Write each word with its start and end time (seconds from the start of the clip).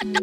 Bonjour 0.00 0.20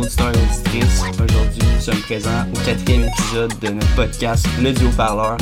auditeurs 0.00 0.32
et 0.32 0.38
auditrices. 0.38 1.02
Aujourd'hui, 1.12 1.62
nous 1.74 1.80
sommes 1.80 2.00
présents 2.00 2.30
au 2.54 2.58
quatrième 2.64 3.04
épisode 3.04 3.52
de 3.60 3.68
notre 3.68 3.94
podcast 3.96 4.46
Le 4.62 4.72
Duo 4.72 4.88
Parleur, 4.96 5.36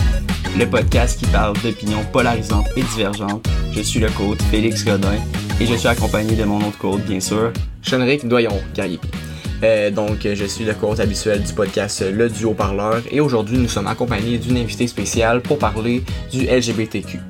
le 0.59 0.67
podcast 0.67 1.21
qui 1.21 1.27
parle 1.27 1.57
d'opinions 1.63 2.05
polarisantes 2.13 2.67
et 2.77 2.83
divergentes. 2.83 3.47
Je 3.73 3.83
suis 3.83 4.01
le 4.01 4.11
coach 4.11 4.39
Félix 4.51 4.85
Godin 4.85 5.15
et 5.61 5.67
je 5.67 5.75
suis 5.77 5.87
accompagné 5.87 6.35
de 6.35 6.43
mon 6.43 6.59
autre 6.59 6.79
coach, 6.79 7.03
bien 7.03 7.21
sûr. 7.21 7.53
Chenric 7.83 8.27
Doyon 8.27 8.61
Carriépi. 8.75 9.22
Euh, 9.63 9.91
donc, 9.91 10.19
je 10.25 10.45
suis 10.45 10.65
le 10.65 10.75
coach 10.75 10.99
habituel 10.99 11.43
du 11.43 11.53
podcast 11.53 12.05
Le 12.11 12.29
Duo 12.29 12.53
Parleur 12.53 13.01
et 13.11 13.21
aujourd'hui, 13.21 13.59
nous 13.59 13.69
sommes 13.69 13.87
accompagnés 13.87 14.39
d'une 14.39 14.57
invitée 14.57 14.89
spéciale 14.89 15.41
pour 15.41 15.59
parler 15.59 16.03
du 16.33 16.47
LGBTQ. 16.47 17.21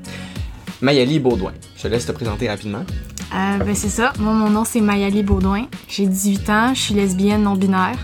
Mayali 0.81 1.19
Baudouin, 1.21 1.53
je 1.77 1.83
te 1.83 1.89
laisse 1.89 2.07
te 2.07 2.13
présenter 2.13 2.49
rapidement. 2.49 2.85
Euh, 3.35 3.59
ben 3.59 3.75
c'est 3.75 3.89
ça. 3.89 4.13
Moi, 4.19 4.33
mon 4.33 4.49
nom, 4.51 4.65
c'est 4.65 4.81
Mayali 4.81 5.23
Baudouin. 5.23 5.67
J'ai 5.89 6.07
18 6.07 6.51
ans, 6.51 6.75
je 6.75 6.81
suis 6.81 6.95
lesbienne 6.95 7.43
non-binaire. 7.43 7.99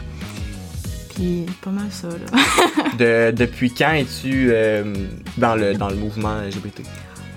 Puis, 1.14 1.46
pas 1.62 1.70
mal 1.70 1.86
ça, 1.90 2.08
là. 2.08 2.92
De- 3.30 3.34
depuis 3.36 3.72
quand 3.72 3.92
es-tu 3.92 4.50
euh, 4.52 4.94
dans, 5.38 5.54
le, 5.56 5.74
dans 5.74 5.88
le 5.88 5.96
mouvement 5.96 6.36
LGBT? 6.42 6.82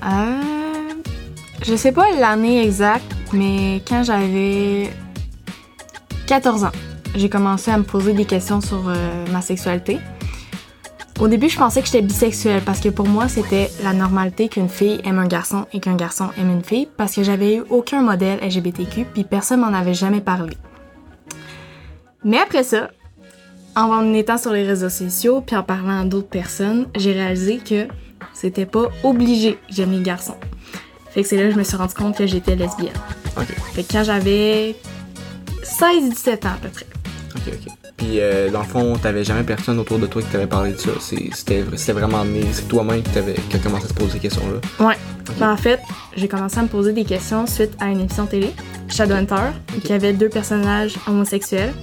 Euh, 0.05 0.41
je 1.65 1.75
sais 1.75 1.91
pas 1.91 2.05
l'année 2.19 2.63
exacte, 2.63 3.11
mais 3.33 3.81
quand 3.87 4.03
j'avais 4.03 4.89
14 6.27 6.63
ans, 6.65 6.71
j'ai 7.15 7.29
commencé 7.29 7.71
à 7.71 7.77
me 7.77 7.83
poser 7.83 8.13
des 8.13 8.25
questions 8.25 8.61
sur 8.61 8.87
euh, 8.87 9.25
ma 9.31 9.41
sexualité. 9.41 9.99
Au 11.19 11.27
début, 11.27 11.49
je 11.49 11.57
pensais 11.57 11.81
que 11.81 11.85
j'étais 11.85 12.01
bisexuelle 12.01 12.63
parce 12.65 12.79
que 12.79 12.89
pour 12.89 13.07
moi, 13.07 13.27
c'était 13.27 13.69
la 13.83 13.93
normalité 13.93 14.49
qu'une 14.49 14.69
fille 14.69 15.01
aime 15.03 15.19
un 15.19 15.27
garçon 15.27 15.67
et 15.71 15.79
qu'un 15.79 15.95
garçon 15.95 16.29
aime 16.37 16.49
une 16.49 16.63
fille 16.63 16.87
parce 16.97 17.13
que 17.13 17.21
j'avais 17.21 17.57
eu 17.57 17.63
aucun 17.69 18.01
modèle 18.01 18.39
LGBTQ 18.41 19.05
puis 19.13 19.23
personne 19.23 19.59
m'en 19.59 19.67
avait 19.67 19.93
jamais 19.93 20.21
parlé. 20.21 20.57
Mais 22.23 22.39
après 22.39 22.63
ça, 22.63 22.89
en 23.75 24.13
étant 24.13 24.37
sur 24.37 24.51
les 24.51 24.63
réseaux 24.63 24.89
sociaux 24.89 25.41
puis 25.41 25.55
en 25.55 25.63
parlant 25.63 26.01
à 26.01 26.05
d'autres 26.05 26.29
personnes, 26.29 26.87
j'ai 26.95 27.13
réalisé 27.13 27.57
que 27.57 27.87
c'était 28.33 28.65
pas 28.65 28.89
obligé 29.03 29.53
que 29.53 29.59
j'aime 29.69 29.91
les 29.91 30.01
garçons. 30.01 30.37
Fait 31.11 31.21
que 31.21 31.27
c'est 31.27 31.37
là 31.37 31.43
que 31.43 31.51
je 31.51 31.57
me 31.57 31.63
suis 31.63 31.77
rendu 31.77 31.93
compte 31.93 32.17
que 32.17 32.25
j'étais 32.25 32.55
lesbienne. 32.55 32.93
Ok, 33.37 33.47
Fait 33.73 33.83
que 33.83 33.91
quand 33.91 34.03
j'avais 34.03 34.75
16-17 35.79 36.47
ans 36.47 36.51
à 36.51 36.57
peu 36.61 36.69
près. 36.69 36.85
ok, 37.35 37.53
ok. 37.53 37.73
Puis, 37.97 38.19
euh, 38.19 38.49
dans 38.49 38.61
le 38.61 38.65
fond, 38.67 38.97
t'avais 39.01 39.23
jamais 39.23 39.43
personne 39.43 39.77
autour 39.77 39.99
de 39.99 40.07
toi 40.07 40.21
qui 40.23 40.27
t'avait 40.29 40.47
parlé 40.47 40.71
de 40.71 40.77
ça. 40.77 40.89
C'était 40.99 41.61
vraiment 41.91 42.25
né, 42.25 42.41
c'est 42.51 42.67
toi-même 42.67 43.03
qui, 43.03 43.11
t'avais- 43.11 43.35
qui 43.49 43.55
a 43.55 43.59
commencé 43.59 43.85
à 43.85 43.89
se 43.89 43.93
poser 43.93 44.13
ces 44.13 44.19
questions-là. 44.19 44.85
Ouais. 44.87 44.95
Ben, 45.39 45.51
en 45.51 45.57
fait, 45.57 45.79
j'ai 46.15 46.27
commencé 46.27 46.57
à 46.57 46.63
me 46.63 46.67
poser 46.67 46.93
des 46.93 47.05
questions 47.05 47.45
suite 47.45 47.71
à 47.79 47.85
une 47.89 47.99
émission 48.01 48.25
télé, 48.25 48.51
Shadowhunter, 48.89 49.51
qui 49.83 49.93
avait 49.93 50.13
deux 50.13 50.29
personnages 50.29 50.95
homosexuels. 51.07 51.73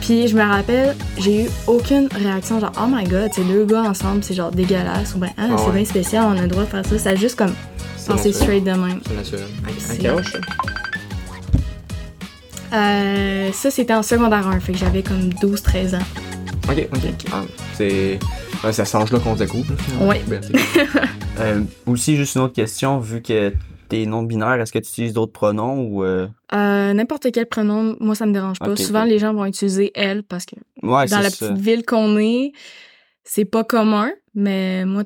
Puis 0.00 0.26
je 0.28 0.36
me 0.36 0.42
rappelle, 0.42 0.96
j'ai 1.18 1.44
eu 1.44 1.48
aucune 1.66 2.08
réaction, 2.14 2.58
genre 2.60 2.72
oh 2.80 2.86
my 2.88 3.04
god, 3.04 3.30
ces 3.32 3.44
deux 3.44 3.64
gars 3.64 3.82
ensemble, 3.82 4.24
c'est 4.24 4.34
genre 4.34 4.50
dégueulasse, 4.50 5.14
ou 5.14 5.18
ben 5.18 5.28
ah, 5.36 5.42
Ah 5.50 5.54
c'est 5.58 5.66
ouais. 5.66 5.72
bien 5.76 5.84
spécial, 5.84 6.24
on 6.26 6.36
a 6.38 6.42
le 6.42 6.48
droit 6.48 6.64
de 6.64 6.68
faire 6.68 6.84
ça. 6.86 6.98
Ça 6.98 7.10
a 7.10 7.14
juste 7.14 7.36
comme 7.36 7.52
naturel. 8.08 8.34
straight 8.34 8.64
de 8.64 8.70
même. 8.70 9.00
C'est 9.06 9.14
naturel. 9.16 9.44
c'est- 9.78 9.92
À 9.92 9.96
quel 9.96 10.10
âge, 10.18 10.32
ça? 10.32 10.38
Euh, 12.72 13.50
ça, 13.52 13.70
c'était 13.70 13.94
en 13.94 14.02
secondaire 14.02 14.46
1, 14.46 14.60
fait 14.60 14.72
que 14.72 14.78
j'avais 14.78 15.02
comme 15.02 15.30
12-13 15.30 15.96
ans. 15.96 16.02
Ok, 16.68 16.86
ok. 16.94 17.02
Ah, 17.32 17.42
c'est. 17.74 18.18
ouais, 18.62 18.72
ça 18.72 18.84
change 18.84 19.10
là 19.10 19.18
qu'on 19.20 19.34
se 19.36 19.42
découvre. 19.44 19.72
Ouais. 20.00 20.20
Ben, 20.26 20.40
Euh, 21.40 21.62
aussi, 21.86 22.16
juste 22.16 22.34
une 22.34 22.40
autre 22.42 22.54
question, 22.54 22.98
vu 22.98 23.22
que 23.22 23.52
t'es 23.88 24.04
non-binaire, 24.06 24.54
est-ce 24.60 24.72
que 24.72 24.80
tu 24.80 24.88
utilises 24.88 25.12
d'autres 25.12 25.30
pronoms 25.32 25.82
ou... 25.86 26.02
euh, 26.02 26.26
Euh, 26.52 26.92
N'importe 26.92 27.28
quel 27.32 27.46
pronom, 27.46 27.94
moi 28.00 28.16
ça 28.16 28.26
me 28.26 28.32
dérange 28.32 28.58
pas. 28.58 28.74
Souvent 28.74 29.04
les 29.04 29.20
gens 29.20 29.32
vont 29.32 29.44
utiliser 29.46 29.92
elle 29.94 30.24
parce 30.24 30.44
que 30.46 30.56
Ouais, 30.82 31.06
dans 31.06 31.20
la 31.20 31.30
ça. 31.30 31.46
petite 31.50 31.62
ville 31.64 31.84
qu'on 31.86 32.18
est, 32.18 32.50
c'est 33.22 33.44
pas 33.44 33.62
commun, 33.62 34.10
mais 34.34 34.84
moi, 34.84 35.04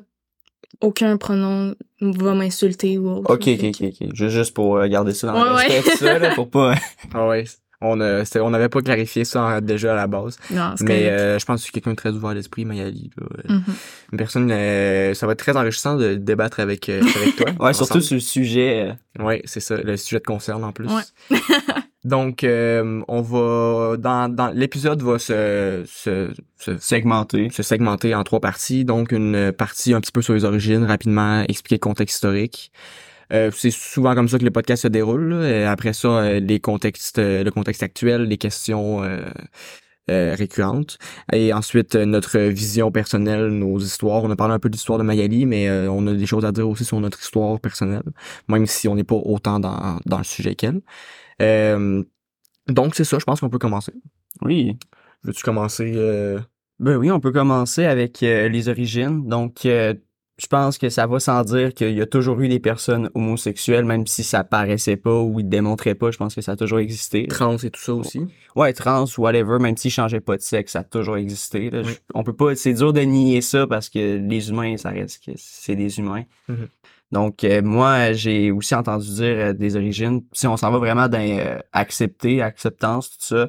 aucun 0.81 1.17
pronom 1.17 1.75
va 2.11 2.33
m'insulter 2.33 2.97
ou 2.97 3.09
autre. 3.17 3.31
Ok, 3.31 3.47
ok, 3.47 3.63
ok, 3.63 3.81
ok. 4.01 4.09
Juste, 4.15 4.35
juste 4.35 4.53
pour 4.53 4.77
euh, 4.77 4.87
garder 4.87 5.13
ça 5.13 5.27
dans 5.27 5.43
le 5.43 5.51
Ouais, 5.55 5.67
respect, 5.67 5.95
ça, 5.97 6.19
là, 6.19 6.35
pour 6.35 6.49
pas... 6.49 6.75
Ah 7.13 7.27
ouais. 7.27 7.45
On 7.85 7.99
on 7.99 8.49
n'avait 8.51 8.69
pas 8.69 8.81
clarifié 8.81 9.25
ça 9.25 9.41
en- 9.43 9.59
déjà 9.61 9.91
à 9.91 9.95
la 9.97 10.07
base. 10.07 10.37
Non, 10.49 10.73
c'est 10.77 10.85
Mais 10.85 11.09
euh, 11.09 11.37
je 11.37 11.45
pense 11.45 11.59
que 11.59 11.63
suis 11.63 11.73
quelqu'un 11.73 11.91
de 11.91 11.95
très 11.97 12.11
ouvert 12.11 12.33
d'esprit, 12.33 12.63
Mayali. 12.63 13.11
Là. 13.17 13.27
Euh, 13.49 13.53
Mhm. 13.55 13.63
Une 14.13 14.17
personne, 14.17 14.49
euh, 14.51 15.13
ça 15.13 15.25
va 15.27 15.33
être 15.33 15.39
très 15.39 15.57
enrichissant 15.57 15.97
de 15.97 16.15
débattre 16.15 16.61
avec, 16.61 16.87
euh, 16.87 17.01
avec 17.15 17.35
toi. 17.35 17.47
Ouais, 17.59 17.73
surtout 17.73 17.99
sur 17.99 18.13
le 18.15 18.21
sujet... 18.21 18.95
euh, 19.19 19.23
Ouais, 19.23 19.41
c'est 19.43 19.59
ça. 19.59 19.75
Le 19.75 19.97
sujet 19.97 20.19
te 20.21 20.25
concerne 20.27 20.63
en 20.63 20.71
plus. 20.71 20.87
Ouais. 20.87 21.37
Donc, 22.03 22.43
euh, 22.43 23.01
on 23.07 23.21
va 23.21 23.95
dans, 23.97 24.27
dans 24.33 24.49
l'épisode 24.49 25.01
va 25.01 25.19
se, 25.19 25.83
se, 25.85 26.33
se, 26.57 26.77
segmenté. 26.77 27.49
se 27.49 27.63
segmenter 27.63 28.13
en 28.13 28.23
trois 28.23 28.41
parties. 28.41 28.83
Donc, 28.83 29.11
une 29.13 29.51
partie 29.53 29.93
un 29.93 30.01
petit 30.01 30.11
peu 30.11 30.21
sur 30.21 30.33
les 30.33 30.43
origines, 30.43 30.83
rapidement 30.83 31.43
expliquer 31.47 31.75
le 31.75 31.79
contexte 31.79 32.15
historique. 32.15 32.71
Euh, 33.31 33.51
c'est 33.53 33.71
souvent 33.71 34.15
comme 34.15 34.27
ça 34.27 34.37
que 34.37 34.43
le 34.43 34.51
podcast 34.51 34.83
se 34.83 34.87
déroule. 34.89 35.29
là. 35.29 35.47
Et 35.49 35.65
après 35.65 35.93
ça, 35.93 36.09
euh, 36.09 36.39
les 36.39 36.59
contextes, 36.59 37.19
euh, 37.19 37.43
le 37.43 37.51
contexte 37.51 37.81
actuel, 37.81 38.23
les 38.23 38.37
questions 38.37 39.01
euh, 39.03 39.21
euh, 40.11 40.35
récurrentes. 40.37 40.97
Et 41.31 41.53
ensuite, 41.53 41.95
euh, 41.95 42.03
notre 42.05 42.37
vision 42.37 42.91
personnelle, 42.91 43.47
nos 43.47 43.79
histoires. 43.79 44.23
On 44.23 44.29
a 44.29 44.35
parlé 44.35 44.53
un 44.53 44.59
peu 44.59 44.69
de 44.69 44.73
l'histoire 44.75 44.99
de 44.99 45.03
Magali, 45.03 45.45
mais 45.45 45.69
euh, 45.69 45.89
on 45.89 46.05
a 46.07 46.13
des 46.13 46.25
choses 46.25 46.43
à 46.43 46.51
dire 46.51 46.67
aussi 46.67 46.83
sur 46.83 46.99
notre 46.99 47.21
histoire 47.21 47.59
personnelle, 47.61 48.03
même 48.49 48.65
si 48.67 48.89
on 48.89 48.95
n'est 48.95 49.05
pas 49.05 49.15
autant 49.15 49.61
dans, 49.61 49.99
dans 50.05 50.17
le 50.17 50.23
sujet 50.25 50.55
qu'elle. 50.55 50.81
Euh, 51.41 52.03
donc, 52.67 52.95
c'est 52.95 53.03
ça, 53.03 53.19
je 53.19 53.25
pense 53.25 53.39
qu'on 53.41 53.49
peut 53.49 53.59
commencer. 53.59 53.93
Oui. 54.41 54.77
Veux-tu 55.23 55.43
commencer? 55.43 55.91
euh, 55.95 56.39
Ben 56.79 56.95
oui, 56.97 57.11
on 57.11 57.19
peut 57.19 57.31
commencer 57.31 57.85
avec 57.85 58.23
euh, 58.23 58.47
les 58.49 58.67
origines. 58.69 59.27
Donc, 59.27 59.65
euh, 59.65 59.93
je 60.39 60.47
pense 60.47 60.77
que 60.79 60.89
ça 60.89 61.05
va 61.05 61.19
sans 61.19 61.43
dire 61.43 61.73
qu'il 61.73 61.93
y 61.93 62.01
a 62.01 62.05
toujours 62.07 62.39
eu 62.41 62.47
des 62.49 62.59
personnes 62.59 63.09
homosexuelles, 63.13 63.85
même 63.85 64.07
si 64.07 64.23
ça 64.23 64.43
paraissait 64.43 64.97
pas 64.97 65.21
ou 65.21 65.39
ils 65.39 65.47
démontraient 65.47 65.93
pas. 65.95 66.09
Je 66.11 66.17
pense 66.17 66.33
que 66.35 66.41
ça 66.41 66.53
a 66.53 66.55
toujours 66.55 66.79
existé. 66.79 67.27
trans 67.27 67.57
et 67.57 67.69
tout 67.69 67.79
ça 67.79 67.93
aussi. 67.93 68.21
Ouais, 68.55 68.73
trans, 68.73 69.05
whatever, 69.17 69.59
même 69.59 69.77
s'ils 69.77 69.91
changeaient 69.91 70.19
pas 70.21 70.35
de 70.35 70.41
sexe, 70.41 70.73
ça 70.73 70.79
a 70.79 70.83
toujours 70.83 71.17
existé. 71.17 71.69
là. 71.69 71.83
Je- 71.83 71.87
Oui. 71.89 71.93
on 72.15 72.23
peut 72.23 72.33
pas, 72.35 72.55
c'est 72.55 72.73
dur 72.73 72.91
de 72.93 73.01
nier 73.01 73.41
ça 73.41 73.67
parce 73.67 73.89
que 73.89 74.17
les 74.17 74.49
humains, 74.49 74.75
ça 74.77 74.89
reste 74.89 75.23
que 75.23 75.31
c'est 75.37 75.75
des 75.75 75.99
humains. 75.99 76.23
Mhm. 76.49 76.67
Donc, 77.13 77.43
euh, 77.43 77.61
moi, 77.61 78.11
j'ai 78.13 78.51
aussi 78.51 78.73
entendu 78.73 79.07
dire 79.07 79.37
euh, 79.37 79.53
des 79.53 79.75
origines. 79.75 80.23
Si 80.33 80.47
on 80.47 80.57
s'en 80.57 80.71
va 80.71 80.79
vraiment 80.79 81.07
dans 81.07 81.21
euh, 81.21 81.59
accepter, 81.71 82.41
acceptance, 82.41 83.11
tout 83.11 83.17
ça. 83.19 83.47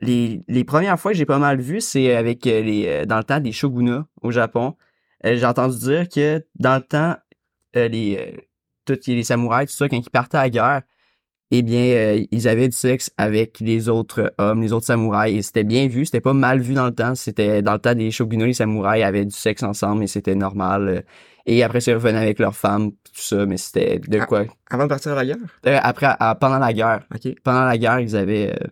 Les, 0.00 0.64
premières 0.64 0.98
fois 1.00 1.10
que 1.10 1.18
j'ai 1.18 1.26
pas 1.26 1.40
mal 1.40 1.60
vu, 1.60 1.80
c'est 1.80 2.14
avec 2.14 2.44
les 2.44 3.04
dans 3.06 3.16
le 3.18 3.24
temps 3.24 3.40
des 3.40 3.52
shogunas 3.52 4.04
au 4.22 4.30
Japon. 4.30 4.76
J'ai 5.24 5.46
entendu 5.46 5.78
dire 5.78 6.08
que 6.08 6.44
dans 6.56 6.76
le 6.76 6.82
temps, 6.82 7.16
les 7.74 8.36
les 9.06 9.22
samouraïs, 9.24 9.70
tout 9.70 9.76
ça, 9.76 9.88
quand 9.88 9.96
ils 9.96 10.10
partaient 10.10 10.38
à 10.38 10.50
guerre, 10.50 10.82
eh 11.58 11.62
bien, 11.62 11.82
euh, 11.84 12.24
ils 12.30 12.48
avaient 12.48 12.68
du 12.68 12.76
sexe 12.76 13.10
avec 13.16 13.60
les 13.60 13.88
autres 13.88 14.32
hommes, 14.38 14.62
les 14.62 14.72
autres 14.72 14.86
samouraïs, 14.86 15.36
et 15.38 15.42
c'était 15.42 15.64
bien 15.64 15.86
vu, 15.88 16.04
c'était 16.04 16.20
pas 16.20 16.32
mal 16.32 16.60
vu 16.60 16.74
dans 16.74 16.86
le 16.86 16.94
temps. 16.94 17.14
C'était 17.14 17.62
dans 17.62 17.72
le 17.74 17.78
temps 17.78 17.94
des 17.94 18.10
shogunats, 18.10 18.46
les 18.46 18.54
samouraïs 18.54 19.04
avaient 19.04 19.24
du 19.24 19.34
sexe 19.34 19.62
ensemble, 19.62 20.04
et 20.04 20.06
c'était 20.06 20.34
normal. 20.34 20.88
euh, 20.88 21.00
et 21.46 21.62
après, 21.62 21.80
ils 21.80 21.92
revenaient 21.94 22.18
avec 22.18 22.38
leurs 22.38 22.56
femmes, 22.56 22.92
tout 22.92 23.12
ça, 23.14 23.44
mais 23.46 23.56
c'était 23.58 23.98
de 23.98 24.18
quoi 24.24 24.44
Avant 24.70 24.84
de 24.84 24.88
partir 24.88 25.12
à 25.12 25.16
la 25.16 25.26
guerre? 25.26 25.36
Euh, 25.66 25.78
Après, 25.82 26.06
à- 26.18 26.34
pendant 26.34 26.58
la 26.58 26.72
guerre, 26.72 27.06
pendant 27.42 27.64
la 27.64 27.76
guerre, 27.76 28.00
ils 28.00 28.16
avaient 28.16 28.50
euh, 28.52 28.66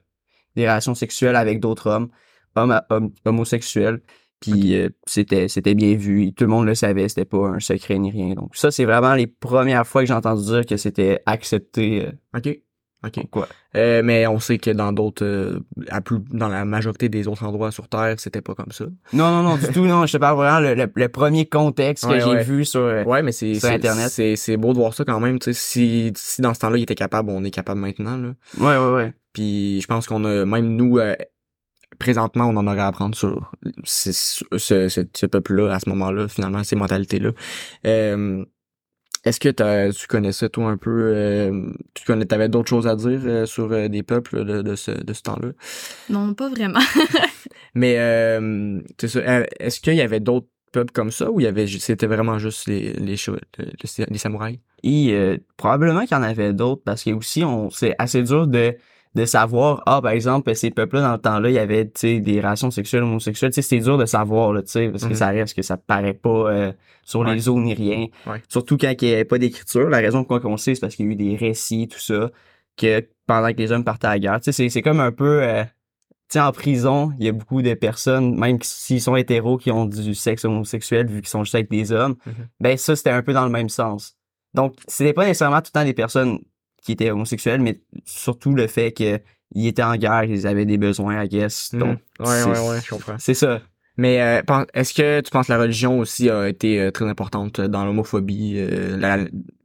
des 0.56 0.62
relations 0.62 0.94
sexuelles 0.94 1.37
avec 1.37 1.60
d'autres 1.60 1.88
hommes, 1.88 2.09
hommes, 2.56 2.71
à- 2.71 2.87
hommes 2.91 3.12
homosexuels. 3.25 4.00
Puis 4.41 4.75
euh, 4.75 4.88
c'était 5.06 5.47
c'était 5.47 5.75
bien 5.76 5.95
vu, 5.95 6.33
tout 6.33 6.42
le 6.45 6.51
monde 6.51 6.66
le 6.66 6.74
savait, 6.74 7.09
c'était 7.09 7.24
pas 7.24 7.47
un 7.47 7.60
secret 7.60 7.97
ni 8.01 8.10
rien. 8.10 8.34
Donc 8.34 8.56
ça 8.56 8.72
c'est 8.72 8.84
vraiment 8.84 9.15
les 9.15 9.28
premières 9.28 9.86
fois 9.86 10.03
que 10.03 10.09
j'ai 10.09 10.15
entendu 10.15 10.42
dire 10.45 10.66
que 10.66 10.77
c'était 10.77 11.21
accepté. 11.27 12.06
euh, 12.06 12.39
OK. 12.39 12.59
OK. 13.04 13.16
ouais. 13.34 13.43
Euh, 13.77 14.03
mais 14.04 14.27
on 14.27 14.39
sait 14.39 14.59
que 14.59 14.71
dans 14.71 14.93
d'autres, 14.93 15.25
euh, 15.25 15.59
à 15.89 16.01
plus, 16.01 16.19
dans 16.31 16.49
la 16.49 16.65
majorité 16.65 17.09
des 17.09 17.27
autres 17.27 17.45
endroits 17.45 17.71
sur 17.72 17.89
Terre, 17.89 18.15
c'était 18.19 18.41
pas 18.43 18.54
comme 18.54 18.71
ça. 18.71 18.84
Non 19.13 19.31
non 19.31 19.43
non 19.43 19.57
du 19.57 19.66
tout 19.69 19.84
non, 19.87 20.07
je 20.07 20.13
te 20.13 20.19
parle 20.19 20.37
vraiment 20.37 20.60
le, 20.60 20.75
le- 20.75 20.93
le 20.95 21.09
premier 21.09 21.47
contexte 21.47 22.04
que 22.04 22.10
Ouais, 22.10 22.21
j'ai 22.21 22.27
ouais. 22.27 22.45
vu 22.45 22.65
sur. 22.65 22.81
euh, 22.81 23.03
Ouais, 23.04 23.22
mais 23.22 23.33
c'est 23.33 23.54
Sur 23.54 23.69
c'est- 23.69 23.75
Internet. 23.75 24.10
C'est 24.10 24.37
c'est 24.37 24.57
beau 24.57 24.72
de 24.72 24.78
voir 24.78 24.95
ça 24.95 25.04
quand 25.04 25.19
même. 25.21 25.39
Tu 25.39 25.53
sais, 25.53 25.60
si 25.60 26.13
si 26.16 26.43
dans 26.43 26.54
ce 26.54 26.60
temps-là 26.60 26.77
il 26.78 26.83
était 26.83 26.95
capable, 26.95 27.31
on 27.31 27.43
est 27.45 27.51
capable 27.51 27.81
maintenant. 27.81 28.16
Là. 28.16 28.34
ouais 28.59 28.77
ouais 28.78 28.93
ouais. 28.95 29.15
Puis 29.33 29.81
je 29.81 29.87
pense 29.87 30.07
qu'on 30.07 30.25
a 30.25 30.45
même 30.45 30.77
nous 30.77 30.99
euh, 30.99 31.16
présentement, 31.99 32.47
on 32.47 32.57
en 32.57 32.66
aurait 32.66 32.81
à 32.81 32.87
apprendre 32.89 33.15
sur 33.15 33.53
ce, 33.84 34.13
ce, 34.13 34.89
ce, 34.89 35.04
ce 35.15 35.27
peuple-là 35.27 35.72
à 35.75 35.78
ce 35.81 35.89
moment-là, 35.91 36.27
finalement, 36.28 36.63
ces 36.65 36.77
mentalités-là. 36.77 37.31
Euh, 37.87 38.45
Est-ce 39.24 39.39
que 39.39 39.48
t'as- 39.48 39.92
tu 39.92 40.07
connaissais 40.09 40.48
toi 40.48 40.69
un 40.71 40.77
peu, 40.77 40.91
euh, 41.15 41.71
tu 41.95 42.04
connais, 42.04 42.24
t'avais 42.24 42.48
d'autres 42.48 42.69
choses 42.71 42.86
à 42.89 42.97
dire 42.97 43.21
euh, 43.24 43.47
sur 43.47 43.71
euh, 43.72 43.89
des 43.89 44.03
peuples 44.03 44.45
de, 44.45 44.63
de 44.63 44.74
ce, 44.74 44.91
de 44.91 45.13
ce 45.13 45.22
temps-là? 45.22 45.51
Non, 46.10 46.34
pas 46.34 46.48
vraiment. 46.48 46.80
Mais 47.74 47.98
euh, 47.98 48.80
c'est 49.01 49.09
ça, 49.09 49.19
euh, 49.21 49.45
est-ce 49.60 49.80
qu'il 49.80 49.95
y 49.95 50.01
avait 50.01 50.21
d'autres 50.21 50.48
peuples 50.72 50.92
comme 50.92 51.10
ça 51.10 51.30
ou 51.30 51.41
il 51.41 51.45
y 51.45 51.47
avait 51.47 51.66
ju- 51.66 51.78
c'était 51.78 52.07
vraiment 52.07 52.39
juste 52.39 52.66
les 52.66 52.92
les, 52.95 53.16
les, 53.16 54.07
les 54.09 54.19
samouraïs? 54.19 54.59
Et 54.83 55.13
euh, 55.13 55.36
probablement 55.57 56.01
qu'il 56.01 56.16
y 56.16 56.21
en 56.21 56.22
avait 56.25 56.53
d'autres 56.53 56.83
parce 56.84 57.04
que 57.04 57.10
aussi 57.10 57.45
on 57.45 57.71
c'est 57.71 57.95
assez 57.98 58.22
dur 58.22 58.47
de 58.48 58.75
de 59.14 59.24
savoir 59.26 59.82
ah 59.86 60.00
par 60.00 60.12
exemple 60.12 60.54
ces 60.54 60.70
peuples-là 60.70 61.03
dans 61.03 61.12
le 61.12 61.18
temps-là 61.18 61.48
il 61.50 61.54
y 61.54 61.59
avait 61.59 61.84
tu 61.86 61.92
sais 61.97 62.20
des 62.20 62.38
relations 62.41 62.70
sexuelles 62.70 63.03
homosexuelles 63.03 63.50
tu 63.53 63.56
sais 63.60 63.68
c'est 63.68 63.78
dur 63.84 63.98
de 63.98 64.06
savoir 64.06 64.53
là 64.54 64.62
tu 64.62 64.68
sais 64.70 64.88
parce 64.88 65.03
que 65.04 65.10
Mhm. 65.10 65.14
ça 65.14 65.28
reste 65.28 65.54
que 65.54 65.60
ça 65.62 65.76
paraît 65.76 66.14
pas 66.14 66.30
euh, 66.30 66.72
sur 67.04 67.20
Ouais. 67.20 67.34
les 67.34 67.48
os 67.48 67.56
ni 67.59 67.74
rien 67.74 68.06
Ouais. 68.26 68.41
surtout 68.48 68.78
quand 68.78 68.92
il 69.03 69.09
n'y 69.09 69.14
avait 69.14 69.24
pas 69.26 69.38
d'écriture 69.38 69.91
la 69.91 69.98
raison 69.98 70.24
pourquoi 70.24 70.50
on 70.50 70.56
sait 70.56 70.74
c'est 70.74 70.80
parce 70.80 70.94
qu'il 70.97 71.06
y 71.06 71.09
a 71.10 71.12
eu 71.12 71.16
des 71.16 71.36
récits 71.36 71.88
tout 71.88 71.98
ça 71.98 72.30
que 72.76 73.06
pendant 73.26 73.53
que 73.53 73.59
les 73.59 73.70
hommes 73.70 73.84
partaient 73.84 74.06
à 74.06 74.10
la 74.10 74.18
guerre 74.18 74.41
tu 74.41 74.44
sais 74.44 74.53
c'est 74.53 74.68
c'est 74.70 74.82
comme 74.82 75.00
un 75.00 75.12
peu 75.12 75.42
euh, 75.42 75.62
tu 75.65 75.68
sais 76.38 76.41
en 76.41 76.53
prison 76.53 77.12
il 77.18 77.26
y 77.26 77.28
a 77.28 77.32
beaucoup 77.32 77.60
de 77.60 77.74
personnes 77.74 78.34
même 78.38 78.58
s'ils 78.62 79.03
sont 79.03 79.16
hétéros 79.16 79.58
qui 79.58 79.70
ont 79.70 79.84
du 79.84 80.15
sexe 80.15 80.47
homosexuel 80.47 81.06
vu 81.06 81.20
qu'ils 81.20 81.28
sont 81.28 81.44
juste 81.44 81.54
avec 81.54 81.68
des 81.70 81.92
hommes 81.92 82.16
Mhm. 82.24 82.32
ben 82.60 82.78
ça 82.78 82.97
c'était 82.97 83.10
un 83.10 83.22
peu 83.22 83.34
dans 83.34 83.44
le 83.44 83.50
même 83.50 83.68
sens 83.68 84.16
donc, 84.54 84.74
c'était 84.86 85.15
pas 85.15 85.24
nécessairement 85.24 85.60
tout 85.62 85.70
le 85.74 85.80
temps 85.80 85.84
des 85.86 85.94
personnes 85.94 86.38
qui 86.82 86.92
étaient 86.92 87.10
homosexuelles, 87.10 87.60
mais 87.60 87.80
surtout 88.04 88.54
le 88.54 88.66
fait 88.66 88.92
qu'ils 88.92 89.20
étaient 89.66 89.82
en 89.82 89.96
guerre, 89.96 90.24
ils 90.24 90.46
avaient 90.46 90.64
des 90.66 90.78
besoins, 90.78 91.22
I 91.24 91.28
guess. 91.28 91.70
Donc, 91.74 91.98
Hmm. 92.18 92.24
ouais, 92.24 92.42
c'est- 92.42 92.44
ouais, 92.50 92.68
ouais, 92.70 92.80
je 92.84 92.90
comprends. 92.90 93.16
c'est 93.18 93.34
ça. 93.34 93.60
Mais 93.98 94.20
euh, 94.22 94.42
est-ce 94.74 94.94
que 94.94 95.20
tu 95.20 95.30
penses 95.30 95.46
que 95.48 95.52
la 95.52 95.58
religion 95.58 95.98
aussi 95.98 96.30
a 96.30 96.48
été 96.48 96.80
euh, 96.80 96.90
très 96.90 97.04
importante 97.06 97.60
dans 97.60 97.84
l'homophobie, 97.84 98.54
euh, 98.56 98.96
la- 98.96 99.18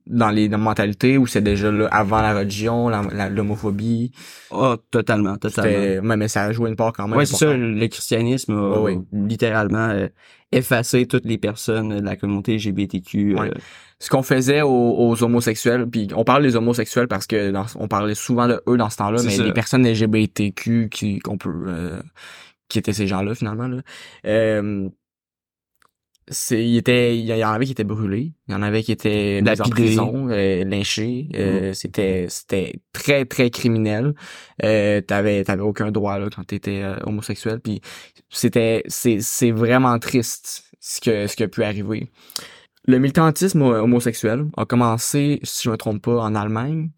dans 0.10 0.30
les 0.30 0.50
dans 0.50 0.58
la 0.58 0.64
mentalité, 0.64 1.18
ou 1.18 1.28
c'est 1.28 1.42
déjà 1.42 1.72
là 1.72 1.88
avant 1.92 2.22
la 2.22 2.38
religion, 2.38 2.90
l'homophobie? 3.30 4.12
Oh, 4.52 4.76
totalement, 4.92 5.38
totalement. 5.38 6.16
Mais 6.18 6.28
ça 6.28 6.44
a 6.44 6.52
joué 6.52 6.70
une 6.70 6.76
part 6.76 6.94
quand 6.94 7.08
même. 7.08 7.18
Ouais, 7.18 7.26
c'est 7.26 7.36
ça, 7.36 7.54
le 7.58 7.88
christianisme 7.88 8.54
a 8.54 8.74
littéralement 9.14 9.90
euh, 9.90 10.08
effacé 10.52 11.06
toutes 11.06 11.26
les 11.26 11.38
personnes 11.38 12.00
de 12.00 12.06
la 12.06 12.16
communauté 12.16 12.56
LGBTQ. 12.56 13.36
euh. 13.48 13.52
Ce 14.00 14.10
qu'on 14.12 14.22
faisait 14.22 14.62
aux, 14.62 14.70
aux 14.70 15.24
homosexuels, 15.24 15.88
puis 15.90 16.08
on 16.16 16.24
parle 16.24 16.44
des 16.44 16.56
homosexuels 16.56 17.08
parce 17.08 17.26
que 17.26 17.50
dans- 17.52 17.66
on 17.80 17.88
parlait 17.88 18.14
souvent 18.14 18.48
de 18.48 18.62
eux 18.70 18.78
dans 18.78 18.90
ce 18.92 18.98
temps-là, 18.98 19.18
mais 19.24 19.32
ça. 19.38 19.44
les 19.44 19.54
personnes 19.54 19.86
LGBTQ 19.88 20.90
qui 20.92 21.18
qu'on 21.20 21.38
peut 21.40 21.50
euh, 21.68 22.00
qui 22.70 22.78
étaient 22.78 22.94
ces 22.94 23.08
gens-là 23.08 23.34
finalement 23.34 23.68
là. 23.68 23.78
C'est 26.30 26.62
il 26.66 26.76
était 26.78 27.18
il 27.18 27.26
y 27.26 27.44
en 27.46 27.52
avait 27.52 27.66
qui 27.66 27.72
étaient 27.72 27.86
brûlés, 27.86 28.34
il 28.48 28.52
y 28.52 28.56
en 28.56 28.62
avait 28.62 28.84
qui 28.84 28.92
étaient 28.92 29.42
mis 29.42 29.62
en 29.62 29.64
prison, 29.70 30.28
euh, 30.30 30.64
lynchés, 30.66 31.30
euh, 31.36 31.74
c'était 31.74 32.26
c'était 32.30 32.82
très 32.92 33.24
très 33.26 33.50
criminel. 33.50 34.14
Euh, 34.64 35.00
t'avais 35.02 35.44
t'avais 35.46 35.62
aucun 35.62 35.90
droit 35.92 36.20
là 36.20 36.28
quand 36.36 36.44
t'étais 36.44 36.82
euh, 36.84 36.98
homosexuel 37.06 37.62
puis 37.62 37.80
c'était 38.30 38.84
c'est 38.88 39.22
c'est 39.22 39.52
vraiment 39.52 39.98
triste 40.00 40.66
ce 40.82 41.00
que 41.00 41.28
ce 41.28 41.36
qui 41.38 41.44
a 41.44 41.48
pu 41.48 41.64
arriver. 41.64 42.12
Le 42.86 43.00
militantisme 43.00 43.62
ho- 43.62 43.76
homosexuel 43.76 44.46
a 44.58 44.66
commencé, 44.66 45.40
si 45.44 45.64
je 45.66 45.70
me 45.72 45.78
trompe 45.78 46.02
pas, 46.04 46.20
en 46.22 46.36
Allemagne. 46.36 46.90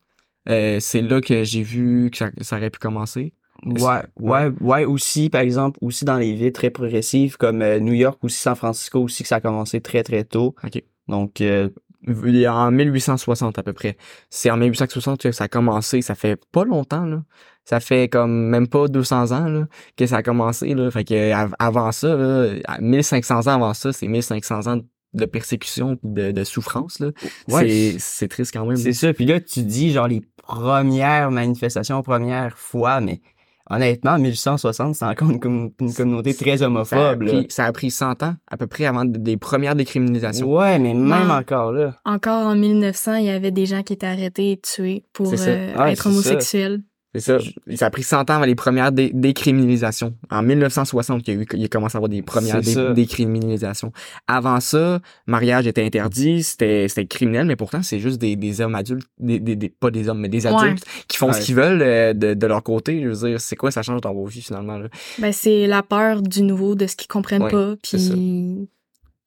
Euh, 0.48 0.80
c'est 0.80 1.02
là 1.02 1.22
que 1.22 1.44
j'ai 1.44 1.62
vu 1.62 2.10
que 2.12 2.18
ça, 2.18 2.32
ça 2.42 2.58
aurait 2.58 2.70
pu 2.72 2.80
commencer. 2.80 3.34
Ouais, 3.66 4.02
ouais, 4.20 4.52
ouais, 4.62 4.86
aussi, 4.86 5.30
par 5.30 5.42
exemple, 5.42 5.78
aussi 5.82 6.06
dans 6.06 6.18
les 6.18 6.34
villes 6.34 6.52
très 6.54 6.70
progressives 6.70 7.38
comme 7.38 7.62
euh, 7.62 7.80
New 7.80 7.94
York, 7.94 8.18
aussi 8.24 8.38
San 8.38 8.56
Francisco, 8.56 9.00
aussi 9.02 9.24
que 9.24 9.30
ça 9.30 9.38
a 9.38 9.42
commencé 9.42 9.82
très, 9.82 10.04
très 10.04 10.24
tôt. 10.24 10.56
Ok. 10.64 10.82
Donc, 11.08 11.42
euh, 11.42 11.70
En 12.08 12.72
1860 12.72 13.60
à 13.60 13.64
peu 13.64 13.74
près. 13.74 13.98
C'est 14.30 14.50
en 14.50 14.58
1860 14.58 15.22
que 15.22 15.32
ça 15.32 15.46
a 15.46 15.48
commencé. 15.48 16.02
Ça 16.02 16.16
fait 16.16 16.40
pas 16.52 16.64
longtemps, 16.64 17.06
là. 17.06 17.24
Ça 17.66 17.80
fait 17.80 18.08
comme 18.08 18.48
même 18.48 18.68
pas 18.68 18.88
200 18.88 19.32
ans 19.32 19.46
là, 19.48 19.68
que 19.98 20.08
ça 20.08 20.18
a 20.18 20.24
commencé. 20.24 20.74
Là. 20.74 20.90
Fait 20.90 21.04
que 21.04 21.32
av- 21.34 21.54
avant 21.60 21.92
ça, 21.92 22.16
là, 22.16 22.54
à 22.66 22.80
1500 22.80 23.42
ans 23.48 23.56
avant 23.56 23.74
ça, 23.76 23.92
c'est 23.94 24.08
1500 24.08 24.66
ans 24.68 24.80
de 25.14 25.26
persécution 25.26 25.98
de, 26.04 26.32
de 26.32 26.44
souffrance. 26.44 27.00
Là. 27.00 27.12
Ouais. 27.48 27.68
C'est, 27.70 27.96
c'est 28.00 28.28
triste 28.28 28.54
quand 28.54 28.66
même. 28.66 28.78
c'est 28.78 28.94
ça. 28.94 29.14
Puis 29.14 29.26
là, 29.26 29.40
tu 29.40 29.62
dis, 29.64 29.92
genre, 29.92 30.08
les 30.08 30.22
premières 30.42 31.30
manifestations, 31.32 32.02
premières 32.02 32.58
fois, 32.58 33.02
mais 33.02 33.22
honnêtement, 33.70 34.18
1860, 34.18 34.96
c'est 34.96 35.06
encore 35.06 35.30
une, 35.30 35.40
com- 35.40 35.72
une 35.80 35.94
communauté 35.94 36.34
très 36.34 36.58
ça, 36.58 36.66
a 36.66 36.68
homophobe. 36.68 37.26
pris, 37.26 37.46
ça 37.50 37.66
a 37.66 37.72
pris 37.72 37.92
100 37.92 38.24
ans 38.24 38.36
à 38.50 38.58
peu 38.58 38.68
près 38.68 38.86
avant 38.86 39.06
de- 39.06 39.18
des 39.18 39.38
premières 39.38 39.76
décriminalisations. 39.76 40.48
Ouais, 40.52 40.80
mais 40.80 40.94
même 40.94 41.28
Non. 41.28 41.34
encore 41.34 41.72
là. 41.72 41.96
Encore 42.06 42.48
en 42.48 42.56
1900, 42.56 43.16
il 43.16 43.26
y 43.26 43.30
avait 43.30 43.52
des 43.52 43.66
gens 43.66 43.84
qui 43.84 43.94
étaient 43.94 44.08
arrêtés 44.08 44.52
et 44.54 44.58
tués 44.60 45.06
pour 45.14 45.32
euh, 45.34 45.76
Ouais, 45.76 45.94
être 45.94 46.08
homosexuels. 46.08 46.82
C'est 47.16 47.22
ça. 47.22 47.38
Ça 47.76 47.88
a 47.88 47.90
pris 47.90 48.04
100 48.04 48.30
ans 48.30 48.36
avant 48.36 48.46
les 48.46 48.54
premières 48.56 48.92
dé- 48.92 49.10
décriminalisations. 49.14 50.14
En 50.30 50.44
1960, 50.44 51.28
il 51.28 51.34
y 51.34 51.38
a 51.38 51.42
eu, 51.42 51.46
il 51.54 51.66
a 51.66 51.68
commencé 51.68 51.96
à 51.96 51.98
avoir 51.98 52.10
des 52.10 52.22
premières 52.22 52.62
dé- 52.62 52.94
décriminalisations. 52.94 53.92
Avant 54.28 54.60
ça, 54.60 55.00
mariage 55.26 55.66
était 55.66 55.84
interdit, 55.84 56.44
c'était, 56.44 56.88
c'était 56.88 57.08
criminel, 57.08 57.48
mais 57.48 57.56
pourtant, 57.56 57.82
c'est 57.82 58.00
juste 58.00 58.20
des, 58.20 58.36
des 58.36 58.62
hommes 58.62 58.76
adultes, 58.76 59.08
des, 59.18 59.40
des, 59.40 59.56
des- 59.56 59.70
pas 59.70 59.90
des 59.90 60.08
hommes, 60.08 60.20
mais 60.20 60.30
des 60.30 60.46
Ouais. 60.46 60.54
adultes 60.54 60.86
qui 61.08 61.18
font 61.18 61.34
ce 61.34 61.42
qu'ils 61.42 61.56
veulent 61.56 61.82
euh, 61.82 62.14
de, 62.14 62.34
de 62.36 62.48
leur 62.48 62.62
côté. 62.64 63.02
Je 63.02 63.08
veux 63.10 63.28
dire, 63.30 63.42
c'est 63.42 63.56
quoi 63.56 63.72
ça 63.72 63.82
change 63.82 64.02
dans 64.02 64.14
vos 64.14 64.26
vies 64.26 64.42
finalement? 64.42 64.78
Là? 64.78 64.88
Ben, 65.18 65.32
c'est 65.32 65.66
la 65.68 65.82
peur 65.84 66.22
du 66.22 66.44
nouveau, 66.44 66.76
de 66.76 66.86
ce 66.86 66.96
qu'ils 66.96 67.08
comprennent 67.08 67.44
Ouais, 67.44 67.50
pas. 67.52 67.76
Puis 67.82 68.68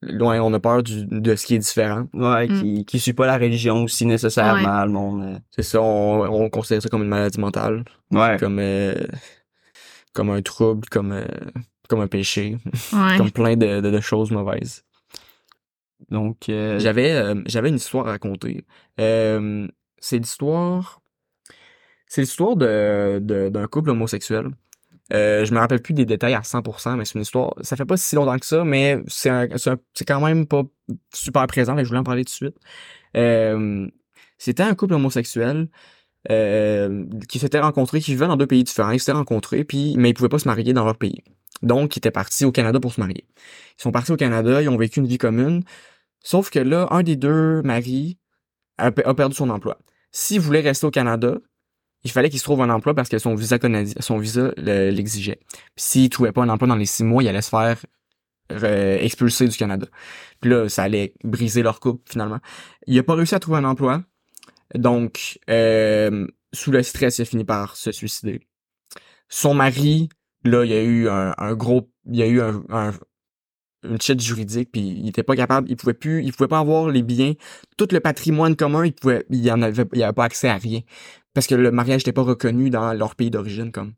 Loin, 0.03 0.41
on 0.41 0.53
a 0.53 0.59
peur 0.61 0.83
du, 0.83 1.07
de 1.07 1.37
ce 1.37 1.47
qui 1.47 1.55
est 1.55 1.59
différent. 1.59 2.09
Ouais, 2.13 2.49
Mm. 2.49 2.61
qui, 2.61 2.85
qui 2.85 2.99
suit 2.99 3.13
pas 3.13 3.27
la 3.27 3.39
religion 3.39 3.85
aussi 3.85 4.05
nécessairement, 4.05 4.85
le 4.85 4.91
monde. 4.91 5.23
euh, 5.23 5.39
C'est 5.51 5.63
ça, 5.63 5.81
on, 5.81 6.23
on 6.45 6.51
considère 6.51 6.83
ça 6.83 6.89
comme 6.89 7.03
une 7.03 7.09
maladie 7.09 7.39
mentale, 7.41 7.85
Ouais. 8.11 8.37
comme, 8.41 8.59
euh, 8.59 8.95
comme 10.13 10.31
un 10.31 10.43
trouble, 10.43 10.89
comme, 10.89 11.13
euh, 11.13 11.25
comme 11.89 12.01
un 12.01 12.09
péché, 12.09 12.59
ouais. 12.93 13.17
comme 13.19 13.31
plein 13.31 13.57
de, 13.57 13.81
de, 13.81 13.91
de 13.91 14.01
choses 14.01 14.31
mauvaises. 14.33 14.85
Donc, 16.11 16.49
euh, 16.49 16.79
J'avais 16.81 17.13
euh, 17.13 17.41
j'avais 17.47 17.69
une 17.69 17.77
histoire 17.77 18.09
à 18.09 18.11
raconter. 18.13 18.65
Euh, 19.01 19.69
c'est 19.99 20.19
l'histoire 20.19 21.01
c'est 22.09 22.23
l'histoire 22.23 22.57
de 22.57 23.21
de- 23.23 23.49
d'un 23.49 23.67
couple 23.69 23.91
homosexuel. 23.91 24.49
Euh, 25.13 25.45
je 25.45 25.53
me 25.53 25.59
rappelle 25.59 25.83
plus 25.83 25.95
des 25.95 26.07
détails 26.07 26.35
à 26.35 26.41
100%, 26.43 26.97
mais 26.97 27.05
c'est 27.05 27.15
une 27.17 27.23
histoire. 27.23 27.55
Ça 27.63 27.77
fait 27.77 27.85
pas 27.85 27.97
si 27.97 28.15
longtemps 28.15 28.39
que 28.39 28.47
ça, 28.47 28.65
mais 28.65 29.01
c'est 29.09 29.31
quand 30.07 30.21
même 30.21 30.47
pas 30.47 30.63
super 31.13 31.47
présent. 31.47 31.77
que 31.77 31.83
je 31.83 31.89
voulais 31.89 32.01
en 32.01 32.05
parler 32.05 32.25
tout 32.25 32.31
de 32.31 32.35
suite. 32.35 32.57
Euh, 33.17 33.87
C'était 34.39 34.63
un 34.63 34.75
couple 34.75 34.95
homosexuel 34.95 35.69
euh, 36.31 37.05
qui 37.29 37.39
s'était 37.39 37.61
rencontré, 37.61 38.01
qui 38.01 38.13
vivait 38.13 38.27
dans 38.27 38.37
deux 38.37 38.47
pays 38.47 38.65
différents. 38.65 38.93
Ils 38.93 39.01
s'étaient 39.01 39.13
rencontrés, 39.13 39.65
puis 39.65 39.95
mais 39.99 40.11
ils 40.11 40.15
pouvaient 40.15 40.29
pas 40.29 40.39
se 40.39 40.49
marier 40.49 40.73
dans 40.73 40.85
leur 40.85 40.97
pays. 40.97 41.23
Donc, 41.63 41.97
ils 41.97 41.99
étaient 42.01 42.11
partis 42.11 42.45
au 42.45 42.53
Canada 42.53 42.81
pour 42.81 42.93
se 42.93 43.01
marier. 43.01 43.27
Ils 43.79 43.83
sont 43.83 43.93
partis 43.93 44.13
au 44.13 44.17
Canada, 44.17 44.63
ils 44.63 44.69
ont 44.69 44.77
vécu 44.77 45.01
une 45.01 45.07
vie 45.07 45.19
commune. 45.19 45.63
Sauf 46.21 46.51
que 46.51 46.59
là, 46.59 46.89
un 46.91 47.03
des 47.03 47.17
deux 47.17 47.63
maris 47.63 48.19
a, 48.79 48.87
a 48.87 49.15
perdu 49.15 49.35
son 49.37 49.51
emploi. 49.51 49.79
S'il 50.13 50.41
voulait 50.41 50.61
rester 50.61 50.87
au 50.87 50.91
Canada, 50.91 51.39
il 52.05 52.11
fallait 52.11 52.31
qu'il 52.31 52.39
se 52.39 52.45
trouve 52.45 52.63
un 52.63 52.71
emploi 52.71 52.95
parce 52.95 53.09
que 53.09 53.19
son 53.19 53.35
visa 53.35 53.59
canadien, 53.59 53.95
son 54.01 54.19
visa 54.19 54.53
le- 54.57 54.91
l'exigeait. 54.91 55.39
Puis 55.47 55.85
s'il 55.85 56.11
trouvait 56.11 56.33
pas 56.33 56.43
un 56.43 56.49
emploi 56.49 56.69
dans 56.69 56.77
les 56.77 56.87
six 56.87 57.05
mois, 57.05 57.23
il 57.23 57.29
allait 57.29 57.43
se 57.43 57.51
faire 57.51 57.79
euh, 58.51 58.99
expulser 59.01 59.47
du 59.49 59.57
Canada. 59.57 59.87
Puis 60.41 60.51
là, 60.51 60.69
ça 60.69 60.83
allait 60.83 61.15
briser 61.25 61.63
leur 61.63 61.81
couple 61.81 62.03
finalement. 62.11 62.39
Il 62.87 62.99
a 62.99 63.03
pas 63.03 63.15
réussi 63.15 63.35
à 63.35 63.41
trouver 63.41 63.59
un 63.59 63.65
emploi. 63.65 64.03
Donc, 64.75 65.39
euh, 65.49 66.27
sous 66.53 66.71
le 66.71 66.83
stress, 66.83 67.19
il 67.19 67.23
a 67.23 67.25
fini 67.25 67.45
par 67.45 67.77
se 67.77 67.93
suicider. 67.93 68.41
Son 69.29 69.55
mari, 69.55 70.09
là, 70.45 70.65
il 70.65 70.71
y 70.71 70.75
a 70.75 70.83
eu 70.83 71.09
un, 71.09 71.55
gros, 71.55 71.91
il 72.11 72.21
a 72.23 72.27
eu 72.27 72.41
un- 72.43 72.93
une 73.85 74.01
chute 74.01 74.21
juridique, 74.21 74.71
puis 74.73 74.81
il 74.81 75.09
était 75.09 75.23
pas 75.23 75.37
capable, 75.37 75.71
il 75.71 75.77
pouvait 75.77 75.95
plus, 75.95 76.23
il 76.25 76.33
pouvait 76.33 76.49
pas 76.49 76.59
avoir 76.61 76.89
les 76.89 77.03
biens, 77.03 77.33
tout 77.77 77.89
le 77.91 78.01
patrimoine 78.01 78.57
commun, 78.57 78.85
il 78.87 78.93
pouvait, 78.93 79.25
il 79.31 79.41
y 79.45 79.51
en 79.51 79.63
avait, 79.63 79.85
il 79.93 80.03
avait 80.03 80.13
pas 80.13 80.25
accès 80.25 80.49
à 80.49 80.57
rien, 80.57 80.81
parce 81.35 81.47
que 81.47 81.55
le 81.55 81.71
mariage 81.71 82.01
n'était 82.03 82.13
pas 82.13 82.23
reconnu 82.23 82.71
dans 82.71 82.93
leur 82.93 83.15
pays 83.15 83.31
d'origine, 83.31 83.73
comme. 83.73 83.93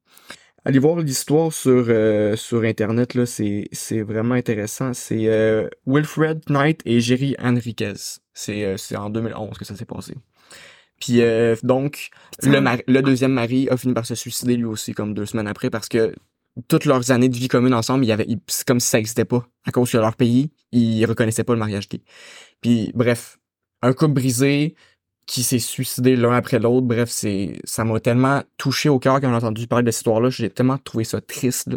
Allez 0.67 0.79
voir 0.79 0.97
l'histoire 1.01 1.53
sur 1.53 1.85
euh, 1.91 2.37
sur 2.37 2.63
internet 2.63 3.13
là, 3.13 3.27
c'est 3.27 3.69
c'est 3.73 4.01
vraiment 4.01 4.35
intéressant. 4.35 4.95
C'est 4.95 5.29
euh, 5.29 5.69
Wilfred 5.87 6.41
Knight 6.49 6.81
et 6.87 7.01
Jerry 7.01 7.37
Enriquez. 7.39 7.93
C'est 8.33 8.65
euh, 8.65 8.79
c'est 8.79 8.97
en 8.97 9.11
2011 9.11 9.59
que 9.59 9.67
ça 9.67 9.77
s'est 9.77 9.85
passé. 9.85 10.15
Puis 10.99 11.21
euh, 11.21 11.55
donc 11.63 12.09
le 12.43 12.63
mari- 12.63 12.83
le 12.89 13.03
deuxième 13.03 13.33
mari 13.33 13.69
a 13.69 13.77
fini 13.77 13.93
par 13.93 14.07
se 14.07 14.15
suicider 14.15 14.57
lui 14.57 14.65
aussi 14.65 14.95
comme 14.95 15.13
deux 15.13 15.27
semaines 15.27 15.49
après 15.49 15.69
parce 15.69 15.87
que 15.91 16.15
toutes 16.69 16.85
leurs 16.85 17.11
années 17.11 17.29
de 17.29 17.37
vie 17.37 17.49
commune 17.49 17.75
ensemble, 17.75 18.05
il 18.05 18.09
y 18.09 18.13
avait 18.13 18.27
il- 18.29 18.41
c'est 18.47 18.67
comme 18.67 18.81
si 18.81 18.89
ça 18.89 18.99
existait 18.99 19.25
pas 19.25 19.47
à 19.67 19.73
cause 19.73 19.91
que 19.91 19.99
leur 19.99 20.17
pays, 20.17 20.51
ils 20.73 21.05
reconnaissaient 21.07 21.45
pas 21.45 21.53
le 21.55 21.59
mariage 21.59 21.89
gay. 21.89 22.01
Puis 22.61 22.93
bref, 22.95 23.39
un 23.83 23.93
couple 23.93 24.15
brisé, 24.15 24.75
qui 25.27 25.43
s'est 25.43 25.59
suicidé 25.59 26.17
l'un 26.17 26.33
après 26.33 26.59
l'autre. 26.59 26.87
Bref, 26.87 27.09
c'est 27.11 27.59
ça 27.65 27.83
m'a 27.83 27.99
tellement 27.99 28.43
touché 28.59 28.91
au 28.91 28.99
cœur 28.99 29.23
quand 29.23 29.31
j'ai 29.31 29.35
entendu 29.35 29.67
parler 29.67 29.83
de 29.85 29.91
cette 29.91 30.01
histoire-là. 30.01 30.29
J'ai 30.29 30.51
tellement 30.51 30.77
trouvé 30.77 31.05
ça 31.05 31.21
triste. 31.23 31.71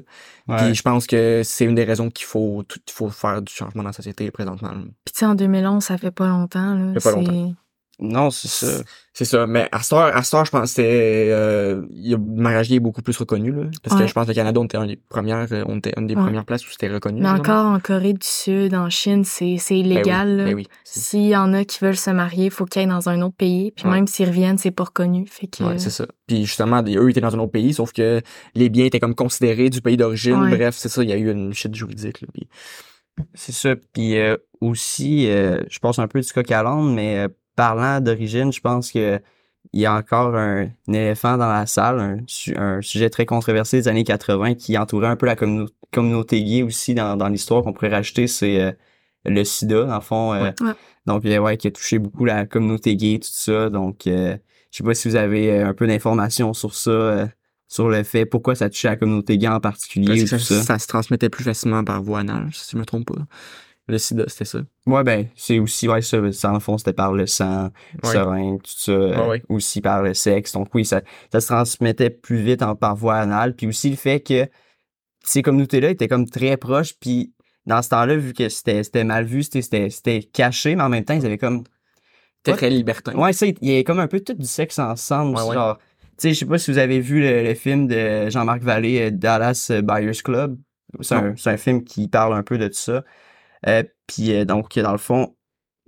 Ouais. 0.50 0.57
Puis 0.57 0.75
je 0.75 0.81
pense 0.81 1.07
que 1.07 1.43
c'est 1.46 1.63
une 1.63 1.75
des 1.75 1.86
raisons 1.86 2.10
qu'il 2.10 2.25
faut, 2.25 2.63
faut 2.89 3.07
faire 3.10 3.41
du 3.41 3.53
changement 3.53 3.84
dans 3.84 3.89
la 3.89 3.93
société 3.93 4.29
présentement. 4.31 4.72
Puis 5.05 5.13
tu 5.13 5.19
sais, 5.19 5.25
en 5.25 5.36
2011, 5.36 5.81
ça 5.81 5.98
fait 5.98 6.12
pas 6.12 6.27
longtemps. 6.27 6.74
Là. 6.75 6.93
Ça 7.00 7.00
fait 7.00 7.15
pas 7.15 7.22
longtemps. 7.22 7.55
Non, 8.00 8.30
c'est 8.30 8.48
ça. 8.48 8.84
C'est 9.12 9.25
ça. 9.25 9.48
Mais 9.48 9.68
à 9.72 9.82
cette 9.82 9.94
heure, 9.94 10.16
à 10.16 10.22
cette 10.22 10.34
heure, 10.36 10.46
je 10.46 10.51
pense 10.51 10.62
que 10.70 10.75
c'est, 10.75 11.32
euh, 11.32 11.82
gay 11.92 12.75
est 12.75 12.80
beaucoup 12.80 13.01
plus 13.01 13.18
reconnu, 13.18 13.51
là. 13.51 13.63
Parce 13.82 14.00
que 14.00 14.06
je 14.06 14.13
pense 14.13 14.25
que 14.25 14.30
le 14.32 14.36
Canada, 14.36 14.60
on 14.60 14.66
était 14.66 14.77
une 14.77 14.86
des 14.86 14.96
premières, 15.10 15.51
euh, 15.51 15.63
on 15.68 15.77
était 15.80 15.94
une 15.98 16.06
des 16.06 16.13
Ouais. 16.16 16.22
premières 16.22 16.46
places 16.46 16.63
où 16.68 16.70
c'était 16.70 16.89
reconnu. 16.94 17.22
Mais 17.22 17.30
encore 17.30 17.66
en 17.66 17.80
Corée 17.80 18.13
du 18.13 18.20
Sud, 18.27 18.75
en 18.75 18.92
Chine, 18.92 19.24
c'est 19.24 19.58
c'est 19.58 19.74
Ben 19.74 19.82
oui, 19.82 19.89
illégal. 19.94 20.38
là. 20.38 20.44
ben 20.46 20.54
oui. 20.56 20.68
S'il 20.84 21.25
y 21.27 21.36
en 21.36 21.51
a 21.54 21.66
qui 21.66 21.80
veulent 21.84 21.98
se 21.98 22.12
marier, 22.12 22.46
il 22.46 22.51
faut 22.51 22.66
qu'ils 22.66 22.84
aillent 22.84 22.88
dans 22.89 23.10
un 23.10 23.20
autre 23.24 23.36
pays. 23.36 23.72
Puis 23.72 23.86
Ouais. 23.86 23.92
même 23.96 24.06
s'ils 24.06 24.27
reviennent, 24.27 24.60
c'est 24.60 24.70
pas 24.70 24.84
reconnu. 24.84 25.25
Fait 25.27 25.48
que... 25.48 25.63
Ouais, 25.63 25.80
c'est 25.80 25.89
ça. 25.89 26.06
Puis 26.27 26.46
justement, 26.46 26.84
eux 26.86 27.10
étaient 27.10 27.20
dans 27.22 27.34
un 27.36 27.39
autre 27.39 27.51
pays, 27.54 27.74
sauf 27.74 27.92
que 27.94 28.22
les 28.54 28.70
biens 28.70 28.86
étaient 28.86 29.00
comme 29.00 29.16
considérés 29.16 29.72
du 29.72 29.82
pays 29.82 29.98
d'origine. 29.98 30.39
Ouais. 30.44 30.56
Bref, 30.56 30.75
c'est 30.77 30.89
ça, 30.89 31.01
il 31.01 31.10
y 31.10 31.13
a 31.13 31.18
eu 31.18 31.32
une 31.32 31.51
shit 31.56 31.74
juridique. 31.74 32.22
Là, 32.22 32.27
puis- 32.32 32.48
C'est 33.34 33.51
ça. 33.54 33.75
Puis 33.94 34.20
euh, 34.20 34.38
aussi, 34.62 35.27
euh, 35.32 35.63
je 35.72 35.80
pense 35.80 35.98
un 35.98 36.08
peu 36.08 36.22
du 36.22 36.32
coq 36.32 36.51
à 36.51 36.62
l'âne, 36.62 36.94
mais 36.94 37.18
euh, 37.25 37.27
parlant 37.57 37.99
d'origine, 37.99 38.53
je 38.53 38.61
pense 38.61 38.91
que 38.93 39.19
il 39.73 39.81
y 39.81 39.85
a 39.85 39.93
encore 39.93 40.33
un, 40.37 40.61
un 40.87 40.93
éléphant 40.93 41.35
dans 41.37 41.49
la 41.49 41.65
salle, 41.65 41.99
un, 41.99 42.17
su- 42.25 42.55
un 42.55 42.81
sujet 42.81 43.09
très 43.09 43.25
controversé 43.25 43.77
des 43.81 43.87
années 43.89 44.05
80 44.05 44.53
qui 44.55 44.77
entourait 44.77 45.07
un 45.09 45.17
peu 45.17 45.25
la 45.25 45.35
communau- 45.35 45.67
communauté 45.91 46.41
gay 46.41 46.63
aussi 46.63 46.93
dans, 46.95 47.17
dans 47.17 47.27
l'histoire 47.27 47.63
qu'on 47.63 47.73
pourrait 47.73 47.89
rajouter, 47.93 48.27
c'est 48.27 48.61
euh, 48.61 48.71
le 49.25 49.43
sida, 49.43 49.83
dans 49.83 49.95
le 49.95 50.01
fond. 50.01 50.33
euh, 50.33 50.51
Ouais. 50.61 50.71
Donc, 51.05 51.25
euh, 51.25 51.37
ouais, 51.39 51.57
qui 51.57 51.67
a 51.67 51.71
touché 51.71 51.99
beaucoup 51.99 52.23
la 52.23 52.45
communauté 52.45 52.95
gay, 52.95 53.19
tout 53.19 53.27
ça. 53.29 53.69
Donc, 53.69 54.07
euh, 54.07 54.37
je 54.71 54.77
sais 54.77 54.83
pas 54.85 54.93
si 54.93 55.09
vous 55.09 55.15
avez 55.17 55.51
euh, 55.51 55.67
un 55.67 55.73
peu 55.73 55.85
d'informations 55.87 56.53
sur 56.53 56.73
ça, 56.73 57.27
sur 57.67 57.89
le 57.89 58.03
fait 58.03 58.25
pourquoi 58.25 58.55
ça 58.55 58.69
touchait 58.69 58.87
la 58.87 58.95
communauté 58.95 59.37
gay 59.37 59.47
en 59.49 59.59
particulier, 59.59 60.25
Parce 60.29 60.47
que 60.47 60.53
ça. 60.55 60.63
ça 60.63 60.79
se 60.79 60.87
transmettait 60.87 61.29
plus 61.29 61.43
facilement 61.43 61.83
par 61.83 62.01
voie 62.01 62.19
anale, 62.19 62.47
si 62.53 62.71
je 62.71 62.77
me 62.77 62.85
trompe 62.85 63.07
pas. 63.07 63.21
Le 63.89 63.98
sida, 63.98 64.25
c'était 64.27 64.46
ça? 64.46 64.60
Ouais, 64.86 65.03
ben, 65.03 65.27
c'est 65.36 65.60
aussi, 65.60 65.88
ouais, 65.88 66.01
ça, 66.01 66.17
ça, 66.34 66.50
en 66.51 66.56
le 66.56 66.60
fond, 66.60 66.77
c'était 66.77 66.91
par 66.94 67.13
le 67.13 67.25
sang, 67.25 67.70
Ouais. 68.03 68.12
seringue, 68.12 68.62
tout 68.62 68.72
ça, 68.75 68.91
euh, 68.91 69.27
ouais. 69.29 69.44
aussi 69.48 69.79
par 69.79 70.03
le 70.03 70.13
sexe. 70.13 70.51
Donc 70.51 70.67
oui, 70.75 70.84
ça, 70.84 71.01
ça 71.32 71.39
se 71.39 71.48
transmettait 71.48 72.10
plus 72.10 72.41
vite 72.41 72.62
en, 72.63 72.75
par 72.75 72.96
voie 72.96 73.15
anale. 73.15 73.56
Puis 73.56 73.65
aussi 73.67 73.89
le 73.89 73.96
fait 73.96 74.20
que 74.20 74.48
ces 75.24 75.41
communautés-là 75.41 75.89
étaient 75.91 76.10
comme 76.10 76.29
très 76.29 76.58
proches, 76.58 76.96
puis 77.00 77.34
dans 77.65 77.82
ce 77.82 77.89
temps-là, 77.89 78.17
vu 78.17 78.34
que 78.34 78.50
c'était 78.50 79.03
mal 79.03 79.24
vu, 79.25 79.44
c'était- 79.44 80.22
caché, 80.34 80.75
mais 80.75 80.84
en 80.84 80.89
même 80.89 81.06
temps, 81.06 81.13
ils 81.15 81.25
avaient 81.25 81.38
comme... 81.38 81.63
C'était 82.46 82.58
très 82.58 82.70
libertin. 82.70 83.13
Ouais, 83.15 83.34
ça, 83.34 83.46
il 83.46 83.56
y 83.62 83.72
avait 83.74 83.84
comme 83.84 84.00
un 84.00 84.08
peu 84.08 84.20
tout 84.20 84.34
du 84.34 84.46
sexe 84.46 84.79
ensemble, 84.79 85.38
genre... 85.38 85.77
Tu 86.17 86.29
sais, 86.29 86.34
je 86.34 86.39
sais 86.39 86.46
pas 86.46 86.58
si 86.58 86.72
vous 86.72 86.79
avez 86.79 87.00
vu 87.00 87.22
le, 87.22 87.44
le 87.44 87.53
film 87.53 87.88
de 87.88 88.29
Jean-Marc 88.32 88.63
Vallée, 88.63 89.01
euh, 89.01 89.12
Dallas 89.12 89.72
Buyers 89.84 90.22
Club. 90.24 90.58
C'est 91.01 91.13
un, 91.13 91.36
c'est 91.38 91.51
un 91.51 91.58
film 91.58 91.84
qui 91.84 92.08
parle 92.08 92.34
un 92.34 92.41
peu 92.41 92.58
de 92.58 92.67
tout 92.67 92.74
ça. 92.74 93.03
Euh, 93.67 93.83
puis 94.07 94.33
euh, 94.33 94.45
donc, 94.45 94.77
dans 94.77 94.91
le 94.91 94.97
fond, 94.97 95.35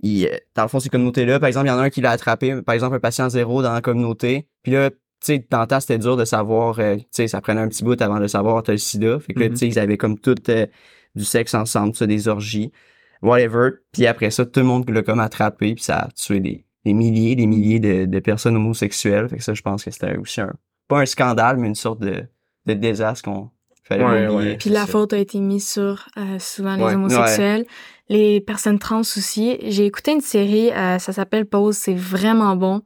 il, 0.02 0.26
euh, 0.26 0.36
dans 0.54 0.62
le 0.62 0.68
fond, 0.68 0.80
ces 0.80 0.88
communautés-là, 0.88 1.38
par 1.38 1.46
exemple, 1.46 1.66
il 1.66 1.70
y 1.70 1.72
en 1.72 1.78
a 1.78 1.82
un 1.82 1.90
qui 1.90 2.00
l'a 2.00 2.10
attrapé, 2.10 2.62
par 2.62 2.74
exemple, 2.74 2.96
un 2.96 3.00
patient 3.00 3.28
zéro 3.28 3.62
dans 3.62 3.72
la 3.72 3.80
communauté. 3.82 4.48
Puis 4.62 4.72
là, 4.72 4.90
tu 4.90 4.96
sais, 5.20 5.46
dans 5.50 5.60
le 5.60 5.66
temps, 5.66 5.80
c'était 5.80 5.98
dur 5.98 6.16
de 6.16 6.24
savoir, 6.24 6.78
euh, 6.80 6.96
tu 6.96 7.04
sais, 7.10 7.28
ça 7.28 7.40
prenait 7.40 7.60
un 7.60 7.68
petit 7.68 7.84
bout 7.84 8.00
avant 8.00 8.18
de 8.18 8.26
savoir 8.26 8.62
t'as 8.62 8.72
le 8.72 8.78
sida. 8.78 9.18
Fait 9.20 9.34
que 9.34 9.40
là, 9.40 9.46
Mhm. 9.46 9.52
tu 9.52 9.58
sais, 9.58 9.68
ils 9.68 9.78
avaient 9.78 9.98
comme 9.98 10.18
tout 10.18 10.34
euh, 10.48 10.66
du 11.14 11.24
sexe 11.24 11.54
ensemble, 11.54 11.94
ça, 11.94 12.06
des 12.06 12.26
orgies, 12.28 12.72
whatever. 13.22 13.70
Puis 13.92 14.06
après 14.06 14.30
ça, 14.30 14.46
tout 14.46 14.60
le 14.60 14.66
monde 14.66 14.88
l'a 14.88 15.02
comme 15.02 15.20
attrapé, 15.20 15.74
puis 15.74 15.84
ça 15.84 15.98
a 15.98 16.08
tué 16.12 16.40
des, 16.40 16.64
des 16.86 16.94
milliers, 16.94 17.36
des 17.36 17.46
milliers 17.46 17.80
de, 17.80 18.06
de 18.06 18.20
personnes 18.20 18.56
homosexuelles. 18.56 19.28
Fait 19.28 19.36
que 19.36 19.42
ça, 19.42 19.52
je 19.54 19.60
pense 19.62 19.84
que 19.84 19.90
c'était 19.90 20.16
aussi 20.16 20.40
un, 20.40 20.52
pas 20.88 21.00
un 21.00 21.06
scandale, 21.06 21.58
mais 21.58 21.68
une 21.68 21.74
sorte 21.74 22.00
de, 22.00 22.24
de 22.66 22.72
désastre 22.74 23.24
qu'on 23.30 23.50
fallait 23.96 24.04
Ouais, 24.04 24.26
oublier. 24.34 24.50
ouais. 24.52 24.56
Puis 24.56 24.70
la 24.70 24.80
ça. 24.80 24.86
faute 24.86 25.12
a 25.12 25.18
été 25.18 25.38
mise 25.40 25.68
sur 25.68 26.06
euh, 26.16 26.38
souvent 26.38 26.76
les 26.76 26.84
Ouais. 26.84 26.94
homosexuels, 26.94 27.64
les 28.08 28.40
personnes 28.40 28.78
trans 28.78 29.00
aussi. 29.00 29.58
J'ai 29.62 29.84
écouté 29.86 30.12
une 30.12 30.20
série, 30.20 30.70
euh, 30.72 30.98
ça 30.98 31.12
s'appelle 31.12 31.44
Pause, 31.46 31.76
c'est 31.76 31.94
vraiment 31.94 32.56
bon. 32.56 32.82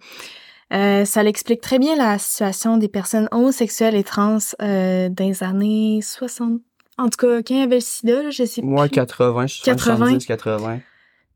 Euh, 0.73 1.04
ça 1.04 1.23
l'explique 1.23 1.61
très 1.61 1.78
bien 1.78 1.94
la 1.96 2.18
situation 2.18 2.78
des 2.78 2.88
personnes 2.88 3.28
homosexuelles 3.30 3.94
et 3.94 4.02
trans 4.02 4.38
euh, 4.62 5.08
dans 5.08 5.25
les 5.26 5.42
années 5.44 6.00
60. 6.02 6.61
En 6.96 7.04
tout 7.08 7.16
cas, 7.18 7.42
quand 7.42 7.54
il 7.54 7.58
y 7.61 7.62
avait 7.62 7.76
le 7.76 7.80
sida, 7.80 8.23
là, 8.23 8.30
je 8.30 8.44
sais 8.44 8.61
plus. 8.62 8.70
Ouais, 8.70 8.88
80, 8.88 9.46
je 9.46 9.54
suis 9.54 9.62
80. 9.62 9.96
70, 9.96 10.26
80. 10.26 10.80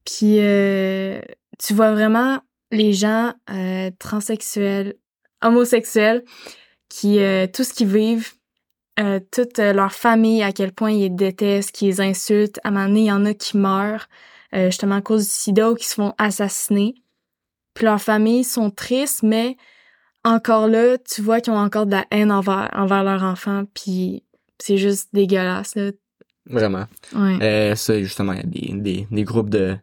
Puis 0.04 0.36
euh, 0.40 1.20
tu 1.58 1.74
vois 1.74 1.92
vraiment 1.92 2.40
les 2.70 2.92
gens 2.92 3.32
euh, 3.50 3.90
transsexuels, 3.98 4.94
homosexuels, 5.42 6.24
qui 6.88 7.18
euh, 7.20 7.46
tout 7.46 7.64
ce 7.64 7.74
qu'ils 7.74 7.88
vivent, 7.88 8.32
euh, 8.98 9.20
toute 9.30 9.58
euh, 9.58 9.72
leur 9.72 9.92
famille, 9.92 10.42
à 10.42 10.52
quel 10.52 10.72
point 10.72 10.90
ils 10.90 11.00
les 11.00 11.10
détestent, 11.10 11.72
qu'ils 11.72 11.88
les 11.88 12.00
insultent. 12.00 12.58
À 12.64 12.68
un 12.68 12.70
moment 12.72 12.86
donné, 12.86 13.00
il 13.00 13.06
y 13.06 13.12
en 13.12 13.24
a 13.24 13.34
qui 13.34 13.56
meurent 13.56 14.08
euh, 14.54 14.66
justement 14.66 14.96
à 14.96 15.02
cause 15.02 15.24
du 15.24 15.30
sida 15.30 15.70
ou 15.70 15.74
qui 15.74 15.86
se 15.86 15.94
font 15.94 16.14
assassiner. 16.18 16.94
Puis 17.74 17.84
leurs 17.84 18.00
familles 18.00 18.44
sont 18.44 18.70
tristes, 18.70 19.22
mais 19.22 19.56
encore 20.24 20.68
là, 20.68 20.98
tu 20.98 21.22
vois 21.22 21.40
qu'ils 21.40 21.52
ont 21.52 21.58
encore 21.58 21.86
de 21.86 21.92
la 21.92 22.06
haine 22.10 22.32
envers, 22.32 22.70
envers 22.74 23.04
leur 23.04 23.22
enfant, 23.22 23.64
puis 23.72 24.24
c'est 24.58 24.78
juste 24.78 25.10
dégueulasse, 25.12 25.74
là. 25.76 25.90
Vraiment. 26.46 26.86
Ouais. 27.14 27.38
Euh, 27.42 27.74
ça, 27.76 28.02
justement, 28.02 28.32
il 28.32 28.38
y 28.38 28.40
a 28.40 28.46
des, 28.46 28.80
des, 28.80 29.08
des 29.10 29.24
groupes 29.24 29.50
de 29.50 29.76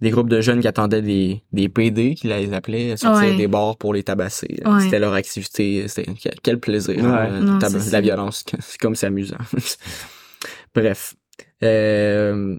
des 0.00 0.10
groupes 0.10 0.28
de 0.28 0.40
jeunes 0.42 0.60
qui 0.60 0.68
attendaient 0.68 1.00
des, 1.02 1.42
des 1.52 1.68
PD, 1.70 2.14
qui 2.14 2.26
les 2.28 2.52
appelaient, 2.52 2.96
sortir 2.96 3.30
Ouais. 3.30 3.36
des 3.36 3.46
bars 3.48 3.76
pour 3.78 3.94
les 3.94 4.02
tabasser. 4.02 4.60
Ouais. 4.64 4.80
C'était 4.82 4.98
leur 4.98 5.14
activité. 5.14 5.88
C'était 5.88 6.12
quel, 6.42 6.60
plaisir. 6.60 6.96
Ouais. 6.96 7.02
hein, 7.10 7.40
Non, 7.40 7.58
tab- 7.58 7.70
c'est 7.72 7.78
de 7.78 7.82
ça. 7.82 7.90
la 7.92 8.00
violence. 8.02 8.44
C'est 8.60 8.78
comme 8.78 8.94
c'est 8.94 9.06
amusant. 9.06 9.38
Bref. 10.74 11.14
Euh, 11.62 12.58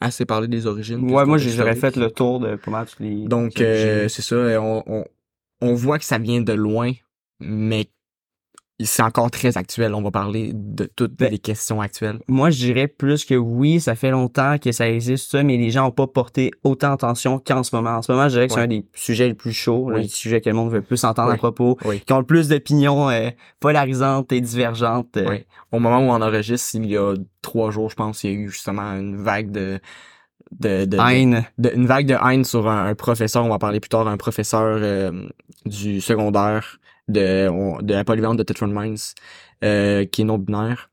assez 0.00 0.24
parlé 0.24 0.48
des 0.48 0.66
origines. 0.66 1.10
Ouais, 1.10 1.24
moi, 1.26 1.38
j'aurais 1.38 1.76
fait 1.76 1.96
le 1.96 2.10
tour 2.10 2.40
de 2.40 2.56
pas 2.56 2.70
mal 2.70 2.86
les. 3.00 3.24
Donc, 3.26 3.60
euh, 3.60 4.08
c'est 4.08 4.22
ça. 4.22 4.36
On, 4.60 4.82
on, 4.86 5.04
on 5.60 5.74
voit 5.74 5.98
que 5.98 6.04
ça 6.04 6.18
vient 6.18 6.40
de 6.40 6.52
loin, 6.52 6.92
mais 7.40 7.86
c'est 8.84 9.02
encore 9.02 9.30
très 9.30 9.56
actuel. 9.56 9.94
On 9.94 10.02
va 10.02 10.10
parler 10.10 10.52
de 10.54 10.84
toutes 10.84 11.16
Ben, 11.18 11.30
les 11.30 11.38
questions 11.38 11.80
actuelles. 11.80 12.20
Moi, 12.28 12.50
je 12.50 12.58
dirais 12.58 12.86
plus 12.86 13.24
que 13.24 13.34
oui, 13.34 13.80
ça 13.80 13.94
fait 13.94 14.10
longtemps 14.10 14.58
que 14.58 14.70
ça 14.72 14.88
existe, 14.88 15.30
ça, 15.32 15.42
mais 15.42 15.56
les 15.56 15.70
gens 15.70 15.84
n'ont 15.84 15.90
pas 15.90 16.06
porté 16.06 16.50
autant 16.62 16.92
attention 16.92 17.38
qu'en 17.38 17.62
ce 17.62 17.74
moment. 17.74 17.96
En 17.96 18.02
ce 18.02 18.12
moment, 18.12 18.24
je 18.28 18.34
dirais 18.34 18.46
que 18.46 18.54
c'est 18.54 18.60
un 18.60 18.66
des 18.66 18.84
sujets 18.94 19.28
les 19.28 19.34
plus 19.34 19.52
chauds, 19.52 19.90
Oui. 19.92 20.02
les 20.02 20.08
sujets 20.08 20.40
que 20.40 20.48
le 20.48 20.54
monde 20.54 20.70
veut 20.70 20.82
plus 20.82 21.02
entendre 21.04 21.28
Oui. 21.30 21.34
à 21.34 21.38
propos, 21.38 21.76
Oui. 21.84 22.00
qui 22.06 22.12
ont 22.12 22.18
le 22.20 22.26
plus 22.26 22.48
d'opinions 22.48 23.10
euh, 23.10 23.30
polarisantes 23.60 24.30
et 24.32 24.40
divergentes. 24.40 25.16
euh. 25.16 25.38
Au 25.72 25.78
moment 25.78 25.98
où 25.98 26.10
on 26.10 26.22
enregistre, 26.22 26.74
il 26.74 26.86
y 26.86 26.96
a 26.96 27.14
trois 27.42 27.70
jours, 27.70 27.90
je 27.90 27.96
pense, 27.96 28.22
il 28.24 28.30
y 28.30 28.32
a 28.34 28.36
eu 28.36 28.48
justement 28.50 28.92
une 28.94 29.16
vague 29.16 29.50
de 29.50 29.80
de, 30.60 30.84
de, 30.84 30.96
de- 30.96 30.98
Haine. 30.98 31.44
de- 31.58 31.72
une 31.74 31.86
vague 31.86 32.06
de 32.06 32.14
haine 32.14 32.44
sur 32.44 32.68
un, 32.68 32.86
un 32.86 32.94
professeur. 32.94 33.44
On 33.44 33.48
va 33.48 33.58
parler 33.58 33.80
plus 33.80 33.88
tard 33.88 34.04
d'un 34.04 34.16
professeur 34.16 34.78
euh, 34.82 35.26
du 35.66 36.00
secondaire 36.00 36.78
de, 37.08 37.48
on- 37.48 37.80
de 37.82 37.94
la 37.94 38.04
polyvalente 38.04 38.38
de 38.38 38.42
Tetron 38.42 38.68
Mines, 38.68 38.96
euh, 39.62 40.04
qui 40.06 40.22
est 40.22 40.24
non 40.24 40.38
binaire. 40.38 40.90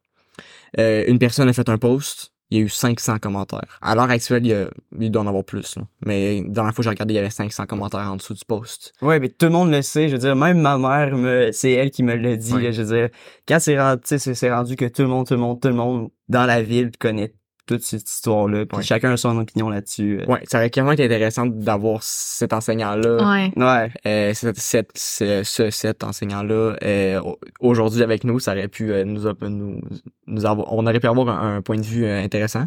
Euh, 0.79 1.03
une 1.07 1.19
personne 1.19 1.47
a 1.49 1.53
fait 1.53 1.69
un 1.69 1.77
post. 1.77 2.31
Il 2.53 2.57
y 2.57 2.61
a 2.61 2.65
eu 2.65 2.69
500 2.69 3.19
commentaires. 3.19 3.79
À 3.81 3.95
l'heure 3.95 4.09
actuelle, 4.11 4.45
il, 4.45 4.49
y 4.49 4.53
a, 4.53 4.69
il 4.99 5.09
doit 5.09 5.21
en 5.21 5.27
avoir 5.27 5.45
plus. 5.45 5.77
là. 5.77 5.83
Mais 6.05 6.43
dans 6.45 6.63
la 6.65 6.73
fois 6.73 6.77
que 6.77 6.83
j'ai 6.83 6.89
regardé, 6.89 7.13
il 7.13 7.15
y 7.15 7.19
avait 7.19 7.29
500 7.29 7.65
commentaires 7.65 8.01
en 8.11 8.17
dessous 8.17 8.33
du 8.33 8.43
post. 8.45 8.91
Ouais, 9.01 9.21
mais 9.21 9.29
tout 9.29 9.45
le 9.45 9.53
monde 9.53 9.71
le 9.71 9.81
sait. 9.81 10.09
Je 10.09 10.13
veux 10.15 10.19
dire, 10.19 10.35
même 10.35 10.59
ma 10.59 10.77
mère, 10.77 11.15
me, 11.15 11.51
c'est 11.53 11.71
elle 11.71 11.91
qui 11.91 12.03
me 12.03 12.13
l'a 12.13 12.35
dit. 12.35 12.53
Ouais. 12.53 12.63
là, 12.63 12.71
je 12.71 12.81
veux 12.81 12.93
dire, 12.97 13.09
quand 13.47 13.57
rendu, 13.77 14.01
c'est 14.19 14.51
rendu 14.51 14.75
que 14.75 14.83
tout 14.83 15.01
le 15.03 15.07
monde, 15.07 15.27
tout 15.27 15.33
le 15.35 15.39
monde, 15.39 15.61
tout 15.61 15.69
le 15.69 15.75
monde 15.75 16.09
dans 16.27 16.45
la 16.45 16.61
ville 16.61 16.91
connaît 16.99 17.33
toute 17.67 17.83
cette 17.83 18.09
histoire-là. 18.09 18.65
Puis 18.65 18.77
Ouais. 18.79 18.83
chacun 18.83 19.11
a 19.11 19.17
son 19.17 19.37
opinion 19.37 19.69
là-dessus. 19.69 20.19
euh. 20.21 20.25
Ouais, 20.31 20.41
ça 20.49 20.57
aurait 20.57 20.71
même 20.75 20.91
été 20.93 21.05
intéressant 21.05 21.45
d'avoir 21.45 22.01
cet 22.03 22.53
enseignant-là 22.53 23.17
Ouais. 23.31 23.51
Ouais. 23.55 23.91
Euh, 24.05 24.33
cet, 24.33 24.57
cet, 24.57 24.89
ce, 24.95 25.43
ce- 25.43 25.69
cet 25.69 26.03
enseignant-là, 26.03 26.75
euh, 26.83 27.21
au- 27.21 27.39
aujourd'hui 27.59 28.01
avec 28.03 28.23
nous, 28.23 28.39
ça 28.39 28.51
aurait 28.53 28.67
pu 28.67 28.91
euh, 28.91 29.03
nous, 29.05 29.21
nous, 29.49 29.79
nous 30.27 30.45
avoir, 30.45 30.73
on 30.73 30.85
aurait 30.85 30.99
pu 30.99 31.07
avoir 31.07 31.29
un, 31.29 31.57
un 31.57 31.61
point 31.61 31.77
de 31.77 31.85
vue 31.85 32.05
euh, 32.05 32.21
intéressant. 32.23 32.65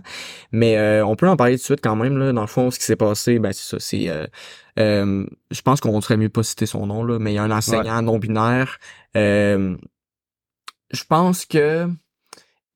Mais 0.52 0.76
euh, 0.78 1.04
on 1.04 1.16
peut 1.16 1.28
en 1.28 1.36
parler 1.36 1.54
tout 1.56 1.60
de 1.60 1.64
suite 1.64 1.80
quand 1.82 1.96
même. 1.96 2.16
Là, 2.16 2.32
dans 2.32 2.40
le 2.42 2.46
fond, 2.46 2.70
ce 2.70 2.78
qui 2.78 2.84
s'est 2.84 2.96
passé, 2.96 3.38
ben 3.38 3.52
c'est 3.52 3.68
ça. 3.68 3.76
C'est, 3.80 4.08
euh, 4.08 4.26
euh, 4.78 5.26
je 5.50 5.60
pense 5.62 5.80
qu'on 5.80 6.00
serait 6.00 6.16
mieux 6.16 6.28
pas 6.28 6.42
citer 6.42 6.66
son 6.66 6.86
nom 6.86 7.04
là, 7.04 7.18
mais 7.18 7.32
il 7.32 7.34
y 7.34 7.38
a 7.38 7.42
un 7.42 7.50
enseignant 7.50 8.00
non 8.02 8.18
binaire. 8.18 8.78
Euh, 9.16 9.76
je 10.92 11.04
pense 11.04 11.44
que 11.46 11.88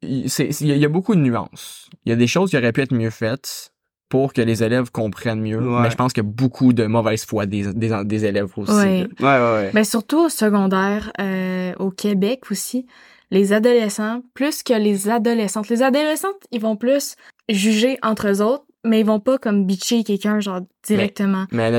il 0.03 0.27
y, 0.27 0.43
a- 0.73 0.75
il 0.75 0.79
y 0.79 0.85
a 0.85 0.89
beaucoup 0.89 1.15
de 1.15 1.21
nuances. 1.21 1.89
Il 2.05 2.11
y 2.11 2.13
a 2.13 2.17
des 2.17 2.27
choses 2.27 2.51
qui 2.51 2.57
auraient 2.57 2.73
pu 2.73 2.83
être 2.83 2.95
mieux 2.95 3.11
faites 3.11 3.73
pour 4.09 4.33
que 4.33 4.41
les 4.41 4.63
élèves 4.63 4.91
comprennent 4.91 5.41
mieux. 5.41 5.59
Ouais. 5.61 5.83
Mais 5.83 5.91
je 5.91 5.97
pense 5.97 6.13
qu'il 6.13 6.23
y 6.25 6.27
a 6.27 6.31
beaucoup 6.31 6.73
de 6.73 6.87
mauvaise 6.87 7.25
foi 7.27 7.47
des, 7.47 7.73
des, 7.75 7.93
des 8.05 8.25
élèves 8.25 8.51
aussi. 8.57 8.73
Ouais. 8.73 9.07
Ouais. 9.21 9.71
Mais 9.75 9.85
surtout 9.85 10.27
au 10.27 10.29
secondaire, 10.29 11.13
euh, 11.21 11.75
au 11.79 11.91
Québec 11.91 12.51
aussi, 12.51 12.87
les 13.31 13.53
adolescents, 13.53 14.23
plus 14.33 14.63
que 14.63 14.73
les 14.73 15.09
adolescentes. 15.11 15.69
Les 15.69 15.83
adolescentes, 15.83 16.39
ils 16.53 16.61
vont 16.61 16.77
plus 16.77 17.17
juger 17.51 17.99
entre 18.03 18.29
eux 18.29 18.41
autres, 18.41 18.65
mais 18.85 19.01
ils 19.01 19.07
vont 19.07 19.21
pas 19.21 19.37
comme 19.37 19.67
bitcher 19.67 20.05
quelqu'un, 20.05 20.41
genre, 20.41 20.61
directement. 20.87 21.45
Mais, 21.53 21.71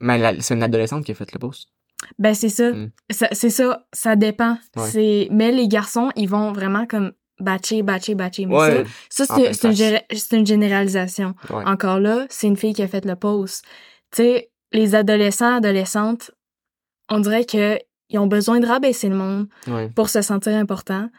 mais 0.00 0.18
la- 0.18 0.40
c'est 0.40 0.54
une 0.54 0.62
adolescente 0.62 1.04
qui 1.06 1.12
a 1.12 1.14
fait 1.14 1.32
le 1.32 1.38
post. 1.38 1.68
Ben, 2.18 2.34
c'est 2.34 2.50
ça. 2.50 2.72
Mm. 2.72 2.90
Ça- 3.10 3.28
C'est 3.32 3.50
ça, 3.50 3.86
ça 3.94 4.14
dépend. 4.16 4.58
Ouais. 4.76 4.88
C'est... 4.90 5.28
Mais 5.30 5.50
les 5.52 5.68
garçons, 5.68 6.10
ils 6.16 6.28
vont 6.28 6.52
vraiment 6.52 6.84
comme 6.86 7.12
batcher, 7.40 7.82
batcher, 7.82 8.14
batcher. 8.14 8.46
Mais 8.46 8.54
Ouais. 8.56 8.84
ça, 9.08 9.24
ça 9.26 9.34
c'est, 9.52 9.64
une, 9.68 9.74
gé- 9.74 10.36
une 10.36 10.46
généralisation. 10.46 11.34
Ouais. 11.50 11.64
Encore 11.66 12.00
là, 12.00 12.26
c'est 12.30 12.46
une 12.46 12.56
fille 12.56 12.74
qui 12.74 12.82
a 12.82 12.88
fait 12.88 13.04
le 13.04 13.16
post. 13.16 13.64
Tu 14.12 14.22
sais, 14.22 14.50
les 14.72 14.94
adolescents, 14.94 15.56
adolescentes, 15.56 16.30
on 17.10 17.20
dirait 17.20 17.44
que 17.44 17.78
ils 18.10 18.18
ont 18.18 18.26
besoin 18.26 18.58
de 18.60 18.66
rabaisser 18.66 19.08
le 19.08 19.16
monde 19.16 19.48
Ouais. 19.66 19.90
pour 19.94 20.08
se 20.08 20.22
sentir 20.22 20.54
important. 20.54 21.10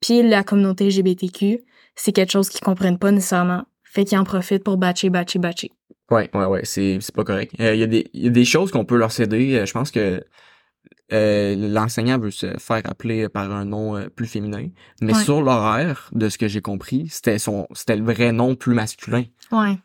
Puis 0.00 0.22
la 0.22 0.44
communauté 0.44 0.86
LGBTQ, 0.86 1.64
c'est 1.96 2.12
quelque 2.12 2.30
chose 2.30 2.48
qu'ils 2.48 2.60
comprennent 2.60 2.98
pas 2.98 3.10
nécessairement. 3.10 3.64
Fait 3.82 4.04
qu'ils 4.04 4.18
en 4.18 4.24
profitent 4.24 4.62
pour 4.62 4.76
batcher, 4.76 5.10
batcher, 5.10 5.38
batcher. 5.40 5.70
Ouais, 6.10 6.30
ouais, 6.34 6.44
ouais, 6.44 6.60
c'est, 6.64 6.98
pas 7.14 7.24
correct. 7.24 7.52
Euh, 7.58 7.74
Il 7.74 7.80
y, 7.80 7.82
a 7.82 7.86
des- 7.88 8.08
il 8.12 8.24
y 8.24 8.26
a 8.28 8.30
des 8.30 8.44
choses 8.44 8.70
qu'on 8.70 8.84
peut 8.84 8.96
leur 8.96 9.10
céder. 9.10 9.56
Euh, 9.56 9.66
Je 9.66 9.72
pense 9.72 9.90
que 9.90 10.22
euh, 11.12 11.54
l'enseignant 11.72 12.18
veut 12.18 12.30
se 12.30 12.46
faire 12.58 12.82
appeler 12.84 13.28
par 13.28 13.50
un 13.52 13.64
nom 13.64 13.96
euh, 13.96 14.08
plus 14.08 14.26
féminin. 14.26 14.68
Mais 15.00 15.14
Ouais. 15.14 15.22
sur 15.22 15.40
l'horaire, 15.42 16.08
de 16.12 16.28
ce 16.28 16.36
que 16.38 16.48
j'ai 16.48 16.60
compris, 16.60 17.08
c'était 17.10 17.38
son 17.38 17.66
c'était 17.74 17.96
le 17.96 18.04
vrai 18.04 18.32
nom 18.32 18.54
plus 18.56 18.74
masculin. 18.74 19.24
Ouais. 19.52 19.78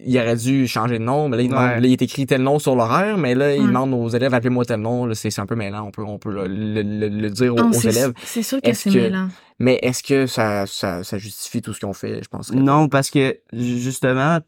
Il 0.00 0.18
aurait 0.18 0.34
dû 0.36 0.66
changer 0.66 0.98
de 0.98 1.04
nom, 1.04 1.28
mais 1.28 1.36
là, 1.36 1.42
il, 1.44 1.48
demande- 1.48 1.62
Ouais. 1.64 1.80
là, 1.80 1.86
il 1.86 1.92
est 1.92 2.02
écrit 2.02 2.26
tel 2.26 2.42
nom 2.42 2.58
sur 2.58 2.74
l'horaire, 2.74 3.16
mais 3.16 3.36
là, 3.36 3.54
il 3.54 3.60
Ouais. 3.60 3.66
demande 3.68 3.94
aux 3.94 4.08
élèves, 4.08 4.34
appelez-moi 4.34 4.64
tel 4.64 4.80
nom. 4.80 5.06
Là, 5.06 5.14
c'est, 5.14 5.30
c'est 5.30 5.40
un 5.40 5.46
peu 5.46 5.54
mêlant, 5.54 5.86
on 5.86 5.90
peut, 5.92 6.02
on 6.02 6.18
peut 6.18 6.32
le, 6.32 6.46
le- 6.48 6.82
le- 6.82 7.08
le 7.08 7.30
dire 7.30 7.54
aux, 7.54 7.58
Non, 7.58 7.68
aux 7.70 7.72
c'est, 7.72 7.88
élèves. 7.90 8.12
c'est 8.24 8.42
sûr 8.42 8.60
que 8.60 8.68
Est-ce 8.68 8.82
c'est 8.82 8.90
que- 8.90 8.98
mêlant. 8.98 9.28
Mais 9.60 9.78
est-ce 9.82 10.02
que 10.02 10.26
ça, 10.26 10.66
ça, 10.66 11.04
ça 11.04 11.16
justifie 11.18 11.62
tout 11.62 11.72
ce 11.72 11.78
qu'ils 11.78 11.88
ont 11.88 11.92
fait? 11.92 12.20
Je 12.24 12.28
pense 12.28 12.52
Non, 12.52 12.88
parce 12.88 13.08
que 13.08 13.38
ju- 13.52 13.78
justement, 13.78 14.40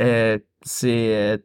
euh, 0.00 0.38
c'est 0.64 1.14
euh, 1.14 1.36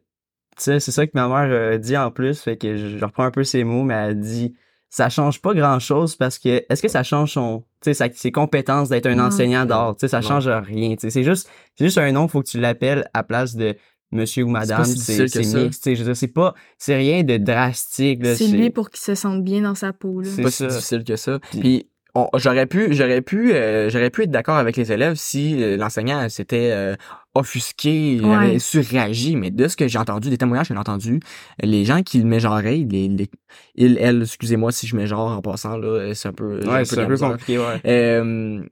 sais, 0.58 0.80
c'est 0.80 0.90
ça 0.92 1.06
que 1.06 1.12
ma 1.14 1.28
mère 1.28 1.72
a 1.74 1.78
dit 1.78 1.96
en 1.96 2.10
plus, 2.10 2.40
fait 2.40 2.56
que 2.56 2.76
je, 2.76 2.98
je 2.98 3.04
reprends 3.04 3.24
un 3.24 3.30
peu 3.30 3.44
ses 3.44 3.64
mots, 3.64 3.82
mais 3.84 3.94
elle 3.94 4.20
dit 4.20 4.54
ça 4.90 5.08
change 5.08 5.40
pas 5.40 5.54
grand 5.54 5.78
chose 5.78 6.16
parce 6.16 6.38
que 6.38 6.62
est-ce 6.68 6.82
que 6.82 6.88
ça 6.88 7.02
change 7.02 7.32
son 7.32 7.64
tu 7.82 7.90
sais 7.90 7.94
sa- 7.94 8.12
ses 8.12 8.30
compétences 8.30 8.90
d'être 8.90 9.06
un 9.06 9.14
Non. 9.14 9.24
enseignant 9.24 9.64
d'art, 9.64 9.94
tu 9.96 10.00
sais 10.00 10.08
ça 10.08 10.20
Non. 10.20 10.28
change 10.28 10.48
rien, 10.48 10.90
tu 10.96 11.00
sais 11.00 11.10
c'est 11.10 11.24
juste 11.24 11.48
c'est 11.76 11.86
juste 11.86 11.98
un 11.98 12.12
nom, 12.12 12.28
faut 12.28 12.42
que 12.42 12.48
tu 12.48 12.60
l'appelles 12.60 13.08
à 13.14 13.22
place 13.22 13.56
de 13.56 13.74
monsieur 14.12 14.44
ou 14.44 14.48
madame, 14.48 14.84
c'est 14.84 15.20
mixte, 15.22 15.34
tu 15.38 15.44
sais, 15.44 15.94
je 15.96 16.00
veux 16.00 16.08
dire 16.08 16.16
c'est 16.16 16.28
pas 16.28 16.52
c'est 16.76 16.94
rien 16.96 17.22
de 17.22 17.38
drastique 17.38 18.22
là, 18.22 18.36
C'est 18.36 18.48
lui 18.48 18.68
pour 18.68 18.90
qu'il 18.90 19.00
se 19.00 19.14
sente 19.14 19.42
bien 19.42 19.62
dans 19.62 19.74
sa 19.74 19.94
peau. 19.94 20.20
Là. 20.20 20.28
C'est 20.30 20.42
pas 20.42 20.50
ça. 20.50 20.68
si 20.68 20.74
difficile 20.76 21.04
que 21.04 21.16
ça. 21.16 21.38
Puis- 21.58 21.88
j'aurais 22.34 22.66
pu 22.66 22.92
j'aurais 22.92 23.22
pu 23.22 23.54
euh, 23.54 23.88
j'aurais 23.88 24.10
pu 24.10 24.24
être 24.24 24.30
d'accord 24.30 24.56
avec 24.58 24.76
les 24.76 24.92
élèves 24.92 25.14
si 25.14 25.62
euh, 25.62 25.78
l'enseignant 25.78 26.28
s'était 26.28 26.68
euh, 26.70 26.94
offusqué, 27.34 28.12
il 28.14 28.24
Ouais. 28.26 28.34
avait 28.34 28.58
surréagi, 28.58 29.36
mais 29.36 29.50
de 29.50 29.66
ce 29.68 29.76
que 29.76 29.88
j'ai 29.88 29.98
entendu, 29.98 30.28
des 30.30 30.38
témoignages 30.38 30.68
que 30.68 30.74
j'ai 30.74 30.80
entendus, 30.80 31.20
les 31.62 31.84
gens 31.84 32.02
qui 32.02 32.18
le 32.18 32.24
mégenraient, 32.24 32.86
les, 32.88 33.08
les 33.08 33.28
ils, 33.74 33.96
elles, 33.98 34.22
excusez-moi 34.22 34.70
si 34.72 34.86
je 34.86 34.96
mégenre 34.96 35.20
en 35.38 35.40
passant 35.42 35.76
là, 35.78 36.14
c'est 36.14 36.28
un 36.28 36.32
peu 36.32 36.60
j'ai 36.62 36.68
Ouais, 36.68 36.84
c'est 36.84 36.98
un 36.98 37.02
la 37.02 37.08
peu 37.08 37.16
compliqué, 37.18 37.58
ouais. 37.58 37.80
Euh, 37.86 38.62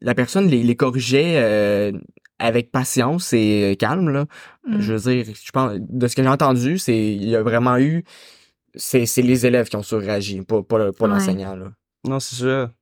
la 0.00 0.14
personne 0.14 0.48
les, 0.48 0.62
les 0.62 0.76
corrigeait 0.76 1.34
euh, 1.36 1.92
avec 2.38 2.72
patience 2.72 3.32
et 3.32 3.72
euh, 3.72 3.74
calme 3.74 4.08
là. 4.10 4.26
Mm. 4.66 4.80
Je 4.80 4.92
veux 4.94 5.12
dire, 5.12 5.34
je 5.34 5.50
pense 5.50 5.72
de 5.78 6.08
ce 6.08 6.16
que 6.16 6.22
j'ai 6.22 6.28
entendu, 6.28 6.78
c'est 6.78 7.14
il 7.14 7.24
y 7.28 7.36
a 7.36 7.42
vraiment 7.42 7.76
eu 7.78 8.04
c'est 8.74 9.04
c'est 9.06 9.22
les 9.22 9.44
élèves 9.46 9.68
qui 9.68 9.76
ont 9.76 9.82
surréagi, 9.82 10.40
pas 10.42 10.62
pas, 10.62 10.78
le- 10.78 10.92
pas 10.92 11.04
Ouais. 11.06 11.10
l'enseignant 11.12 11.54
là. 11.56 11.72
Non, 12.08 12.18
c'est 12.20 12.36
ça. 12.36 12.72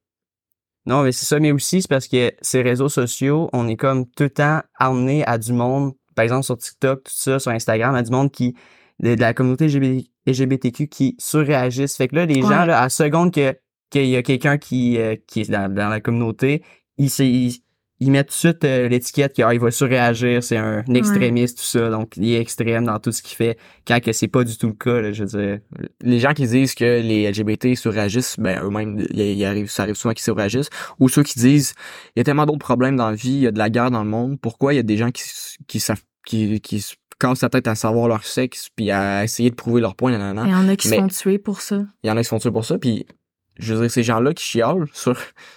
Non, 0.86 1.02
mais 1.02 1.12
c'est 1.12 1.26
ça, 1.26 1.38
mais 1.38 1.52
aussi, 1.52 1.82
c'est 1.82 1.88
parce 1.88 2.08
que 2.08 2.32
ces 2.40 2.62
réseaux 2.62 2.88
sociaux, 2.88 3.50
on 3.52 3.68
est 3.68 3.76
comme 3.76 4.06
tout 4.06 4.24
le 4.24 4.30
temps 4.30 4.60
amené 4.78 5.24
à 5.26 5.38
du 5.38 5.52
monde, 5.52 5.92
par 6.14 6.22
exemple 6.22 6.44
sur 6.44 6.56
TikTok, 6.56 7.04
tout 7.04 7.12
ça, 7.14 7.38
sur 7.38 7.50
Instagram, 7.50 7.94
à 7.94 8.02
du 8.02 8.10
monde 8.10 8.30
qui, 8.30 8.54
de, 9.00 9.14
de 9.14 9.20
la 9.20 9.34
communauté 9.34 9.68
LGBT 9.68 10.10
LGBTQ 10.26 10.88
qui 10.88 11.16
surréagissent. 11.18 11.96
Fait 11.96 12.08
que 12.08 12.16
là, 12.16 12.26
les 12.26 12.42
gens, 12.42 12.64
là, 12.64 12.78
à 12.78 12.82
la 12.82 12.88
seconde 12.88 13.32
que, 13.32 13.56
qu'il 13.90 14.06
y 14.06 14.16
a 14.16 14.22
quelqu'un 14.22 14.58
qui, 14.58 14.98
euh, 14.98 15.16
qui 15.26 15.40
est 15.40 15.50
dans, 15.50 15.72
dans 15.72 15.88
la 15.88 16.00
communauté, 16.00 16.62
ils, 16.98 17.10
ils, 17.20 17.62
ils 18.00 18.10
mettent 18.10 18.28
tout 18.28 18.32
de 18.32 18.38
suite 18.38 18.64
euh, 18.64 18.88
l'étiquette 18.88 19.34
qu'il 19.34 19.44
va 19.44 19.70
surréagir, 19.70 20.42
c'est 20.42 20.56
un 20.56 20.82
extrémiste, 20.94 21.58
tout 21.58 21.64
ça, 21.64 21.90
donc 21.90 22.16
il 22.16 22.32
est 22.32 22.40
extrême 22.40 22.84
dans 22.86 22.98
tout 22.98 23.12
ce 23.12 23.22
qu'il 23.22 23.36
fait, 23.36 23.58
quand 23.86 24.00
que 24.02 24.12
c'est 24.12 24.28
pas 24.28 24.42
du 24.42 24.56
tout 24.56 24.68
le 24.68 24.72
cas, 24.72 25.00
là, 25.02 25.12
je 25.12 25.24
veux 25.24 25.38
dire. 25.38 25.58
les 26.02 26.18
gens 26.18 26.32
qui 26.32 26.46
disent 26.46 26.74
que 26.74 26.84
les 27.02 27.30
LGBT 27.30 27.74
surréagissent, 27.76 28.36
ben 28.38 28.62
eux-mêmes, 28.64 29.04
il, 29.12 29.44
arrive, 29.44 29.70
ça 29.70 29.82
arrive 29.82 29.96
souvent 29.96 30.14
qu'ils 30.14 30.24
surréagissent, 30.24 30.70
ou 30.98 31.08
ceux 31.08 31.22
qui 31.22 31.38
disent 31.38 31.74
il 32.16 32.18
y 32.18 32.22
a 32.22 32.24
tellement 32.24 32.46
d'autres 32.46 32.58
problèmes 32.58 32.96
dans 32.96 33.10
la 33.10 33.14
vie, 33.16 33.32
il 33.32 33.40
y 33.40 33.46
a 33.46 33.52
de 33.52 33.58
la 33.58 33.68
guerre 33.70 33.90
dans 33.90 34.02
le 34.02 34.08
monde, 34.10 34.40
pourquoi 34.40 34.72
il 34.72 34.76
y 34.76 34.80
a 34.80 34.82
des 34.82 34.96
gens 34.96 35.10
qui 35.10 35.22
s- 35.22 35.56
qui 35.66 35.78
savent 35.80 36.02
qui 36.26 36.60
qui 36.60 36.80
se 36.80 36.94
cassent 37.18 37.42
la 37.42 37.50
tête 37.50 37.68
à 37.68 37.74
savoir 37.74 38.08
leur 38.08 38.24
sexe 38.24 38.68
puis 38.74 38.90
à 38.90 39.24
essayer 39.24 39.50
de 39.50 39.54
prouver 39.54 39.82
leur 39.82 39.94
point 39.94 40.10
nanana. 40.10 40.44
Il 40.46 40.50
y 40.50 40.54
en 40.54 40.68
a 40.68 40.76
qui 40.76 40.88
Mais- 40.88 40.96
se 40.96 41.00
font 41.02 41.08
tuer 41.08 41.38
pour 41.38 41.60
ça. 41.60 41.84
Il 42.02 42.06
y 42.08 42.10
en 42.10 42.16
a 42.16 42.20
qui 42.20 42.24
se 42.24 42.28
font 42.30 42.38
tuer 42.38 42.50
pour 42.50 42.64
ça 42.64 42.78
puis 42.78 43.04
je 43.60 43.74
veux 43.74 43.80
dire 43.82 43.90
ces 43.90 44.02
gens-là 44.02 44.32
qui 44.34 44.44
chialent 44.44 44.86
sur 44.92 45.16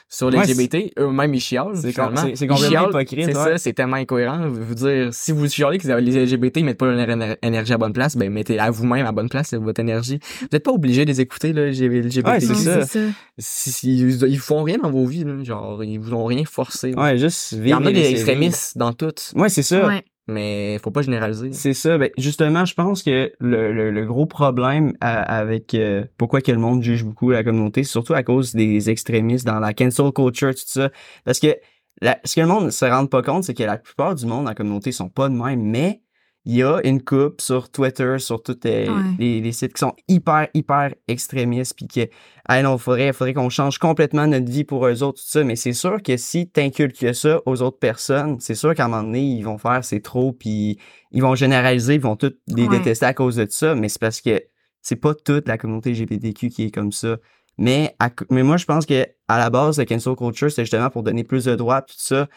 sur 0.09 0.29
les 0.29 0.37
Ouais, 0.37 0.45
LGBT, 0.45 0.93
eux-mêmes 0.99 1.33
ils 1.33 1.39
chialent 1.39 1.75
c'est 1.75 1.91
complètement 1.93 2.55
chialent, 2.69 2.89
hypocrite, 2.89 3.19
C'est 3.25 3.27
ouais. 3.27 3.33
ça, 3.33 3.57
c'est 3.57 3.73
tellement 3.73 3.95
incohérent. 3.97 4.43
Je 4.43 4.61
veux 4.61 4.75
dire, 4.75 5.09
si 5.13 5.31
vous 5.31 5.47
chialez 5.49 5.79
que 5.79 5.87
les 5.87 6.25
LGBT 6.25 6.57
ils 6.57 6.65
mettent 6.65 6.77
pas 6.77 6.85
leur 6.91 7.09
éner- 7.09 7.35
énergie 7.41 7.73
à 7.73 7.77
bonne 7.77 7.93
place, 7.93 8.15
ben 8.15 8.31
mettez 8.31 8.59
à 8.59 8.69
vous-même 8.69 9.05
à 9.05 9.11
bonne 9.11 9.29
place 9.29 9.53
votre 9.53 9.79
énergie. 9.79 10.19
Vous 10.41 10.47
n'êtes 10.53 10.63
pas 10.63 10.71
obligé 10.71 11.05
de 11.05 11.09
les 11.09 11.21
écouter 11.21 11.51
là, 11.53 11.65
les 11.65 11.71
LGBT. 11.89 12.27
Ouais, 12.27 12.39
c'est 12.39 12.53
ça. 12.53 12.85
c'est 12.85 13.07
ça. 13.09 13.13
Si, 13.39 13.71
si- 13.71 13.97
ils, 13.99 14.23
ils 14.29 14.39
font 14.39 14.63
rien 14.63 14.77
dans 14.77 14.91
vos 14.91 15.05
vies, 15.05 15.23
là, 15.23 15.43
genre 15.43 15.83
ils 15.83 15.99
vous 15.99 16.13
ont 16.13 16.25
rien 16.25 16.43
forcé. 16.45 16.93
Ouais, 16.93 17.17
juste 17.17 17.53
Il 17.53 17.67
y 17.67 17.73
en 17.73 17.83
a 17.85 17.91
des 17.91 18.11
extrémistes 18.11 18.77
dans 18.77 18.93
tout, 18.93 19.05
vivre. 19.33 19.41
Ouais, 19.43 19.49
c'est 19.49 19.63
ça. 19.63 19.87
Ouais. 19.87 20.03
Mais 20.27 20.79
faut 20.79 20.91
pas 20.91 21.01
généraliser. 21.01 21.51
C'est 21.53 21.73
ça. 21.73 21.97
Ben, 21.97 22.09
justement, 22.17 22.65
je 22.65 22.73
pense 22.75 23.03
que 23.03 23.31
le, 23.39 23.73
le, 23.73 23.91
le 23.91 24.05
gros 24.05 24.25
problème 24.25 24.93
avec 25.01 25.73
euh, 25.73 26.05
pourquoi 26.17 26.41
que 26.41 26.51
le 26.51 26.59
monde 26.59 26.83
juge 26.83 27.03
beaucoup 27.03 27.31
la 27.31 27.43
communauté, 27.43 27.83
c'est 27.83 27.91
surtout 27.91 28.13
à 28.13 28.23
cause 28.23 28.53
des 28.53 28.89
extrémistes 28.89 29.45
dans 29.45 29.59
la 29.59 29.73
cancel 29.73 30.11
culture, 30.13 30.51
tout 30.53 30.61
ça. 30.65 30.89
Parce 31.25 31.39
que 31.39 31.55
la- 32.01 32.19
ce 32.23 32.35
que 32.35 32.41
le 32.41 32.47
monde 32.47 32.65
ne 32.65 32.69
se 32.69 32.85
rend 32.85 33.05
pas 33.07 33.21
compte, 33.21 33.43
c'est 33.43 33.53
que 33.53 33.63
la 33.63 33.77
plupart 33.77 34.15
du 34.15 34.25
monde 34.25 34.43
dans 34.43 34.49
la 34.51 34.55
communauté 34.55 34.91
sont 34.91 35.09
pas 35.09 35.29
de 35.29 35.33
même, 35.35 35.61
mais 35.63 36.01
il 36.45 36.55
y 36.57 36.63
a 36.63 36.79
une 36.83 37.01
coupe 37.01 37.39
sur 37.41 37.69
Twitter, 37.71 38.15
sur 38.19 38.41
tous 38.43 38.57
Ouais. 38.65 38.87
les, 39.17 39.39
les 39.41 39.51
sites 39.53 39.73
qui 39.73 39.79
sont 39.79 39.93
hyper, 40.07 40.47
hyper 40.53 40.93
extrémistes, 41.07 41.75
puis 41.75 41.87
que, 41.87 42.09
ah 42.47 42.61
non, 42.61 42.77
faudrait, 42.77 43.13
faudrait 43.13 43.33
qu'on 43.33 43.49
change 43.49 43.77
complètement 43.77 44.27
notre 44.27 44.49
vie 44.51 44.63
pour 44.65 44.85
eux 44.85 45.03
autres, 45.03 45.21
tout 45.21 45.27
ça. 45.27 45.43
Mais 45.43 45.55
c'est 45.55 45.73
sûr 45.73 46.01
que 46.03 46.17
si 46.17 46.49
t'inculques 46.49 47.15
ça 47.15 47.41
aux 47.45 47.61
autres 47.61 47.79
personnes, 47.79 48.37
c'est 48.39 48.55
sûr 48.55 48.75
qu'à 48.75 48.85
un 48.85 48.87
moment 48.89 49.03
donné, 49.03 49.21
ils 49.21 49.43
vont 49.43 49.57
faire 49.57 49.83
c'est 49.85 50.01
trop, 50.01 50.33
puis 50.33 50.77
ils 51.11 51.21
vont 51.21 51.35
généraliser, 51.35 51.95
ils 51.95 52.01
vont 52.01 52.15
tous 52.17 52.33
les 52.47 52.67
Ouais. 52.67 52.77
détester 52.79 53.05
à 53.05 53.13
cause 53.13 53.37
de 53.37 53.47
ça, 53.49 53.75
mais 53.75 53.87
c'est 53.89 53.99
parce 54.01 54.19
que 54.21 54.41
c'est 54.81 54.97
pas 54.97 55.13
toute 55.15 55.47
la 55.47 55.57
communauté 55.57 55.91
LGBTQ 55.91 56.49
qui 56.49 56.63
est 56.65 56.71
comme 56.71 56.91
ça. 56.91 57.17
Mais, 57.57 57.95
à 57.99 58.09
mais 58.31 58.43
moi, 58.43 58.57
je 58.57 58.65
pense 58.65 58.85
que 58.85 59.05
à 59.27 59.37
la 59.37 59.49
base, 59.49 59.77
le 59.79 59.85
cancel 59.85 60.15
culture, 60.15 60.51
c'est 60.51 60.63
justement 60.63 60.89
pour 60.89 61.03
donner 61.03 61.23
plus 61.23 61.45
de 61.45 61.55
droits, 61.55 61.81
tout 61.83 61.95
ça. 61.97 62.27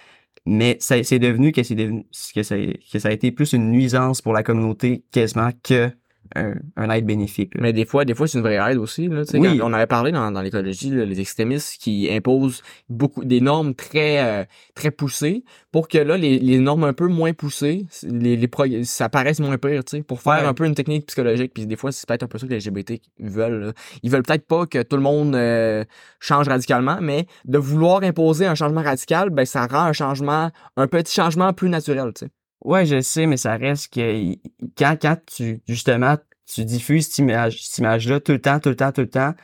Mais 0.45 0.77
c'est 0.81 1.19
devenu 1.19 1.53
que 1.53 1.63
c'est 1.63 1.75
devenu 1.75 2.07
que 2.35 2.43
ça 2.43 3.09
a 3.09 3.13
été 3.13 3.33
plus 3.33 3.53
une 3.53 3.71
nuisance 3.71 4.23
pour 4.23 4.33
la 4.33 4.43
communauté 4.43 5.05
quasiment 5.11 5.51
que 5.63 5.91
un, 6.35 6.55
un 6.77 6.91
aide 6.91 7.07
bénéfique. 7.07 7.55
là. 7.55 7.61
Mais 7.63 7.73
des 7.73 7.85
fois, 7.85 8.05
des 8.05 8.15
fois, 8.15 8.27
c'est 8.27 8.39
une 8.39 8.45
vraie 8.45 8.57
aide 8.73 8.79
aussi. 8.79 9.09
Là, 9.09 9.23
Oui. 9.35 9.59
quand 9.59 9.67
on 9.69 9.73
avait 9.73 9.87
parlé 9.87 10.13
dans, 10.13 10.31
dans 10.33 10.43
l'écologie, 10.43 10.91
les 10.91 11.21
extrémistes 11.21 11.81
qui 11.81 12.09
imposent 12.11 12.63
beaucoup 12.89 13.25
des 13.25 13.41
normes 13.41 13.75
très 13.75 14.25
euh, 14.25 14.45
très 14.75 14.91
poussées 14.91 15.45
pour 15.73 15.89
que 15.89 15.99
là, 15.99 16.17
les, 16.17 16.39
les 16.39 16.59
normes 16.59 16.85
un 16.85 16.93
peu 16.93 17.07
moins 17.07 17.33
poussées, 17.33 17.87
les, 18.03 18.37
les 18.37 18.85
ça 18.85 19.09
paraisse 19.09 19.41
moins 19.41 19.59
pire, 19.59 19.85
tu 19.85 19.99
sais, 19.99 20.03
pour 20.03 20.21
faire 20.21 20.41
Ouais. 20.43 20.47
un 20.49 20.55
peu 20.55 20.65
une 20.67 20.75
technique 20.75 21.07
psychologique. 21.07 21.53
Puis 21.55 21.67
des 21.67 21.77
fois, 21.77 21.93
c'est 21.93 22.07
peut-être 22.09 22.23
un 22.25 22.27
peu 22.29 22.39
ça 22.39 22.47
que 22.47 22.53
les 22.55 22.59
LGBT 22.61 23.01
veulent. 23.21 23.67
là. 23.67 23.73
Ils 24.03 24.11
veulent 24.11 24.23
peut-être 24.23 24.47
pas 24.47 24.67
que 24.67 24.83
tout 24.83 24.97
le 24.97 25.03
monde 25.03 25.35
euh, 25.35 25.85
change 26.21 26.49
radicalement, 26.49 26.99
mais 27.01 27.27
de 27.45 27.59
vouloir 27.59 28.03
imposer 28.03 28.47
un 28.47 28.55
changement 28.55 28.83
radical, 28.83 29.31
ben 29.31 29.45
ça 29.45 29.67
rend 29.67 29.85
un 29.85 29.93
changement, 29.93 30.51
un 30.77 30.87
petit 30.87 31.15
changement 31.15 31.53
plus 31.53 31.69
naturel, 31.69 32.13
tu 32.15 32.27
sais. 32.27 32.31
Ouais, 32.67 32.85
je 32.85 33.01
sais, 33.01 33.27
mais 33.27 33.37
ça 33.37 33.57
reste 33.57 33.95
que 33.95 34.35
quand, 34.77 34.97
quand 35.01 35.17
tu, 35.25 35.61
justement, 35.69 36.17
tu 36.53 36.65
diffuses 36.65 37.07
cette 37.07 37.19
image, 37.19 37.63
cette 37.63 37.79
image-là 37.79 38.19
tout 38.19 38.33
le 38.33 38.41
temps, 38.41 38.59
tout 38.59 38.71
le 38.71 38.75
temps, 38.75 38.91
tout 38.91 39.03
le 39.03 39.09
temps, 39.09 39.35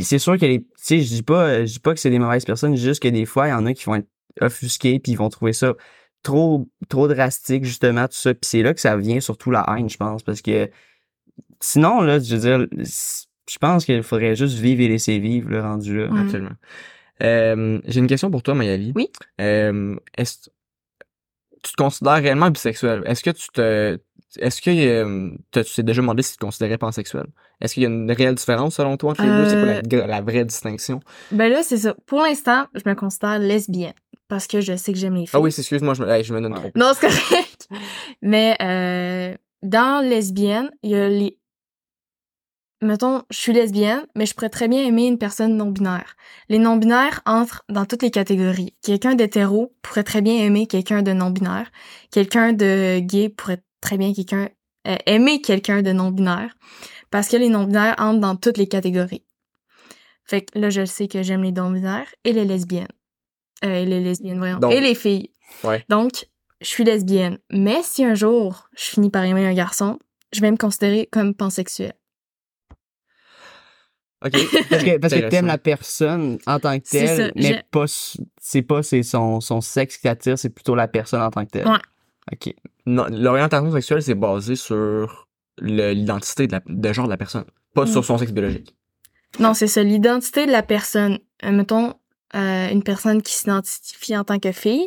c'est 0.00 0.18
sûr 0.18 0.38
que 0.38 0.46
les, 0.46 0.60
tu 0.62 0.68
sais, 0.76 1.00
je 1.02 1.08
dis 1.08 1.22
pas, 1.22 1.66
je 1.66 1.72
dis 1.72 1.80
pas 1.80 1.92
que 1.92 2.00
c'est 2.00 2.08
des 2.08 2.18
mauvaises 2.18 2.46
personnes, 2.46 2.76
juste 2.76 3.02
que 3.02 3.08
des 3.08 3.26
fois, 3.26 3.48
il 3.48 3.50
y 3.50 3.52
en 3.52 3.66
a 3.66 3.74
qui 3.74 3.84
vont 3.84 3.96
être 3.96 4.08
offusqués 4.40 4.98
puis 5.00 5.12
ils 5.12 5.16
vont 5.16 5.28
trouver 5.28 5.52
ça 5.52 5.74
trop, 6.22 6.66
trop 6.88 7.08
drastique, 7.08 7.64
justement, 7.66 8.06
tout 8.06 8.14
ça. 8.14 8.32
Puis 8.32 8.40
c'est 8.44 8.62
là 8.62 8.72
que 8.72 8.80
ça 8.80 8.96
vient 8.96 9.20
surtout 9.20 9.50
la 9.50 9.66
haine, 9.76 9.90
je 9.90 9.98
pense, 9.98 10.22
parce 10.22 10.40
que 10.40 10.70
sinon, 11.60 12.00
là, 12.00 12.20
je 12.20 12.36
veux 12.36 12.40
dire, 12.40 12.66
je 12.80 13.58
pense 13.58 13.84
qu'il 13.84 14.02
faudrait 14.02 14.34
juste 14.34 14.56
vivre 14.56 14.80
et 14.80 14.88
laisser 14.88 15.18
vivre, 15.18 15.50
le 15.50 15.60
rendu 15.60 15.94
là. 15.94 16.10
Ouais. 16.10 16.20
Absolument. 16.20 16.56
Euh, 17.22 17.80
J'ai 17.84 18.00
une 18.00 18.06
question 18.06 18.30
pour 18.30 18.42
toi, 18.42 18.54
Mayali. 18.54 18.92
Oui. 18.96 19.10
Euh, 19.42 19.94
est-ce 20.16 20.48
tu 21.62 21.72
te 21.72 21.76
considères 21.82 22.14
réellement 22.22 22.50
bisexuel? 22.50 23.02
Est-ce 23.06 23.22
que 23.22 23.30
tu 23.30 23.48
te 23.52 23.98
est-ce 24.38 24.62
que 24.62 24.70
euh, 24.70 25.30
t'as- 25.50 25.64
tu 25.64 25.74
t'es 25.74 25.82
déjà 25.82 26.02
demandé 26.02 26.22
si 26.22 26.32
tu 26.32 26.36
te 26.38 26.44
considérais 26.44 26.78
pansexuel? 26.78 27.26
Est-ce 27.60 27.74
qu'il 27.74 27.82
y 27.82 27.86
a 27.86 27.88
une 27.88 28.10
réelle 28.12 28.36
différence 28.36 28.76
selon 28.76 28.96
toi 28.96 29.10
entre 29.10 29.22
les 29.22 29.28
deux? 29.36 29.44
C'est 29.44 29.58
quoi 29.90 29.98
la, 29.98 30.06
la 30.06 30.20
vraie 30.20 30.44
distinction? 30.44 31.00
Ben 31.32 31.50
là, 31.50 31.62
c'est 31.64 31.78
ça. 31.78 31.94
Pour 32.06 32.20
l'instant, 32.20 32.66
je 32.74 32.88
me 32.88 32.94
considère 32.94 33.38
lesbienne. 33.40 33.92
parce 34.28 34.46
que 34.46 34.60
je 34.60 34.76
sais 34.76 34.92
que 34.92 34.98
j'aime 34.98 35.14
les 35.16 35.22
filles. 35.26 35.30
Ah 35.32 35.40
oui, 35.40 35.50
c'est- 35.50 35.62
excuse-moi, 35.62 35.94
je 35.94 36.04
me, 36.04 36.08
hey, 36.08 36.22
je 36.22 36.32
me 36.32 36.40
donne 36.40 36.54
trop. 36.54 36.70
Non, 36.76 36.92
c'est 36.94 37.08
correct. 37.08 37.68
Mais 38.22 38.56
euh, 38.62 39.36
dans 39.64 40.04
lesbienne, 40.08 40.70
il 40.84 40.90
y 40.92 40.94
a 40.94 41.08
les. 41.08 41.36
Mettons, 42.82 43.22
je 43.30 43.36
suis 43.36 43.52
lesbienne, 43.52 44.06
mais 44.16 44.24
je 44.24 44.34
pourrais 44.34 44.48
très 44.48 44.66
bien 44.66 44.82
aimer 44.84 45.06
une 45.06 45.18
personne 45.18 45.54
non-binaire. 45.56 46.16
Les 46.48 46.58
non-binaires 46.58 47.20
entrent 47.26 47.62
dans 47.68 47.84
toutes 47.84 48.02
les 48.02 48.10
catégories. 48.10 48.74
Quelqu'un 48.82 49.14
d'hétéro 49.14 49.74
pourrait 49.82 50.02
très 50.02 50.22
bien 50.22 50.38
aimer 50.38 50.66
quelqu'un 50.66 51.02
de 51.02 51.12
non-binaire. 51.12 51.70
Quelqu'un 52.10 52.54
de 52.54 52.98
gay 53.00 53.28
pourrait 53.28 53.62
très 53.82 53.98
bien 53.98 54.14
quelqu'un 54.14 54.48
euh, 54.88 54.96
aimer 55.04 55.42
quelqu'un 55.42 55.82
de 55.82 55.92
non-binaire. 55.92 56.54
Parce 57.10 57.28
que 57.28 57.36
les 57.36 57.50
non-binaires 57.50 57.96
entrent 57.98 58.20
dans 58.20 58.36
toutes 58.36 58.56
les 58.56 58.68
catégories. 58.68 59.24
Fait 60.24 60.42
que 60.42 60.58
là, 60.58 60.70
je 60.70 60.86
sais 60.86 61.06
que 61.06 61.22
j'aime 61.22 61.42
les 61.42 61.52
non-binaires 61.52 62.08
et 62.24 62.32
les 62.32 62.46
lesbiennes. 62.46 62.88
Euh, 63.62 63.82
et 63.82 63.84
les 63.84 64.00
lesbiennes, 64.00 64.38
voyons. 64.38 64.58
Donc- 64.58 64.72
et 64.72 64.80
les 64.80 64.94
filles. 64.94 65.30
Ouais. 65.64 65.84
Donc, 65.90 66.26
je 66.62 66.66
suis 66.66 66.84
lesbienne. 66.84 67.38
Mais 67.50 67.82
si 67.82 68.04
un 68.04 68.14
jour, 68.14 68.68
je 68.74 68.84
finis 68.84 69.10
par 69.10 69.24
aimer 69.24 69.46
un 69.46 69.52
garçon, 69.52 69.98
je 70.32 70.40
vais 70.40 70.50
me 70.50 70.56
considérer 70.56 71.08
comme 71.10 71.34
pansexuel. 71.34 71.92
OK. 74.24 74.32
Parce 74.68 74.82
que, 74.84 74.98
parce 74.98 75.14
que 75.14 75.28
t'aimes 75.30 75.46
la 75.46 75.56
personne 75.58 76.38
en 76.46 76.58
tant 76.58 76.78
que 76.78 76.84
C'est 76.86 77.06
telle, 77.06 77.16
ça, 77.28 77.32
mais 77.36 77.42
j'ai- 77.42 77.62
pas, 77.70 77.84
c'est 78.40 78.62
pas 78.62 78.82
c'est 78.82 79.02
son, 79.02 79.40
son 79.40 79.60
sexe 79.60 79.96
qui 79.96 80.02
t'attire, 80.02 80.38
c'est 80.38 80.50
plutôt 80.50 80.74
la 80.74 80.88
personne 80.88 81.22
en 81.22 81.30
tant 81.30 81.44
que 81.46 81.50
telle. 81.50 81.66
Ouais. 81.66 81.78
OK. 82.32 82.54
Non, 82.86 83.06
L'orientation 83.10 83.72
sexuelle, 83.72 84.02
c'est 84.02 84.14
basé 84.14 84.56
sur 84.56 85.26
le- 85.58 85.92
l'identité 85.92 86.46
de, 86.46 86.52
la- 86.52 86.62
de 86.66 86.92
genre 86.92 87.06
de 87.06 87.10
la 87.10 87.16
personne, 87.16 87.44
pas 87.74 87.86
sur 87.86 88.04
son 88.04 88.18
sexe 88.18 88.32
biologique. 88.32 88.76
Non, 89.38 89.54
c'est 89.54 89.66
ça, 89.68 89.82
l'identité 89.82 90.44
de 90.46 90.50
la 90.52 90.62
personne. 90.62 91.18
Euh, 91.44 91.50
mettons, 91.52 91.94
euh, 92.34 92.68
une 92.70 92.82
personne 92.82 93.22
qui 93.22 93.34
s'identifie 93.34 94.16
en 94.16 94.24
tant 94.24 94.38
que 94.38 94.52
fille, 94.52 94.86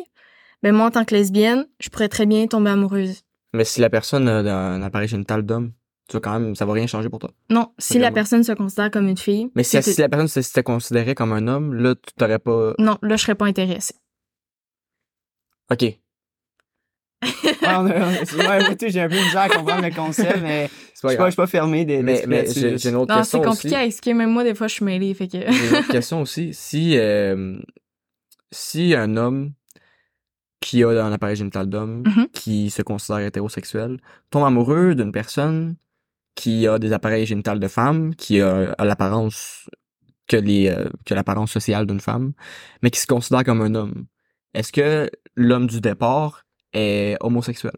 ben 0.62 0.72
moi, 0.74 0.86
en 0.86 0.90
tant 0.90 1.04
que 1.04 1.14
lesbienne, 1.14 1.66
je 1.80 1.88
pourrais 1.88 2.08
très 2.08 2.26
bien 2.26 2.46
tomber 2.46 2.70
amoureuse. 2.70 3.22
Mais 3.52 3.64
si 3.64 3.80
la 3.80 3.90
personne 3.90 4.28
a 4.28 4.38
un 4.40 4.82
appareil 4.82 5.08
génital 5.08 5.42
d'homme, 5.42 5.72
tu 6.08 6.16
vas 6.16 6.20
quand 6.20 6.38
même, 6.38 6.54
ça 6.54 6.66
va 6.66 6.72
rien 6.74 6.86
changer 6.86 7.08
pour 7.08 7.18
toi. 7.18 7.30
Non, 7.50 7.72
si 7.78 7.98
la 7.98 8.10
personne 8.10 8.42
se 8.44 8.52
considère 8.52 8.90
comme 8.90 9.08
une 9.08 9.16
fille, 9.16 9.50
Mais 9.54 9.62
si, 9.62 9.82
si 9.82 10.00
la 10.00 10.08
personne 10.08 10.28
se 10.28 10.42
s'était 10.42 10.62
considérée 10.62 11.14
comme 11.14 11.32
un 11.32 11.48
homme, 11.48 11.74
là, 11.74 11.94
tu 11.94 12.12
t'aurais 12.16 12.38
pas. 12.38 12.74
non, 12.78 12.98
là, 13.02 13.16
je 13.16 13.22
serais 13.22 13.34
pas 13.34 13.46
intéressée. 13.46 13.94
OK. 15.70 15.82
Ouais, 15.82 15.98
on 17.62 17.86
a- 17.86 18.10
ouais, 18.22 18.24
moi, 18.64 18.74
tu 18.76 18.86
sais, 18.86 18.90
j'ai 18.90 19.00
un 19.00 19.08
peu 19.08 19.14
de 19.16 19.22
misère 19.24 19.40
à 19.42 19.48
comprendre 19.48 19.82
le 19.82 19.94
concept, 19.94 20.40
mais 20.42 20.68
je 20.68 20.98
suis 20.98 21.00
pas, 21.02 21.12
je 21.12 21.16
grave. 21.16 21.30
suis 21.30 21.36
pas 21.36 21.46
fermé 21.46 21.84
des 21.86 22.02
Mais, 22.02 22.22
mais 22.26 22.46
j'ai 22.52 22.88
une 22.90 22.96
autre 22.96 23.14
Non, 23.14 23.20
question 23.22 23.38
c'est 23.40 23.44
compliqué 23.48 23.68
aussi. 23.68 23.74
à 23.76 23.84
expliquer, 23.86 24.12
même 24.14 24.30
moi, 24.30 24.44
des 24.44 24.54
fois, 24.54 24.66
je 24.68 24.74
suis 24.74 24.84
mêlée, 24.84 25.14
fait 25.14 25.28
que... 25.28 25.38
J'ai 25.50 25.68
une 25.68 25.74
autre 25.76 25.88
question 25.90 26.20
aussi. 26.20 26.52
Si, 26.52 26.98
euh, 26.98 27.58
si 28.52 28.94
un 28.94 29.16
homme 29.16 29.52
qui 30.60 30.82
a 30.82 30.88
un 30.88 31.12
appareil 31.12 31.36
génital 31.36 31.66
d'homme, 31.68 32.02
Mhm. 32.06 32.28
qui 32.32 32.68
se 32.70 32.82
considère 32.82 33.20
hétérosexuel, 33.20 33.98
tombe 34.30 34.44
amoureux 34.44 34.94
d'une 34.94 35.12
personne 35.12 35.76
qui 36.34 36.66
a 36.66 36.78
des 36.78 36.92
appareils 36.92 37.26
génitales 37.26 37.60
de 37.60 37.68
femme, 37.68 38.14
qui 38.14 38.40
a, 38.40 38.72
a 38.72 38.84
l'apparence 38.84 39.68
que 40.26 40.36
les 40.36 40.68
euh, 40.68 40.88
que 41.04 41.14
l'apparence 41.14 41.52
sociale 41.52 41.86
d'une 41.86 42.00
femme, 42.00 42.32
mais 42.82 42.90
qui 42.90 43.00
se 43.00 43.06
considère 43.06 43.44
comme 43.44 43.60
un 43.60 43.74
homme. 43.74 44.06
Est-ce 44.54 44.72
que 44.72 45.10
l'homme 45.36 45.66
du 45.66 45.80
départ 45.80 46.44
est 46.72 47.16
homosexuel? 47.20 47.74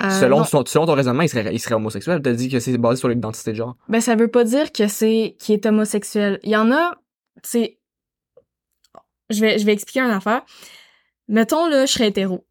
Euh, 0.00 0.08
selon, 0.08 0.42
son, 0.44 0.64
selon 0.64 0.86
ton 0.86 0.94
raisonnement, 0.94 1.22
il 1.22 1.28
serait, 1.28 1.54
il 1.54 1.58
serait 1.60 1.74
homosexuel. 1.74 2.22
T'as 2.22 2.32
dit 2.32 2.48
que 2.48 2.58
c'est 2.60 2.76
basé 2.78 2.98
sur 2.98 3.08
l'identité 3.08 3.52
de 3.52 3.56
genre. 3.56 3.76
Ben, 3.88 4.00
ça 4.00 4.16
veut 4.16 4.28
pas 4.28 4.42
dire 4.42 4.72
que 4.72 4.88
c'est 4.88 5.36
qui 5.38 5.52
est 5.52 5.66
homosexuel. 5.66 6.40
Il 6.42 6.50
y 6.50 6.56
en 6.56 6.72
a, 6.72 6.96
c'est 7.42 7.78
je 9.30 9.40
vais 9.40 9.58
je 9.58 9.66
vais 9.66 9.72
expliquer 9.72 10.00
une 10.00 10.10
affaire. 10.10 10.42
Mettons 11.28 11.68
là, 11.68 11.86
je 11.86 11.92
serais 11.92 12.08
hétéro. 12.08 12.44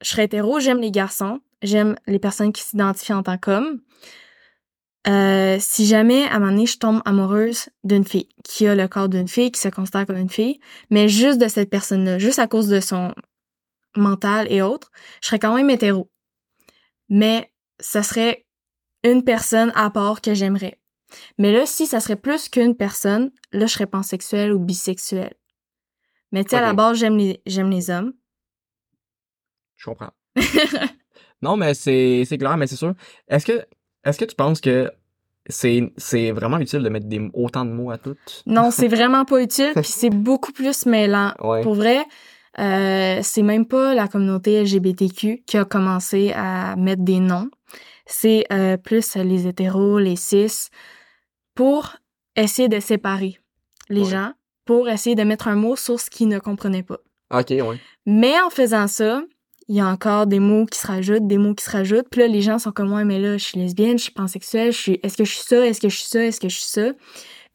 Je 0.00 0.08
serais 0.08 0.24
hétéro, 0.24 0.58
j'aime 0.58 0.80
les 0.80 0.90
garçons, 0.90 1.40
j'aime 1.62 1.96
les 2.06 2.18
personnes 2.18 2.52
qui 2.52 2.62
s'identifient 2.62 3.12
en 3.12 3.22
tant 3.22 3.38
qu'hommes. 3.38 3.80
Euh, 5.08 5.56
si 5.58 5.86
jamais 5.86 6.24
à 6.24 6.34
un 6.34 6.40
moment 6.40 6.52
donné 6.52 6.66
je 6.66 6.76
tombe 6.76 7.00
amoureuse 7.06 7.70
d'une 7.84 8.04
fille 8.04 8.28
qui 8.44 8.66
a 8.66 8.74
le 8.74 8.86
corps 8.86 9.08
d'une 9.08 9.28
fille, 9.28 9.50
qui 9.50 9.60
se 9.60 9.68
considère 9.68 10.04
comme 10.04 10.18
une 10.18 10.28
fille, 10.28 10.60
mais 10.90 11.08
juste 11.08 11.38
de 11.38 11.48
cette 11.48 11.70
personne-là, 11.70 12.18
juste 12.18 12.38
à 12.38 12.46
cause 12.46 12.68
de 12.68 12.80
son 12.80 13.14
mental 13.96 14.46
et 14.52 14.60
autres, 14.60 14.90
je 15.22 15.28
serais 15.28 15.38
quand 15.38 15.54
même 15.54 15.70
hétéro. 15.70 16.10
Mais 17.08 17.50
ça 17.80 18.02
serait 18.02 18.46
une 19.02 19.24
personne 19.24 19.72
à 19.74 19.88
part 19.90 20.20
que 20.20 20.34
j'aimerais. 20.34 20.78
Mais 21.38 21.52
là, 21.52 21.66
si 21.66 21.86
ça 21.86 22.00
serait 22.00 22.16
plus 22.16 22.48
qu'une 22.48 22.76
personne, 22.76 23.32
là, 23.52 23.66
je 23.66 23.72
serais 23.72 23.86
pansexuelle 23.86 24.52
ou 24.52 24.58
bisexuelle. 24.58 25.34
Mais 26.30 26.44
tu 26.44 26.50
sais, 26.50 26.56
à 26.56 26.60
la 26.60 26.72
base, 26.72 26.98
j'aime 26.98 27.16
les, 27.16 27.42
j'aime 27.46 27.70
les 27.70 27.90
hommes. 27.90 28.12
Je 29.76 29.86
comprends. 29.86 30.12
non, 31.42 31.56
mais 31.56 31.74
c'est, 31.74 32.24
c'est 32.26 32.38
clair, 32.38 32.56
mais 32.56 32.66
c'est 32.66 32.76
sûr. 32.76 32.94
Est-ce 33.28 33.46
que, 33.46 33.64
est-ce 34.04 34.18
que 34.18 34.24
tu 34.24 34.34
penses 34.34 34.60
que 34.60 34.90
c'est, 35.48 35.92
c'est 35.96 36.30
vraiment 36.32 36.58
utile 36.58 36.82
de 36.82 36.88
mettre 36.88 37.06
des, 37.06 37.30
autant 37.34 37.64
de 37.64 37.70
mots 37.70 37.90
à 37.90 37.98
toutes? 37.98 38.42
Non, 38.46 38.70
c'est 38.70 38.88
vraiment 38.96 39.24
pas 39.24 39.40
utile, 39.42 39.72
puis 39.74 39.84
c'est 39.84 40.10
beaucoup 40.10 40.52
plus 40.52 40.86
mêlant. 40.86 41.32
Ouais. 41.40 41.62
Pour 41.62 41.74
vrai, 41.74 42.04
euh, 42.58 43.20
c'est 43.22 43.42
même 43.42 43.66
pas 43.66 43.94
la 43.94 44.08
communauté 44.08 44.62
LGBTQ 44.62 45.42
qui 45.46 45.56
a 45.56 45.64
commencé 45.64 46.32
à 46.34 46.76
mettre 46.76 47.02
des 47.02 47.20
noms. 47.20 47.48
C'est 48.06 48.44
euh, 48.52 48.76
plus 48.76 49.14
les 49.16 49.46
hétéros, 49.46 49.98
les 49.98 50.16
cis, 50.16 50.68
pour 51.54 51.96
essayer 52.36 52.68
de 52.68 52.80
séparer 52.80 53.38
les 53.88 54.02
Ouais. 54.02 54.10
gens, 54.10 54.32
pour 54.64 54.88
essayer 54.88 55.14
de 55.16 55.22
mettre 55.22 55.48
un 55.48 55.56
mot 55.56 55.76
sur 55.76 56.00
ce 56.00 56.10
qu'ils 56.10 56.28
ne 56.28 56.38
comprenaient 56.38 56.82
pas. 56.82 56.98
Ok, 57.32 57.50
ouais. 57.50 57.78
Mais 58.06 58.34
en 58.40 58.50
faisant 58.50 58.88
ça, 58.88 59.22
il 59.70 59.76
y 59.76 59.80
a 59.80 59.86
encore 59.86 60.26
des 60.26 60.40
mots 60.40 60.66
qui 60.66 60.78
se 60.78 60.86
rajoutent, 60.86 61.26
des 61.28 61.38
mots 61.38 61.54
qui 61.54 61.64
se 61.64 61.70
rajoutent. 61.70 62.08
Puis 62.10 62.20
là, 62.20 62.26
les 62.26 62.42
gens 62.42 62.58
sont 62.58 62.72
comme, 62.72 62.92
ouais, 62.92 63.04
mais 63.04 63.18
là, 63.20 63.38
je 63.38 63.44
suis 63.44 63.58
lesbienne, 63.58 63.96
je 63.98 64.02
suis 64.04 64.12
pansexuelle, 64.12 64.72
je 64.72 64.76
suis, 64.78 65.00
est-ce 65.02 65.16
que 65.16 65.24
je 65.24 65.30
suis 65.32 65.44
ça, 65.46 65.64
est-ce 65.64 65.80
que 65.80 65.88
je 65.88 65.96
suis 65.96 66.08
ça, 66.08 66.24
est-ce 66.24 66.40
que 66.40 66.48
je 66.48 66.56
suis 66.56 66.68
ça? 66.68 66.90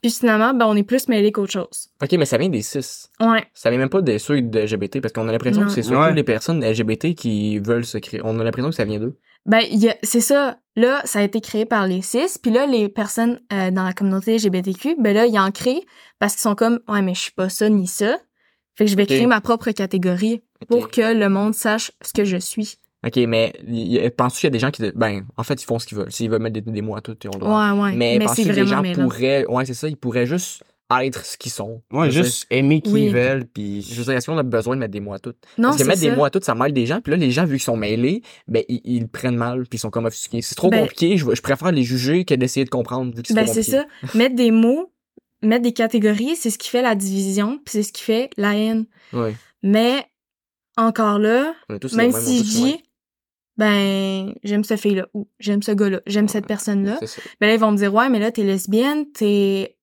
Puis 0.02 0.12
finalement, 0.12 0.54
ben, 0.54 0.66
on 0.68 0.76
est 0.76 0.84
plus 0.84 1.08
mêlés 1.10 1.32
qu'autre 1.32 1.52
chose. 1.52 1.90
Ok, 2.02 2.12
mais 2.14 2.26
ça 2.26 2.38
vient 2.38 2.48
des 2.50 2.62
cis. 2.62 2.80
Ouais. 3.20 3.44
Ça 3.54 3.70
vient 3.70 3.80
même 3.80 3.90
pas 3.90 4.02
des 4.02 4.18
ceux 4.20 4.42
de 4.42 4.60
LGBT, 4.60 5.02
parce 5.02 5.14
qu'on 5.14 5.28
a 5.28 5.32
l'impression 5.32 5.62
Non. 5.62 5.68
que 5.68 5.74
c'est 5.74 5.84
surtout 5.84 6.00
Ouais. 6.00 6.14
les 6.14 6.24
personnes 6.24 6.64
LGBT 6.64 7.16
qui 7.16 7.60
veulent 7.60 7.86
se 7.86 7.98
créer. 7.98 8.22
On 8.24 8.40
a 8.40 8.44
l'impression 8.44 8.70
que 8.70 8.76
ça 8.76 8.86
vient 8.86 9.00
d'eux. 9.00 9.18
Ben, 9.46 9.62
il 9.70 9.80
y 9.84 9.90
a- 9.90 9.98
c'est 10.04 10.22
ça. 10.22 10.58
Là, 10.78 11.02
ça 11.06 11.20
a 11.20 11.24
été 11.24 11.42
créé 11.42 11.66
par 11.66 11.86
les 11.88 12.02
cis. 12.02 12.40
Puis 12.42 12.52
là, 12.52 12.66
les 12.66 12.88
personnes 12.90 13.40
euh, 13.52 13.72
dans 13.72 13.84
la 13.84 13.94
communauté 13.94 14.36
LGBTQ, 14.36 14.96
ben 15.00 15.14
là, 15.14 15.26
ils 15.26 15.38
en 15.40 15.52
créent 15.52 15.84
parce 16.20 16.34
qu'ils 16.34 16.42
sont 16.42 16.56
comme, 16.56 16.80
ouais, 16.88 17.02
mais 17.02 17.14
je 17.14 17.22
suis 17.22 17.32
pas 17.32 17.50
ça 17.50 17.68
ni 17.70 17.88
ça. 17.88 18.18
Fait 18.78 18.86
que 18.86 18.92
je 18.92 18.96
vais 18.96 19.06
créer 19.06 19.26
ma 19.26 19.42
propre 19.42 19.72
catégorie 19.72 20.42
Ok. 20.70 20.80
pour 20.80 20.92
que 20.92 21.14
le 21.14 21.30
monde 21.30 21.54
sache 21.54 21.92
ce 22.02 22.14
que 22.14 22.26
je 22.26 22.38
suis. 22.38 22.76
Ok, 23.06 23.18
mais 23.28 23.54
penses-tu 24.18 24.40
qu'il 24.40 24.48
y 24.48 24.50
a 24.50 24.52
des 24.52 24.60
gens 24.60 24.72
qui, 24.72 24.82
ben, 24.96 25.26
en 25.38 25.44
fait, 25.44 25.62
ils 25.62 25.66
font 25.66 25.78
ce 25.78 25.86
qu'ils 25.86 25.98
veulent. 25.98 26.12
S'ils 26.12 26.30
veulent 26.30 26.42
mettre 26.42 26.60
des, 26.60 26.62
des 26.72 26.82
mots 26.82 26.96
à 26.96 27.02
toutes, 27.02 27.24
ils 27.24 27.28
ont 27.28 27.34
le 27.36 27.40
droit. 27.40 27.72
Ouais, 27.74 27.80
ouais. 27.82 27.92
Mais, 27.92 28.18
Mais, 28.18 28.26
penses-tu 28.26 28.46
que 28.46 28.52
les 28.52 28.66
gens 28.66 28.82
pourraient, 28.96 29.46
ouais, 29.48 29.66
c'est 29.66 29.76
ça, 29.76 29.88
ils 29.88 29.96
pourraient 29.98 30.26
juste 30.26 30.64
être 31.02 31.24
ce 31.24 31.38
qu'ils 31.38 31.52
sont? 31.52 31.84
Ouais, 31.92 32.10
juste 32.10 32.48
aimer 32.50 32.82
qui 32.82 32.92
Oui. 32.92 33.06
ils 33.06 33.14
veulent, 33.14 33.46
puis... 33.46 33.84
Je 33.84 33.94
veux 33.96 34.04
dire, 34.06 34.14
est-ce 34.14 34.26
qu'on 34.26 34.38
a 34.40 34.44
besoin 34.44 34.76
de 34.76 34.80
mettre 34.80 34.92
des 34.94 35.00
mots 35.02 35.14
à 35.14 35.20
toutes? 35.20 35.38
Non, 35.60 35.70
Parce 35.70 35.84
que 35.84 35.88
mettre 35.88 36.00
ça. 36.00 36.10
des 36.10 36.16
mots 36.16 36.26
à 36.26 36.32
toutes, 36.32 36.46
ça 36.46 36.56
mêle 36.56 36.74
des 36.74 36.88
gens. 36.88 37.00
Puis 37.00 37.12
là, 37.12 37.18
les 37.18 37.30
gens, 37.30 37.46
vu 37.46 37.58
qu'ils 37.58 37.64
sont 37.64 37.78
mêlés, 37.78 38.24
ben, 38.48 38.64
ils, 38.70 38.82
ils 38.84 39.02
le 39.02 39.08
prennent 39.08 39.36
mal, 39.38 39.68
puis 39.68 39.78
ils 39.78 39.80
sont 39.80 39.92
comme 39.92 40.06
offusqués. 40.06 40.42
C'est 40.42 40.56
trop 40.56 40.70
Ben- 40.72 40.82
compliqué. 40.82 41.16
Je, 41.18 41.26
je 41.32 41.42
préfère 41.44 41.72
les 41.72 41.84
juger 41.84 42.26
que 42.26 42.34
d'essayer 42.34 42.66
de 42.66 42.72
comprendre, 42.72 43.16
vu 43.16 43.22
que 43.22 43.28
c'est 43.28 43.36
Ben, 43.36 43.46
c'est 43.46 43.62
ça. 43.62 43.86
Mettre 44.16 44.36
des 44.36 44.50
mots, 44.50 44.92
mettre 45.44 45.62
des 45.64 45.74
catégories, 45.74 46.36
c'est 46.36 46.50
ce 46.50 46.58
qui 46.58 46.70
fait 46.70 46.82
la 46.82 46.96
division, 46.96 47.58
puis 47.64 47.74
c'est 47.74 47.84
ce 47.84 47.94
qui 47.94 48.02
fait 48.02 48.32
la 48.38 48.56
haine. 48.56 48.86
Ouais. 49.14 49.36
Mais, 49.62 50.06
encore 50.78 51.20
là, 51.20 51.54
même 51.96 52.12
si 52.12 52.38
je 52.40 52.44
dis, 52.44 52.84
ben, 53.58 54.34
j'aime 54.44 54.64
cette 54.64 54.82
fille-là, 54.82 55.08
ou 55.14 55.28
j'aime 55.40 55.64
ce 55.64 55.72
gars-là, 55.72 56.02
j'aime 56.06 56.28
cette 56.28 56.46
personne-là, 56.48 57.00
ben 57.40 57.48
là, 57.48 57.54
ils 57.54 57.60
vont 57.60 57.72
me 57.72 57.78
dire, 57.78 57.94
ouais, 57.94 58.10
mais 58.10 58.20
là, 58.20 58.32
t'es 58.32 58.44
lesbienne, 58.44 59.10
t'es, 59.14 59.78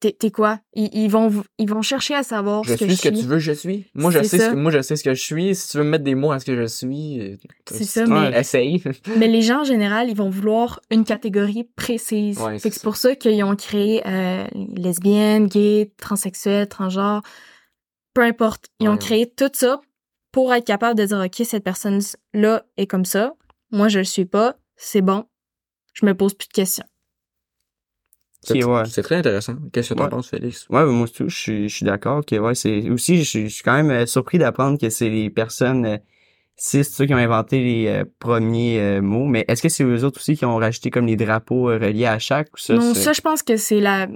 t'es, 0.00 0.12
t'es 0.12 0.30
quoi? 0.30 0.60
Ils, 0.74 0.88
ils 0.94 1.08
vont, 1.08 1.30
ils 1.58 1.68
vont 1.68 1.82
chercher 1.82 2.14
à 2.14 2.22
savoir 2.22 2.64
Je 2.64 2.70
ce 2.72 2.78
que 2.78 2.84
suis 2.86 2.90
je 2.90 2.96
ce 2.96 3.02
que 3.02 3.14
suis. 3.14 3.18
tu 3.24 3.28
veux, 3.28 3.38
je 3.38 3.52
suis. 3.52 3.84
Moi, 3.94 4.10
je 4.10 4.22
sais 4.22 4.38
ce 4.38 4.50
que, 4.50 4.54
moi, 4.56 4.72
je 4.72 4.80
sais 4.80 4.96
ce 4.96 5.04
que 5.04 5.12
je 5.14 5.22
suis. 5.22 5.54
Si 5.54 5.68
tu 5.68 5.76
veux 5.76 5.84
me 5.84 5.90
mettre 5.90 6.04
des 6.04 6.14
mots 6.14 6.32
à 6.32 6.38
ce 6.40 6.46
que 6.46 6.56
je 6.56 6.64
suis, 6.66 7.20
euh, 7.20 7.36
C'est 7.70 7.84
ça, 7.84 8.06
mais- 8.06 8.36
Essaye. 8.40 8.82
Mais 9.18 9.28
les 9.28 9.42
gens, 9.42 9.60
en 9.60 9.64
général, 9.64 10.08
ils 10.08 10.16
vont 10.16 10.30
vouloir 10.30 10.80
une 10.90 11.04
catégorie 11.04 11.64
précise. 11.76 12.38
Ouais, 12.40 12.58
c'est 12.58 12.82
pour 12.82 12.96
ça 12.96 13.14
qu'ils 13.14 13.44
ont 13.44 13.54
créé 13.56 14.02
euh, 14.06 14.44
lesbiennes, 14.74 15.46
gays, 15.48 15.92
transsexuels, 15.98 16.66
transgenres, 16.66 17.22
peu 18.14 18.22
importe. 18.22 18.68
Ils 18.80 18.88
ont 18.88 18.96
créé 18.96 19.30
tout 19.30 19.50
ça 19.52 19.80
pour 20.32 20.52
être 20.52 20.64
capable 20.66 20.98
de 20.98 21.04
dire, 21.04 21.18
OK, 21.24 21.46
cette 21.46 21.62
personne-là 21.62 22.64
est 22.76 22.86
comme 22.86 23.04
ça. 23.04 23.34
Moi, 23.70 23.88
je 23.88 23.98
le 23.98 24.04
suis 24.04 24.24
pas. 24.24 24.56
C'est 24.76 25.02
bon. 25.02 25.24
Je 25.94 26.04
me 26.06 26.14
pose 26.14 26.34
plus 26.34 26.48
de 26.48 26.52
questions. 26.52 26.84
C'est 28.44 28.64
ouais. 28.64 28.82
très 28.84 29.16
intéressant. 29.16 29.54
Qu'est-ce 29.72 29.90
que 29.90 29.94
t'en 29.94 30.04
Ouais. 30.04 30.10
penses, 30.10 30.30
Félix? 30.30 30.66
Ouais, 30.68 30.80
ben, 30.84 30.90
moi 30.90 31.04
aussi, 31.04 31.22
je 31.28 31.36
suis, 31.36 31.68
je 31.68 31.76
suis 31.76 31.84
d'accord 31.86 32.24
que 32.26 32.34
ouais, 32.34 32.56
c'est 32.56 32.90
aussi 32.90 33.18
je 33.18 33.22
suis, 33.28 33.48
je 33.48 33.54
suis 33.54 33.62
quand 33.62 33.74
même 33.74 33.90
euh, 33.92 34.06
surpris 34.06 34.38
d'apprendre 34.38 34.78
que 34.80 34.90
c'est 34.90 35.08
les 35.08 35.30
personnes 35.30 35.86
euh, 35.86 35.96
cis 36.56 36.82
ceux 36.82 37.06
qui 37.06 37.14
ont 37.14 37.18
inventé 37.18 37.62
les 37.62 37.86
euh, 37.86 38.04
premiers 38.18 38.80
euh, 38.80 39.00
mots, 39.00 39.26
mais 39.26 39.44
est-ce 39.46 39.62
que 39.62 39.68
c'est 39.68 39.84
eux 39.84 40.04
autres 40.04 40.18
aussi 40.18 40.36
qui 40.36 40.44
ont 40.44 40.56
rajouté 40.56 40.90
comme 40.90 41.06
les 41.06 41.14
drapeaux 41.14 41.70
euh, 41.70 41.78
reliés 41.78 42.06
à 42.06 42.18
chaque 42.18 42.48
ou 42.54 42.58
ça 42.58 42.74
non, 42.74 42.94
ça, 42.94 43.12
je 43.12 43.20
pense 43.20 43.44
que 43.44 43.56
c'est 43.56 43.78
la 43.80 44.08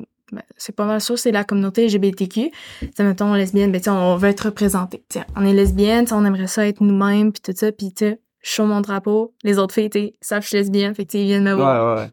c'est 0.56 0.74
pas 0.74 0.84
mal 0.84 1.00
sûr, 1.00 1.18
c'est 1.18 1.32
la 1.32 1.44
communauté 1.44 1.86
LGBTQ. 1.86 2.50
T'sais, 2.92 3.04
mettons, 3.04 3.34
lesbienne, 3.34 3.72
ben, 3.72 3.80
on 3.88 4.16
veut 4.16 4.28
être 4.28 4.46
représenté. 4.46 5.02
On 5.36 5.44
est 5.44 5.52
lesbienne, 5.52 6.06
on 6.10 6.24
aimerait 6.24 6.46
ça 6.46 6.66
être 6.66 6.80
nous-mêmes, 6.82 7.32
puis 7.32 7.42
tout 7.42 7.52
ça, 7.56 7.72
puis 7.72 7.92
tu 7.92 8.16
je 8.42 8.50
show 8.52 8.64
mon 8.64 8.80
drapeau, 8.80 9.34
les 9.42 9.58
autres 9.58 9.74
filles, 9.74 9.90
t'sais, 9.90 10.12
savent 10.20 10.38
que 10.40 10.44
je 10.44 10.48
suis 10.50 10.58
lesbienne, 10.58 10.94
fait 10.94 11.04
que 11.04 11.16
ils 11.16 11.24
viennent 11.26 11.44
me 11.44 11.52
voir. 11.52 11.96
Ouais, 11.96 12.02
ouais. 12.02 12.10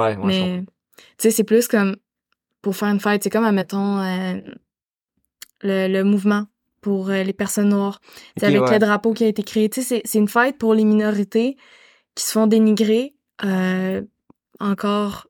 Ouais, 0.00 0.16
moi, 0.16 0.30
je 0.30 0.40
Mais, 0.40 0.60
tu 0.62 1.04
sais, 1.18 1.30
c'est 1.30 1.44
plus 1.44 1.68
comme 1.68 1.96
pour 2.62 2.76
faire 2.76 2.88
une 2.88 3.00
fête. 3.00 3.22
C'est 3.22 3.30
comme, 3.30 3.44
admettons, 3.44 3.98
euh, 4.00 4.40
le, 5.62 5.88
le 5.88 6.04
mouvement 6.04 6.46
pour 6.80 7.10
euh, 7.10 7.22
les 7.22 7.32
personnes 7.32 7.70
noires. 7.70 8.00
Tu 8.38 8.44
avec 8.44 8.60
ouais. 8.60 8.72
le 8.72 8.78
drapeau 8.78 9.12
qui 9.12 9.24
a 9.24 9.28
été 9.28 9.42
créé. 9.42 9.68
Tu 9.68 9.82
sais, 9.82 10.02
c'est- 10.04 10.18
une 10.18 10.28
fête 10.28 10.58
pour 10.58 10.74
les 10.74 10.84
minorités 10.84 11.56
qui 12.14 12.24
se 12.24 12.32
font 12.32 12.46
dénigrer 12.46 13.14
euh, 13.44 14.02
encore, 14.60 15.24
tu 15.24 15.25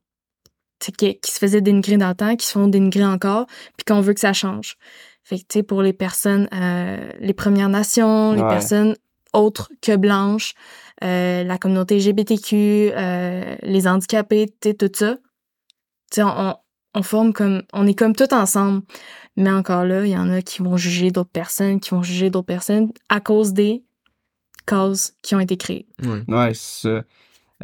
qui, 0.78 1.18
qui 1.18 1.30
se 1.30 1.38
faisaient 1.38 1.60
dénigrer 1.60 1.96
dans 1.96 2.08
le 2.08 2.14
temps, 2.14 2.36
qui 2.36 2.46
se 2.46 2.52
font 2.52 2.68
dénigrer 2.68 3.04
encore, 3.04 3.46
puis 3.76 3.84
qu'on 3.86 4.00
veut 4.00 4.14
que 4.14 4.20
ça 4.20 4.32
change. 4.32 4.76
Fait 5.24 5.36
que, 5.36 5.42
tu 5.42 5.58
sais, 5.58 5.62
pour 5.62 5.82
les 5.82 5.92
personnes, 5.92 6.48
euh, 6.54 7.10
les 7.18 7.34
Premières 7.34 7.68
Nations, 7.68 8.32
les 8.32 8.42
personnes 8.42 8.96
autres 9.32 9.70
que 9.82 9.96
blanches, 9.96 10.54
euh, 11.02 11.42
la 11.42 11.58
communauté 11.58 11.96
LGBTQ, 11.98 12.92
euh, 12.94 13.56
les 13.62 13.88
handicapés, 13.88 14.46
tu 14.60 14.70
sais, 14.70 14.74
tout 14.74 14.90
ça. 14.94 15.16
Tu 16.12 16.16
sais, 16.16 16.22
on, 16.22 16.54
on 16.94 17.02
forme 17.02 17.32
comme, 17.32 17.62
on 17.72 17.86
est 17.86 17.94
comme 17.94 18.14
tout 18.14 18.32
ensemble. 18.32 18.82
Mais 19.36 19.50
encore 19.50 19.84
là, 19.84 20.04
il 20.06 20.12
y 20.12 20.16
en 20.16 20.30
a 20.30 20.40
qui 20.40 20.62
vont 20.62 20.76
juger 20.76 21.10
d'autres 21.10 21.30
personnes, 21.30 21.78
qui 21.78 21.90
vont 21.90 22.02
juger 22.02 22.30
d'autres 22.30 22.46
personnes 22.46 22.90
à 23.08 23.20
cause 23.20 23.52
des 23.52 23.84
causes 24.66 25.12
qui 25.22 25.34
ont 25.34 25.40
été 25.40 25.56
créées. 25.56 25.86
Ouais. 26.02 26.22
Ouais, 26.26 26.54
c'est 26.54 26.88
ça. 26.88 27.04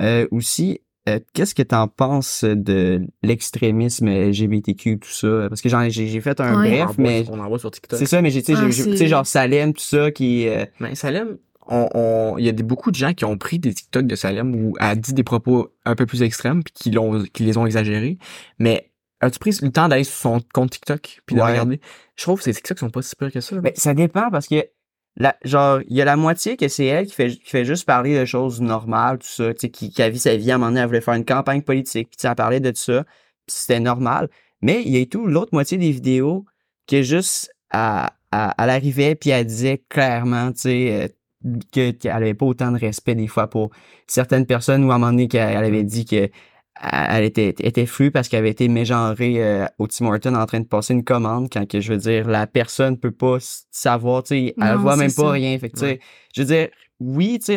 Euh, 0.01 0.27
aussi, 0.31 0.81
euh, 1.09 1.19
qu'est-ce 1.35 1.55
que 1.55 1.63
t'en 1.63 1.89
penses 1.89 2.45
de 2.45 3.01
l'extrémisme 3.23 4.09
LGBTQ, 4.09 4.99
tout 5.01 5.11
ça? 5.11 5.47
Parce 5.49 5.61
que 5.61 5.69
j'ai 5.89 6.21
fait 6.21 6.41
un 6.41 6.61
Ouais. 6.61 6.81
On 6.81 6.83
en 6.83 6.85
bref, 6.85 6.85
voit- 6.87 6.95
mais 6.99 7.25
On 7.31 7.39
en 7.41 7.49
voit 7.49 7.59
sur 7.59 7.71
TikTok. 7.71 7.99
c'est 7.99 8.07
ça, 8.07 8.23
mais 8.23 8.31
j'ai, 8.31 8.43
tu 8.43 8.53
sais, 8.55 8.59
Ah, 8.63 8.67
tu 8.67 8.73
sais, 8.73 8.97
c'est- 8.97 9.07
genre 9.09 9.27
Salem, 9.27 9.73
tout 9.73 9.83
ça, 9.83 10.11
qui... 10.11 10.47
euh, 10.49 10.65
Mais 10.81 10.95
Salem, 10.95 11.39
on, 11.69 11.89
on- 11.95 12.39
il 12.39 12.45
y 12.45 12.49
a 12.49 12.53
des, 12.53 12.63
beaucoup 12.63 12.91
de 12.91 12.97
gens 12.97 13.15
qui 13.15 13.25
ont 13.25 13.37
pris 13.37 13.59
des 13.59 13.73
TikTok 13.75 14.07
de 14.07 14.15
Salem 14.17 14.55
où 14.55 14.75
elle 14.81 14.87
a 14.87 14.95
dit 14.97 15.13
des 15.13 15.25
propos 15.25 15.69
un 15.85 15.95
peu 15.95 16.07
plus 16.07 16.23
extrêmes 16.23 16.63
puis 16.63 16.73
qui 16.75 16.91
l'ont, 16.91 17.23
qui 17.33 17.43
les 17.45 17.57
ont 17.57 17.67
exagérés. 17.67 18.19
Mais 18.59 18.91
as-tu 19.21 19.39
pris 19.39 19.57
le 19.63 19.71
temps 19.71 19.89
d'aller 19.89 20.05
sur 20.05 20.15
son 20.17 20.41
compte 20.53 20.71
TikTok 20.71 21.21
puis 21.27 21.37
de 21.37 21.41
Ouais. 21.41 21.51
regarder? 21.51 21.81
Je 22.17 22.23
trouve 22.25 22.39
que 22.39 22.45
ces 22.45 22.53
TikTok 22.55 22.79
sont 22.79 22.91
pas 22.91 23.03
si 23.03 23.15
pires 23.17 23.33
que 23.33 23.41
ça. 23.41 23.55
là. 23.57 23.61
Ben, 23.63 23.73
ça 23.77 23.95
dépend 23.95 24.31
parce 24.31 24.47
que, 24.49 24.65
genre, 25.45 25.81
il 25.89 25.97
y 25.97 26.03
a 26.03 26.05
la 26.05 26.17
moitié 26.17 26.57
que 26.57 26.69
c'est 26.69 26.87
elle 26.87 27.07
qui 27.07 27.15
fait, 27.15 27.31
qui 27.31 27.51
fait 27.51 27.65
juste 27.65 27.85
parler 27.87 28.19
de 28.19 28.25
choses 28.25 28.61
normales, 28.61 29.19
tout 29.19 29.27
ça, 29.27 29.53
tu 29.55 29.61
sais, 29.61 29.71
qui, 29.71 29.91
qui 29.91 30.03
a 30.03 30.11
vu 30.11 30.19
sa 30.19 30.37
vie 30.37 30.51
à 30.51 30.55
un 30.55 30.59
moment 30.59 30.71
donné, 30.71 30.81
elle 30.81 30.87
voulait 30.87 31.01
faire 31.01 31.15
une 31.15 31.25
campagne 31.25 31.63
politique, 31.63 32.11
puis 32.11 32.29
elle 32.29 32.35
parlait 32.35 32.61
de 32.61 32.73
ça, 32.75 33.05
puis 33.05 33.57
c'était 33.57 33.81
normal. 33.81 34.29
Mais 34.63 34.83
il 34.85 34.97
y 34.97 35.01
a 35.01 35.07
tout 35.07 35.27
l'autre 35.27 35.51
moitié 35.53 35.77
des 35.79 35.91
vidéos 35.91 36.47
que 36.87 37.03
juste, 37.03 37.53
elle, 37.71 38.09
elle, 38.33 38.53
elle 38.59 38.71
arrivait, 38.71 39.15
puis 39.15 39.31
elle 39.31 39.47
disait 39.47 39.85
clairement, 39.89 40.53
tu 40.53 40.61
sais, 40.61 41.03
euh, 41.03 41.09
que- 41.73 41.91
qu'elle 41.91 42.13
avait 42.13 42.35
pas 42.35 42.47
autant 42.47 42.73
de 42.73 42.79
respect 42.79 43.15
des 43.15 43.27
fois 43.27 43.49
pour 43.49 43.71
certaines 44.07 44.47
personnes, 44.47 44.85
ou 44.85 44.93
à 44.93 44.95
un 44.95 44.99
moment 44.99 45.11
donné, 45.13 45.29
qu'elle 45.29 45.51
elle 45.51 45.65
avait 45.65 45.85
dit 45.85 46.05
que 46.05 46.31
elle 46.83 47.25
était, 47.25 47.55
était 47.61 47.87
flue 47.87 48.11
parce 48.11 48.29
qu'elle 48.29 48.41
avait 48.41 48.51
été 48.51 48.67
mégenrée 48.69 49.43
euh, 49.43 49.67
au 49.79 49.87
Tim 49.87 50.07
Horton 50.07 50.35
en 50.35 50.47
train 50.47 50.61
de 50.61 50.67
passer 50.67 50.95
une 50.95 51.05
commande 51.05 51.49
quand 51.53 51.67
que 51.69 51.81
je 51.81 51.93
veux 51.93 51.99
dire 51.99 52.27
la 52.29 52.47
personne 52.47 52.99
peut 52.99 53.11
pas 53.13 53.39
savoir 53.71 54.23
tu 54.25 54.29
sais 54.29 54.55
elle 54.61 54.75
Non, 54.75 54.79
voit 54.81 54.97
même 54.97 55.13
pas 55.13 55.31
rien 55.31 55.59
fait 55.59 55.71
que 55.71 55.81
Ouais. 55.81 56.01
je 56.35 56.43
veux 56.43 56.47
dire 56.49 56.69
oui 56.99 57.39
tu 57.39 57.57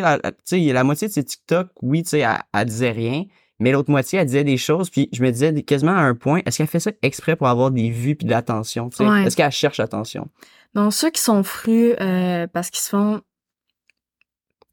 la, 0.72 0.84
moitié 0.84 1.08
de 1.08 1.12
ses 1.12 1.24
TikTok 1.24 1.68
oui 1.82 2.02
tu 2.02 2.10
sais 2.10 2.18
elle, 2.20 2.38
elle 2.54 2.64
disait 2.66 2.92
rien 2.92 3.24
mais 3.58 3.72
l'autre 3.72 3.90
moitié 3.90 4.18
elle 4.20 4.26
disait 4.26 4.44
des 4.44 4.56
choses 4.58 4.90
puis 4.90 5.08
je 5.12 5.22
me 5.22 5.30
disais 5.32 5.52
quasiment 5.62 5.92
à 5.96 6.00
un 6.02 6.14
point 6.14 6.40
est-ce 6.46 6.58
qu'elle 6.58 6.66
fait 6.66 6.80
ça 6.80 6.92
exprès 7.02 7.34
pour 7.36 7.48
avoir 7.48 7.70
des 7.70 7.90
vues 7.90 8.14
puis 8.16 8.26
de 8.26 8.30
l'attention 8.30 8.90
tu 8.90 8.98
sais? 8.98 9.06
Ouais. 9.08 9.24
est-ce 9.24 9.36
qu'elle 9.36 9.50
cherche 9.50 9.78
l'attention? 9.78 10.28
Donc, 10.74 10.92
ceux 10.92 11.08
qui 11.10 11.22
sont 11.22 11.42
frus 11.42 11.94
euh, 12.00 12.46
parce 12.52 12.68
qu'ils 12.70 12.82
se 12.82 12.90
font 12.90 13.22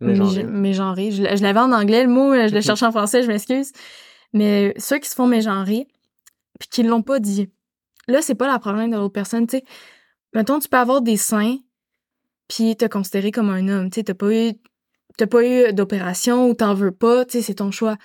Mais 0.01 0.15
genre, 0.15 0.27
mége- 0.33 0.45
mégenrer, 0.45 1.11
je, 1.11 1.23
je 1.37 1.41
l'avais 1.41 1.59
en 1.61 1.71
anglais, 1.71 2.03
le 2.03 2.09
mot, 2.09 2.33
je 2.33 2.53
le 2.53 2.59
cherche 2.67 2.83
en 2.83 2.91
français, 2.91 3.23
je 3.23 3.27
m'excuse. 3.27 3.71
Mais 4.33 4.73
ceux 4.77 4.97
qui 4.99 5.09
se 5.09 5.15
font 5.15 5.27
mégenrer, 5.27 5.87
puis 6.59 6.69
qui 6.69 6.83
l'ont 6.83 7.01
pas 7.03 7.19
dit, 7.19 7.49
là, 8.07 8.21
c'est 8.21 8.35
pas 8.35 8.51
le 8.51 8.59
problème 8.59 8.91
de 8.91 8.97
l'autre 8.97 9.13
personne, 9.13 9.47
tu 9.47 9.57
sais. 9.57 9.63
Mettons, 10.33 10.59
tu 10.59 10.67
peux 10.67 10.77
avoir 10.77 11.01
des 11.01 11.17
seins, 11.17 11.57
puis 12.47 12.75
te 12.75 12.85
considérer 12.85 13.31
comme 13.31 13.49
un 13.49 13.67
homme, 13.67 13.89
tu 13.89 13.99
sais, 13.99 14.03
t'as 14.03 14.13
pas 14.15 14.33
eu, 14.33 14.53
pas 15.29 15.45
eu 15.45 15.73
d'opération 15.73 16.49
ou 16.49 16.53
t'en 16.55 16.73
veux 16.73 16.91
pas, 16.91 17.25
tu 17.25 17.33
sais, 17.33 17.41
c'est 17.43 17.55
ton 17.55 17.71
choix. 17.71 17.97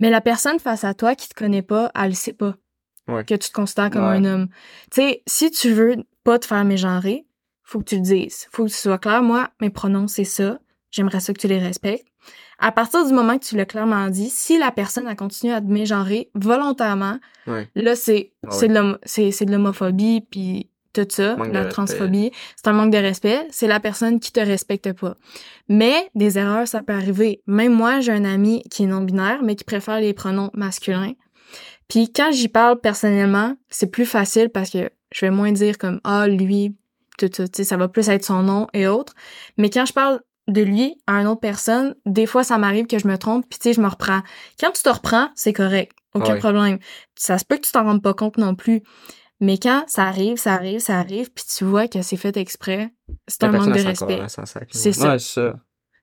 Mais 0.00 0.10
la 0.10 0.20
personne 0.20 0.58
face 0.58 0.84
à 0.84 0.92
toi 0.94 1.14
qui 1.14 1.28
te 1.28 1.34
connaît 1.34 1.62
pas, 1.62 1.90
elle 1.94 2.10
le 2.10 2.14
sait 2.14 2.32
pas. 2.32 2.56
Ouais. 3.08 3.24
Que 3.24 3.34
tu 3.34 3.48
te 3.48 3.52
considères 3.54 3.90
comme 3.90 4.02
Ouais. 4.02 4.16
un 4.16 4.24
homme. 4.24 4.48
Tu 4.90 5.00
sais, 5.02 5.22
si 5.26 5.50
tu 5.50 5.72
veux 5.72 5.96
pas 6.24 6.38
te 6.38 6.46
faire 6.46 6.64
mégenrer, 6.64 7.26
faut 7.62 7.78
que 7.78 7.84
tu 7.84 7.96
le 7.96 8.00
dises. 8.02 8.46
Faut 8.50 8.64
que 8.64 8.70
tu 8.70 8.76
sois 8.76 8.98
clair. 8.98 9.22
Moi, 9.22 9.50
mes 9.60 9.70
pronoms, 9.70 10.08
c'est 10.08 10.24
ça. 10.24 10.58
J'aimerais 10.90 11.20
ça 11.20 11.32
que 11.32 11.40
tu 11.40 11.48
les 11.48 11.58
respectes. 11.58 12.06
À 12.66 12.72
partir 12.72 13.06
du 13.06 13.12
moment 13.12 13.38
que 13.38 13.44
tu 13.44 13.56
l'as 13.56 13.66
clairement 13.66 14.08
dit, 14.08 14.30
si 14.30 14.58
la 14.58 14.70
personne 14.70 15.06
a 15.06 15.14
continué 15.14 15.52
à 15.52 15.60
te 15.60 15.66
mégenrer 15.66 16.30
volontairement, 16.34 17.18
Ouais. 17.46 17.68
là, 17.74 17.94
c'est 17.94 18.32
Ah 18.46 18.48
c'est 18.52 18.68
ouais. 18.70 19.46
de 19.46 19.50
l'homophobie, 19.52 20.22
puis 20.30 20.70
tout 20.94 21.04
ça, 21.08 21.36
Manque 21.36 21.52
la 21.52 21.64
transphobie. 21.66 22.30
C'est 22.56 22.68
un 22.68 22.72
manque 22.72 22.92
de 22.92 22.96
respect. 22.98 23.46
C'est 23.50 23.66
la 23.66 23.80
personne 23.80 24.18
qui 24.20 24.32
te 24.32 24.40
respecte 24.40 24.92
pas. 24.92 25.14
Mais 25.68 26.08
des 26.14 26.38
erreurs, 26.38 26.66
ça 26.68 26.82
peut 26.82 26.92
arriver. 26.94 27.42
Même 27.46 27.74
moi, 27.74 28.00
j'ai 28.00 28.12
un 28.12 28.24
ami 28.24 28.62
qui 28.70 28.84
est 28.84 28.86
non-binaire, 28.86 29.42
mais 29.42 29.56
qui 29.56 29.64
préfère 29.64 30.00
les 30.00 30.14
pronoms 30.14 30.50
masculins. 30.54 31.12
Puis 31.88 32.12
quand 32.12 32.30
j'y 32.32 32.48
parle 32.48 32.80
personnellement, 32.80 33.56
c'est 33.68 33.90
plus 33.90 34.06
facile 34.06 34.48
parce 34.48 34.70
que 34.70 34.88
je 35.12 35.26
vais 35.26 35.30
moins 35.30 35.52
dire 35.52 35.76
comme 35.78 36.00
ah 36.04 36.26
lui 36.28 36.74
tout 37.18 37.28
ça, 37.32 37.46
tu 37.46 37.58
sais, 37.58 37.64
ça 37.64 37.76
va 37.76 37.88
plus 37.88 38.08
être 38.08 38.24
son 38.24 38.42
nom 38.42 38.66
et 38.72 38.86
autres. 38.88 39.14
Mais 39.58 39.68
quand 39.70 39.84
je 39.86 39.92
parle 39.92 40.20
de 40.48 40.62
lui 40.62 40.96
à 41.06 41.20
une 41.20 41.26
autre 41.26 41.40
personne, 41.40 41.94
des 42.06 42.26
fois 42.26 42.44
ça 42.44 42.58
m'arrive 42.58 42.86
que 42.86 42.98
je 42.98 43.06
me 43.08 43.16
trompe 43.16 43.46
puis 43.48 43.58
tu 43.58 43.68
sais 43.70 43.72
je 43.74 43.80
me 43.80 43.88
reprends. 43.88 44.20
Quand 44.60 44.70
tu 44.72 44.82
te 44.82 44.88
reprends, 44.88 45.28
c'est 45.34 45.52
correct, 45.52 45.92
aucun 46.14 46.34
Ouais. 46.34 46.38
problème. 46.38 46.78
Ça 47.16 47.38
se 47.38 47.44
peut 47.44 47.56
que 47.56 47.62
tu 47.62 47.72
t'en 47.72 47.84
rendes 47.84 48.02
pas 48.02 48.14
compte 48.14 48.36
non 48.38 48.54
plus. 48.54 48.82
Mais 49.40 49.58
quand 49.58 49.84
ça 49.88 50.04
arrive, 50.04 50.36
ça 50.36 50.54
arrive, 50.54 50.78
ça 50.80 50.98
arrive, 50.98 51.30
puis 51.32 51.44
tu 51.56 51.64
vois 51.64 51.88
que 51.88 52.02
c'est 52.02 52.16
fait 52.16 52.36
exprès, 52.36 52.90
c'est 53.26 53.42
un 53.44 53.52
manque 53.52 53.72
de 53.76 53.82
respect. 53.82 54.20
C'est 54.70 54.92
ça. 54.92 55.12
ouais 55.12 55.18
ça 55.18 55.54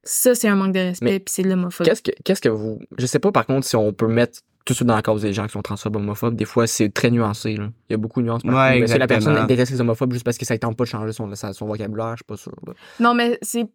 Ça, 0.03 0.35
c'est 0.35 0.47
un 0.47 0.55
manque 0.55 0.73
de 0.73 0.79
respect, 0.79 1.19
puis 1.19 1.31
c'est 1.33 1.43
de 1.43 1.49
l'homophobie. 1.49 1.89
Qu'est-ce 1.89 2.01
que, 2.01 2.11
qu'est-ce 2.25 2.41
que 2.41 2.49
vous. 2.49 2.79
Je 2.97 3.05
sais 3.05 3.19
pas 3.19 3.31
par 3.31 3.45
contre 3.45 3.65
si 3.65 3.75
on 3.75 3.93
peut 3.93 4.07
mettre 4.07 4.39
tout 4.65 4.73
de 4.73 4.75
suite 4.75 4.87
dans 4.87 4.95
la 4.95 5.01
cause 5.01 5.23
des 5.23 5.33
gens 5.33 5.47
qui 5.47 5.53
sont 5.53 5.61
transphobes 5.63 5.95
homophobes. 5.95 6.35
Des 6.35 6.45
fois, 6.45 6.67
c'est 6.67 6.89
très 6.89 7.09
nuancé. 7.09 7.55
Là. 7.55 7.69
Il 7.89 7.93
y 7.93 7.95
a 7.95 7.97
beaucoup 7.97 8.21
de 8.21 8.27
nuances. 8.27 8.43
Ouais, 8.43 8.79
Mais 8.79 8.85
si 8.87 8.97
la 8.97 9.07
personne 9.07 9.47
déteste 9.47 9.71
les 9.71 9.81
homophobes 9.81 10.13
juste 10.13 10.23
parce 10.23 10.37
que 10.37 10.45
ça 10.45 10.53
ne 10.53 10.59
tente 10.59 10.77
pas 10.77 10.83
de 10.83 10.89
changer 10.89 11.13
son, 11.13 11.33
son 11.35 11.65
vocabulaire, 11.65 12.11
je 12.11 12.17
suis 12.17 12.25
pas 12.25 12.37
sûr. 12.37 12.51
là. 12.67 12.73
Non, 12.99 13.15
mais 13.15 13.39
c'est 13.41 13.65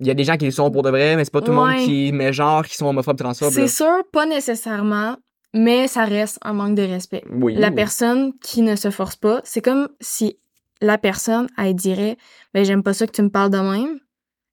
Il 0.00 0.06
y 0.06 0.10
a 0.10 0.14
des 0.14 0.24
gens 0.24 0.36
qui 0.36 0.44
le 0.44 0.50
sont 0.50 0.70
pour 0.70 0.82
de 0.82 0.90
vrai, 0.90 1.16
mais 1.16 1.24
c'est 1.24 1.32
pas 1.32 1.40
tout 1.40 1.52
le 1.52 1.56
monde 1.56 1.74
qui 1.84 2.12
met 2.12 2.32
genre 2.32 2.64
qui 2.64 2.76
sont 2.76 2.86
homophobes 2.86 3.16
transphobes. 3.18 3.50
c'est 3.52 3.68
sûr, 3.68 4.02
pas 4.12 4.26
nécessairement, 4.26 5.16
mais 5.54 5.88
ça 5.88 6.04
reste 6.04 6.38
un 6.42 6.52
manque 6.52 6.74
de 6.74 6.82
respect. 6.82 7.24
Oui. 7.30 7.54
La 7.54 7.70
personne 7.70 8.32
qui 8.40 8.62
ne 8.62 8.76
se 8.76 8.90
force 8.90 9.16
pas, 9.16 9.40
c'est 9.44 9.62
comme 9.62 9.88
si 10.00 10.38
la 10.82 10.98
personne, 10.98 11.48
elle 11.56 11.74
dirait, 11.74 12.18
ben 12.52 12.64
j'aime 12.64 12.82
pas 12.82 12.92
ça 12.92 13.06
que 13.06 13.12
tu 13.12 13.22
me 13.22 13.30
parles 13.30 13.50
de 13.50 13.58
même. 13.58 13.98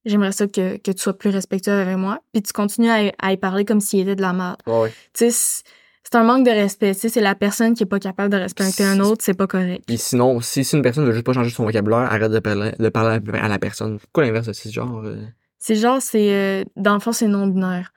J'aimerais 0.06 0.32
ça 0.34 0.48
que, 0.48 0.78
que 0.78 0.92
tu 0.92 1.02
sois 1.02 1.18
plus 1.18 1.30
respectueux 1.30 1.72
avec 1.74 1.96
moi. 1.98 2.20
Puis 2.34 2.42
tu 2.44 2.52
continues 2.54 2.90
à, 2.90 3.04
y- 3.04 3.14
à 3.22 3.32
y 3.34 3.38
parler 3.38 3.64
comme 3.66 3.80
s'il 3.82 4.02
était 4.02 4.16
de 4.18 4.22
la 4.22 4.34
merde. 4.34 4.58
Ouais, 4.68 4.82
ouais. 4.84 4.94
Tu 5.14 5.32
sais, 5.32 5.64
c'est 6.14 6.20
un 6.20 6.24
manque 6.24 6.46
de 6.46 6.52
respect. 6.52 6.94
Tu 6.94 7.00
sais, 7.02 7.10
c'est 7.10 7.22
la 7.22 7.34
personne 7.34 7.74
qui 7.74 7.82
est 7.84 7.88
pas 7.88 7.98
capable 8.00 8.32
de 8.32 8.38
respecter 8.38 8.84
un 8.84 9.00
autre, 9.00 9.24
c'est 9.26 9.34
pas 9.34 9.48
correct. 9.48 9.84
Puis 9.88 9.98
sinon, 9.98 10.42
si, 10.42 10.64
si 10.64 10.76
une 10.76 10.84
personne 10.84 11.06
veut 11.06 11.12
juste 11.12 11.26
pas 11.26 11.34
changer 11.34 11.50
son 11.50 11.64
vocabulaire, 11.64 12.00
arrête 12.00 12.32
de 12.32 12.40
parler, 12.40 12.72
de 12.78 12.90
parler 12.90 13.20
à 13.42 13.48
la 13.48 13.58
personne. 13.58 13.98
Pourquoi 13.98 14.24
l'inverse 14.24 14.46
de 14.48 14.54
ce 14.54 14.70
genre? 14.70 15.02
euh? 15.04 15.18
C'est 15.58 15.76
genre, 15.76 16.02
c'est, 16.02 16.32
euh, 16.34 16.64
dans 16.76 16.94
le 16.94 17.00
fond, 17.00 17.14
c'est 17.14 17.28
non-binaire. 17.28 17.92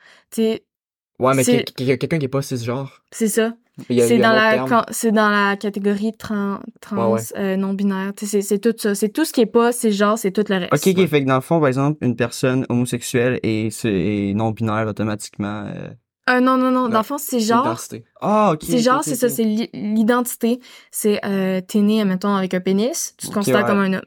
Ouais, 1.18 1.34
mais 1.34 1.44
quelqu'un 1.44 2.18
qui 2.18 2.24
est 2.24 2.28
pas 2.28 2.42
cisgenre. 2.42 3.02
c'est 3.10 3.28
ça. 3.28 3.52
C'est 3.90 4.16
dans, 4.16 4.32
la, 4.32 4.86
c'est 4.90 5.12
dans 5.12 5.28
la 5.28 5.54
catégorie 5.56 6.16
tran, 6.16 6.60
trans, 6.80 7.12
Ouais, 7.12 7.20
euh, 7.36 7.56
non-binaire. 7.56 8.14
Tu 8.16 8.24
sais, 8.24 8.40
C'est 8.40 8.58
tout 8.58 8.72
ça. 8.78 8.94
C'est 8.94 9.10
tout 9.10 9.26
ce 9.26 9.34
qui 9.34 9.42
est 9.42 9.46
pas, 9.46 9.70
c'est 9.72 9.92
genre, 9.92 10.18
c'est 10.18 10.30
tout 10.30 10.44
le 10.48 10.56
reste. 10.56 10.72
ok 10.72 10.98
ok 10.98 11.06
fait 11.06 11.22
que 11.22 11.28
dans 11.28 11.34
le 11.34 11.40
fond 11.42 11.58
par 11.60 11.68
exemple 11.68 11.98
une 12.00 12.16
personne 12.16 12.64
homosexuelle 12.70 13.38
et, 13.42 13.68
et 13.84 14.32
non 14.32 14.52
binaire 14.52 14.86
automatiquement 14.88 15.64
euh, 15.66 15.88
Euh, 16.28 16.40
non, 16.40 16.56
non, 16.56 16.70
non. 16.70 16.82
Non, 16.82 16.88
Dans 16.88 16.98
le 16.98 17.04
fond, 17.04 17.18
c'est 17.18 17.38
genre. 17.40 17.78
Ah 18.20 18.52
ok 18.54 18.60
C'est 18.64 18.78
genre, 18.78 19.04
c'est 19.04 19.14
ça, 19.14 19.28
c'est 19.28 19.44
l'i- 19.44 19.70
l'identité. 19.72 20.60
C'est, 20.90 21.24
euh, 21.24 21.60
t'es 21.60 21.80
né, 21.80 22.04
mettons, 22.04 22.34
avec 22.34 22.52
un 22.54 22.60
pénis, 22.60 23.14
tu 23.16 23.28
te 23.28 23.32
considères 23.32 23.60
ouais. 23.62 23.66
comme 23.66 23.78
un 23.78 23.92
homme. 23.94 24.02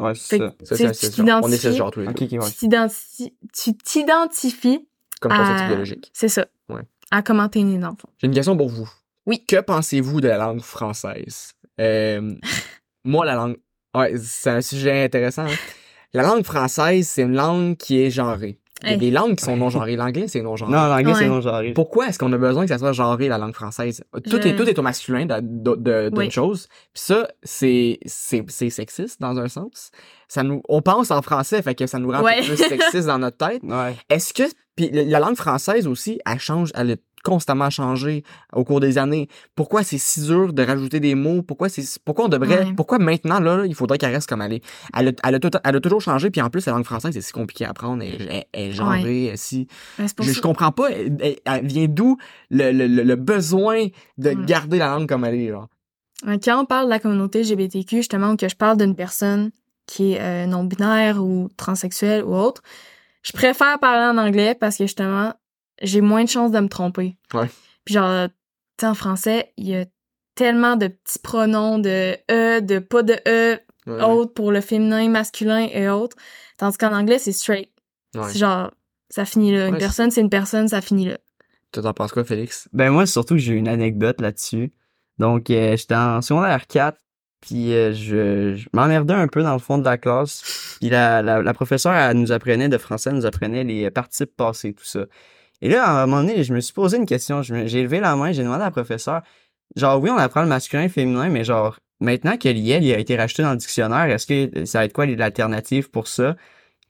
ouais 0.00 0.14
c'est 0.16 0.38
ça 0.38 0.54
c'est. 0.64 0.74
On 0.82 0.88
est 0.88 0.92
t'identifies- 0.92 1.58
cisgenre 1.60 1.90
tous 1.92 2.00
les 2.00 2.06
deux. 2.06 2.12
ouais 2.38 2.48
tu 2.50 2.54
t'identi- 2.56 3.34
tu 3.52 3.76
t'identifies, 3.76 4.88
Comme 5.20 5.32
concept 5.32 5.68
biologique. 5.68 6.10
c'est 6.12 6.28
ça, 6.28 6.46
Ouais. 6.68 6.82
à 7.10 7.22
comment 7.22 7.48
t'es 7.48 7.62
né, 7.62 7.78
dans 7.78 7.90
le 7.90 7.96
fond. 7.96 8.08
J'ai 8.18 8.26
une 8.26 8.34
question 8.34 8.56
pour 8.56 8.68
vous. 8.68 8.88
Oui. 9.26 9.44
Que 9.46 9.60
pensez-vous 9.60 10.20
de 10.20 10.28
la 10.28 10.38
langue 10.38 10.60
française? 10.62 11.52
Euh, 11.80 12.34
moi, 13.04 13.24
la 13.24 13.34
langue... 13.34 13.56
Ouais, 13.94 14.14
c'est 14.18 14.50
un 14.50 14.60
sujet 14.60 15.04
intéressant. 15.04 15.44
hein. 15.46 15.54
La 16.12 16.22
langue 16.22 16.44
française, 16.44 17.06
c'est 17.08 17.22
une 17.22 17.34
langue 17.34 17.76
qui 17.76 18.00
est 18.00 18.10
genrée. 18.10 18.58
Il 18.82 18.86
y 18.86 18.90
a 18.90 18.92
Hey. 18.94 18.98
des 18.98 19.10
langues 19.10 19.36
qui 19.36 19.44
sont 19.44 19.56
non-genrées. 19.56 19.96
L'anglais, 19.96 20.26
c'est 20.28 20.42
non-genré. 20.42 20.72
Non, 20.72 20.86
l'anglais, 20.88 21.12
c'est 21.14 21.20
Ouais. 21.24 21.28
non 21.28 21.40
genré. 21.40 21.72
Pourquoi 21.72 22.08
est-ce 22.08 22.18
qu'on 22.18 22.32
a 22.32 22.38
besoin 22.38 22.62
que 22.64 22.68
ça 22.70 22.78
soit 22.78 22.92
genré, 22.92 23.28
la 23.28 23.38
langue 23.38 23.54
française? 23.54 24.02
Tout, 24.24 24.38
Je- 24.40 24.48
est, 24.48 24.56
tout 24.56 24.68
est 24.68 24.78
au 24.78 24.82
masculin 24.82 25.26
de- 25.26 25.40
de- 25.42 25.74
de- 25.76 26.08
d'une 26.08 26.18
Oui. 26.18 26.30
chose. 26.30 26.66
Puis 26.94 27.02
ça, 27.02 27.28
c'est, 27.42 27.98
c'est, 28.06 28.44
c'est 28.48 28.70
sexiste 28.70 29.20
dans 29.20 29.38
un 29.38 29.48
sens. 29.48 29.90
Ça 30.28 30.42
nous, 30.42 30.62
on 30.68 30.80
pense 30.82 31.10
en 31.10 31.22
français, 31.22 31.60
fait 31.62 31.74
que 31.74 31.86
ça 31.86 31.98
nous 31.98 32.10
rend 32.10 32.22
Ouais. 32.22 32.40
plus 32.42 32.56
sexiste 32.56 33.06
dans 33.06 33.18
notre 33.18 33.36
tête. 33.36 33.62
Ouais. 33.64 33.94
Est-ce 34.08 34.32
que, 34.32 34.44
puis 34.76 34.88
la 34.92 35.02
la 35.04 35.18
langue 35.20 35.36
française 35.36 35.86
aussi, 35.86 36.20
elle 36.24 36.38
change, 36.38 36.70
elle 36.74 36.92
a 36.92 36.96
constamment 37.24 37.70
changé 37.70 38.24
au 38.52 38.64
cours 38.64 38.80
des 38.80 38.98
années. 38.98 39.28
Pourquoi 39.54 39.82
c'est 39.82 39.98
si 39.98 40.22
dur 40.22 40.52
de 40.52 40.62
rajouter 40.62 41.00
des 41.00 41.14
mots? 41.14 41.42
Pourquoi 41.42 41.68
c'est, 41.68 41.82
pourquoi 42.04 42.24
on 42.24 42.28
devrait, 42.28 42.64
pourquoi 42.76 42.98
maintenant, 42.98 43.40
là, 43.40 43.64
il 43.66 43.74
faudrait 43.74 43.98
qu'elle 43.98 44.12
reste 44.12 44.28
comme 44.28 44.42
elle 44.42 44.54
est? 44.54 44.64
Elle 44.96 45.08
a, 45.08 45.12
elle 45.24 45.34
a, 45.34 45.38
tout- 45.38 45.50
elle 45.64 45.76
a 45.76 45.80
toujours 45.80 46.00
changé, 46.00 46.30
puis 46.30 46.40
en 46.40 46.50
plus, 46.50 46.64
la 46.66 46.72
langue 46.72 46.84
française, 46.84 47.12
c'est 47.12 47.20
si 47.20 47.32
compliqué 47.32 47.64
à 47.64 47.70
apprendre, 47.70 48.02
elle, 48.02 48.44
elle- 48.52 48.72
genrée, 48.72 49.26
est 49.26 49.36
si, 49.36 49.66
Ben, 49.98 50.06
c'est 50.08 50.16
pour 50.16 50.26
je, 50.26 50.40
comprends 50.40 50.72
pas, 50.72 50.90
elle, 50.90 51.66
vient 51.66 51.86
d'où 51.88 52.16
le, 52.50 52.72
le, 52.72 52.86
le- 52.86 53.16
besoin 53.16 53.86
de 54.18 54.32
garder 54.32 54.78
la 54.78 54.88
langue 54.88 55.08
comme 55.08 55.24
elle 55.24 55.34
est, 55.34 55.48
genre? 55.48 55.68
Quand 56.24 56.60
on 56.62 56.64
parle 56.66 56.84
de 56.86 56.90
la 56.90 56.98
communauté 56.98 57.40
LGBTQ, 57.42 57.96
justement, 57.96 58.32
ou 58.32 58.36
que 58.36 58.48
je 58.48 58.56
parle 58.56 58.76
d'une 58.76 58.94
personne 58.94 59.50
qui 59.86 60.12
est 60.12 60.20
euh, 60.20 60.46
non-binaire 60.46 61.22
ou 61.22 61.48
transsexuelle 61.56 62.24
ou 62.24 62.34
autre, 62.34 62.62
je 63.22 63.32
préfère 63.32 63.78
parler 63.78 64.06
en 64.18 64.22
anglais 64.22 64.54
parce 64.54 64.76
que 64.76 64.84
justement, 64.84 65.32
j'ai 65.80 66.00
moins 66.00 66.24
de 66.24 66.28
chances 66.28 66.50
de 66.52 66.60
me 66.60 66.68
tromper. 66.68 67.16
Ouais. 67.34 67.48
Puis 67.84 67.94
genre, 67.94 68.28
tu 68.28 68.34
sais, 68.80 68.86
en 68.86 68.94
français, 68.94 69.52
il 69.56 69.68
y 69.68 69.76
a 69.76 69.84
tellement 70.34 70.76
de 70.76 70.88
petits 70.88 71.18
pronoms 71.18 71.78
de 71.78 72.16
E, 72.30 72.60
de 72.60 72.78
pas 72.78 73.02
de 73.02 73.16
E, 73.26 73.58
Ouais. 73.86 74.02
autres 74.04 74.34
pour 74.34 74.52
le 74.52 74.60
féminin, 74.60 75.08
masculin 75.08 75.66
et 75.72 75.88
autres. 75.88 76.14
Tandis 76.58 76.76
qu'en 76.76 76.92
anglais, 76.94 77.18
c'est 77.18 77.32
straight. 77.32 77.70
Ouais. 78.14 78.22
C'est 78.28 78.38
genre, 78.38 78.70
ça 79.08 79.24
finit 79.24 79.52
là. 79.56 79.68
Une 79.68 79.78
personne, 79.78 80.10
c'est 80.10 80.20
une 80.20 80.28
personne, 80.28 80.68
ça 80.68 80.82
finit 80.82 81.06
là. 81.06 81.16
Tu 81.72 81.80
t'en 81.80 81.92
penses 81.94 82.12
quoi, 82.12 82.22
Félix? 82.24 82.68
Ben 82.74 82.90
moi, 82.90 83.06
surtout, 83.06 83.38
j'ai 83.38 83.54
une 83.54 83.68
anecdote 83.68 84.20
là-dessus. 84.20 84.72
Donc, 85.18 85.48
euh, 85.50 85.76
j'étais 85.78 85.94
en 85.94 86.20
secondaire 86.20 86.66
4, 86.66 86.98
puis 87.40 87.72
euh, 87.72 87.92
je, 87.94 88.54
je 88.56 88.68
m'emmerdais 88.74 89.14
un 89.14 89.28
peu 89.28 89.42
dans 89.42 89.54
le 89.54 89.58
fond 89.60 89.78
de 89.78 89.84
la 89.84 89.96
classe. 89.96 90.76
Puis 90.78 90.90
la, 90.90 91.22
la, 91.22 91.42
la 91.42 91.54
professeure, 91.54 91.94
elle 91.94 92.18
nous 92.18 92.32
apprenait 92.32 92.68
de 92.68 92.78
français, 92.78 93.10
elle 93.10 93.16
nous 93.16 93.26
apprenait 93.26 93.64
les 93.64 93.90
participes 93.90 94.36
passés, 94.36 94.74
tout 94.74 94.84
ça. 94.84 95.06
Et 95.62 95.68
là, 95.68 95.84
à 95.84 96.02
un 96.02 96.06
moment 96.06 96.22
donné, 96.22 96.42
je 96.44 96.54
me 96.54 96.60
suis 96.60 96.72
posé 96.72 96.96
une 96.96 97.06
question. 97.06 97.42
J'ai 97.42 97.82
levé 97.82 98.00
la 98.00 98.16
main, 98.16 98.32
j'ai 98.32 98.42
demandé 98.42 98.62
à 98.62 98.66
la 98.66 98.70
professeure, 98.70 99.22
genre, 99.76 100.00
oui, 100.00 100.10
on 100.10 100.16
apprend 100.16 100.42
le 100.42 100.48
masculin 100.48 100.82
et 100.82 100.86
le 100.86 100.92
féminin, 100.92 101.28
mais 101.28 101.44
genre, 101.44 101.78
maintenant 102.00 102.36
que 102.36 102.48
l'IL 102.48 102.82
il 102.82 102.92
a 102.94 102.98
été 102.98 103.16
rajouté 103.16 103.42
dans 103.42 103.52
le 103.52 103.56
dictionnaire, 103.58 104.04
est-ce 104.10 104.26
que 104.26 104.64
ça 104.64 104.78
va 104.80 104.84
être 104.86 104.92
quoi 104.92 105.06
l'alternative 105.06 105.90
pour 105.90 106.08
ça? 106.08 106.36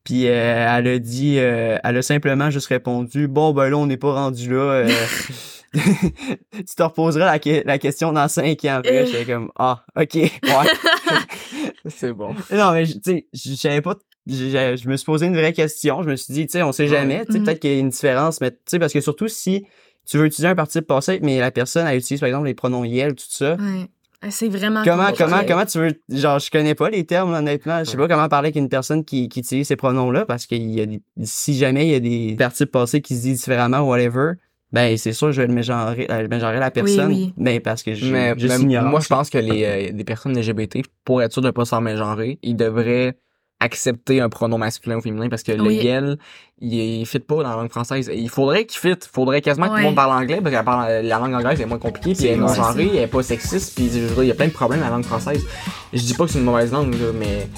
Puis 0.04 0.26
euh, 0.28 0.66
elle 0.78 0.88
a 0.88 0.98
dit, 0.98 1.38
euh, 1.38 1.76
elle 1.84 1.96
a 1.96 2.02
simplement 2.02 2.50
juste 2.50 2.68
répondu, 2.68 3.28
bon 3.28 3.52
ben 3.52 3.68
là 3.68 3.76
on 3.76 3.86
n'est 3.86 3.98
pas 3.98 4.12
rendu 4.14 4.50
là. 4.50 4.56
euh, 4.56 4.88
tu 5.72 6.74
te 6.76 6.82
reposeras 6.82 7.26
la, 7.26 7.38
que- 7.38 7.62
la 7.66 7.78
question 7.78 8.12
dans 8.12 8.28
cinq 8.28 8.64
ans. 8.64 8.80
Là, 8.84 8.90
Euh. 8.90 9.06
j'étais 9.06 9.32
comme, 9.32 9.50
ah, 9.58 9.84
ok, 9.96 10.14
ouais. 10.14 10.30
C'est 11.88 12.12
bon. 12.12 12.34
non 12.52 12.72
mais 12.72 12.84
je- 12.84 12.94
tu 12.94 13.00
sais, 13.04 13.26
je 13.32 13.54
savais 13.54 13.80
pas. 13.80 13.96
Je 14.26 14.88
me 14.88 14.96
suis 14.96 15.04
posé 15.06 15.26
une 15.26 15.36
vraie 15.36 15.52
question. 15.52 16.02
Je 16.02 16.10
me 16.10 16.16
suis 16.16 16.32
dit, 16.34 16.46
tu 16.46 16.52
sais, 16.52 16.62
on 16.62 16.72
sait 16.72 16.88
jamais. 16.88 17.24
Tu 17.26 17.32
sais, 17.32 17.38
Mhm. 17.38 17.44
peut-être 17.46 17.60
qu'il 17.60 17.70
y 17.72 17.76
a 17.76 17.78
une 17.78 17.88
différence, 17.90 18.40
mais 18.40 18.50
tu 18.50 18.56
sais, 18.66 18.78
parce 18.78 18.92
que 18.92 19.00
surtout 19.00 19.28
si 19.28 19.64
tu 20.06 20.18
veux 20.18 20.26
utiliser 20.26 20.48
un 20.48 20.54
participe 20.54 20.86
passé, 20.86 21.20
mais 21.22 21.38
la 21.38 21.50
personne 21.50 21.86
elle 21.86 21.98
utilise 21.98 22.20
par 22.20 22.26
exemple 22.28 22.46
les 22.46 22.54
pronoms 22.54 22.84
yel, 22.84 23.14
tout 23.14 23.24
ça. 23.28 23.54
Ouais. 23.54 23.86
C'est 24.28 24.48
vraiment 24.48 24.82
Comment, 24.84 25.12
comment, 25.16 25.40
comment 25.48 25.64
tu 25.64 25.78
veux, 25.78 25.98
genre, 26.10 26.38
je 26.38 26.50
connais 26.50 26.74
pas 26.74 26.90
les 26.90 27.06
termes, 27.06 27.32
honnêtement. 27.32 27.78
Je 27.82 27.90
sais 27.90 27.96
pas 27.96 28.06
comment 28.06 28.28
parler 28.28 28.48
avec 28.48 28.56
une 28.56 28.68
personne 28.68 29.02
qui, 29.02 29.30
qui 29.30 29.40
utilise 29.40 29.66
ces 29.68 29.76
pronoms-là, 29.76 30.26
parce 30.26 30.44
qu'il 30.44 30.70
y 30.70 30.82
a 30.82 30.84
des, 30.86 31.00
si 31.22 31.56
jamais 31.56 31.86
il 31.86 31.90
y 31.90 31.94
a 31.94 32.00
des 32.00 32.36
participes 32.36 32.70
passés 32.70 33.00
qui 33.00 33.16
se 33.16 33.22
disent 33.22 33.38
différemment, 33.38 33.80
whatever, 33.80 34.32
ben, 34.72 34.96
c'est 34.96 35.12
sûr, 35.12 35.32
je 35.32 35.40
vais 35.42 35.46
le 35.48 35.54
mégenrer, 35.54 36.06
euh, 36.10 36.28
mégenrer 36.28 36.58
la 36.58 36.70
personne. 36.70 37.08
oui. 37.08 37.32
Ben, 37.36 37.60
parce 37.60 37.82
que 37.82 37.94
je, 37.94 38.06
Mais, 38.12 38.34
je 38.38 38.46
mais 38.46 38.54
suis 38.54 38.62
ignorant. 38.64 38.88
moi, 38.88 39.00
je 39.00 39.08
pense 39.08 39.28
que 39.30 39.38
les, 39.38 39.64
euh, 39.64 39.92
des 39.92 40.04
personnes 40.04 40.38
LGBT, 40.38 40.80
pour 41.04 41.22
être 41.22 41.32
sûr 41.32 41.42
de 41.42 41.50
pas 41.50 41.64
s'en 41.64 41.80
mégenrer, 41.80 42.38
ils 42.42 42.54
devraient 42.56 43.16
accepter 43.62 44.22
un 44.22 44.30
pronom 44.30 44.56
masculin 44.56 44.96
ou 44.96 45.00
féminin 45.02 45.28
parce 45.28 45.42
que 45.42 45.52
le 45.52 45.70
yel, 45.70 46.16
il, 46.60 46.72
il 47.00 47.04
fit 47.06 47.18
pas 47.18 47.42
dans 47.42 47.50
la 47.50 47.56
langue 47.56 47.68
française. 47.70 48.10
Il 48.14 48.30
faudrait 48.30 48.64
qu'il 48.64 48.78
fit. 48.80 48.94
faudrait 49.12 49.42
quasiment 49.42 49.66
que 49.66 49.72
tout 49.72 49.76
le 49.76 49.82
monde 49.82 49.94
parle 49.96 50.12
anglais 50.12 50.36
parce 50.40 50.48
que 50.50 50.54
la, 50.56 50.62
parle- 50.62 51.04
la 51.04 51.18
langue 51.18 51.34
anglaise 51.34 51.60
est 51.60 51.66
moins 51.66 51.76
compliquée 51.78 52.14
puis 52.14 52.24
elle 52.26 52.38
est 52.38 52.40
non 52.40 52.54
genrée, 52.54 52.88
elle 52.94 53.02
est 53.02 53.06
pas 53.06 53.22
sexiste 53.22 53.74
puis 53.74 53.90
je 53.92 53.98
veux 53.98 54.14
dire, 54.14 54.22
il 54.24 54.28
y 54.28 54.30
a 54.30 54.34
plein 54.34 54.46
de 54.46 54.52
problèmes 54.52 54.80
à 54.80 54.86
la 54.86 54.90
langue 54.92 55.04
française. 55.04 55.44
Je 55.92 56.00
dis 56.00 56.14
pas 56.14 56.24
que 56.24 56.30
c'est 56.30 56.38
une 56.38 56.46
mauvaise 56.46 56.72
langue, 56.72 56.94
mais 57.18 57.48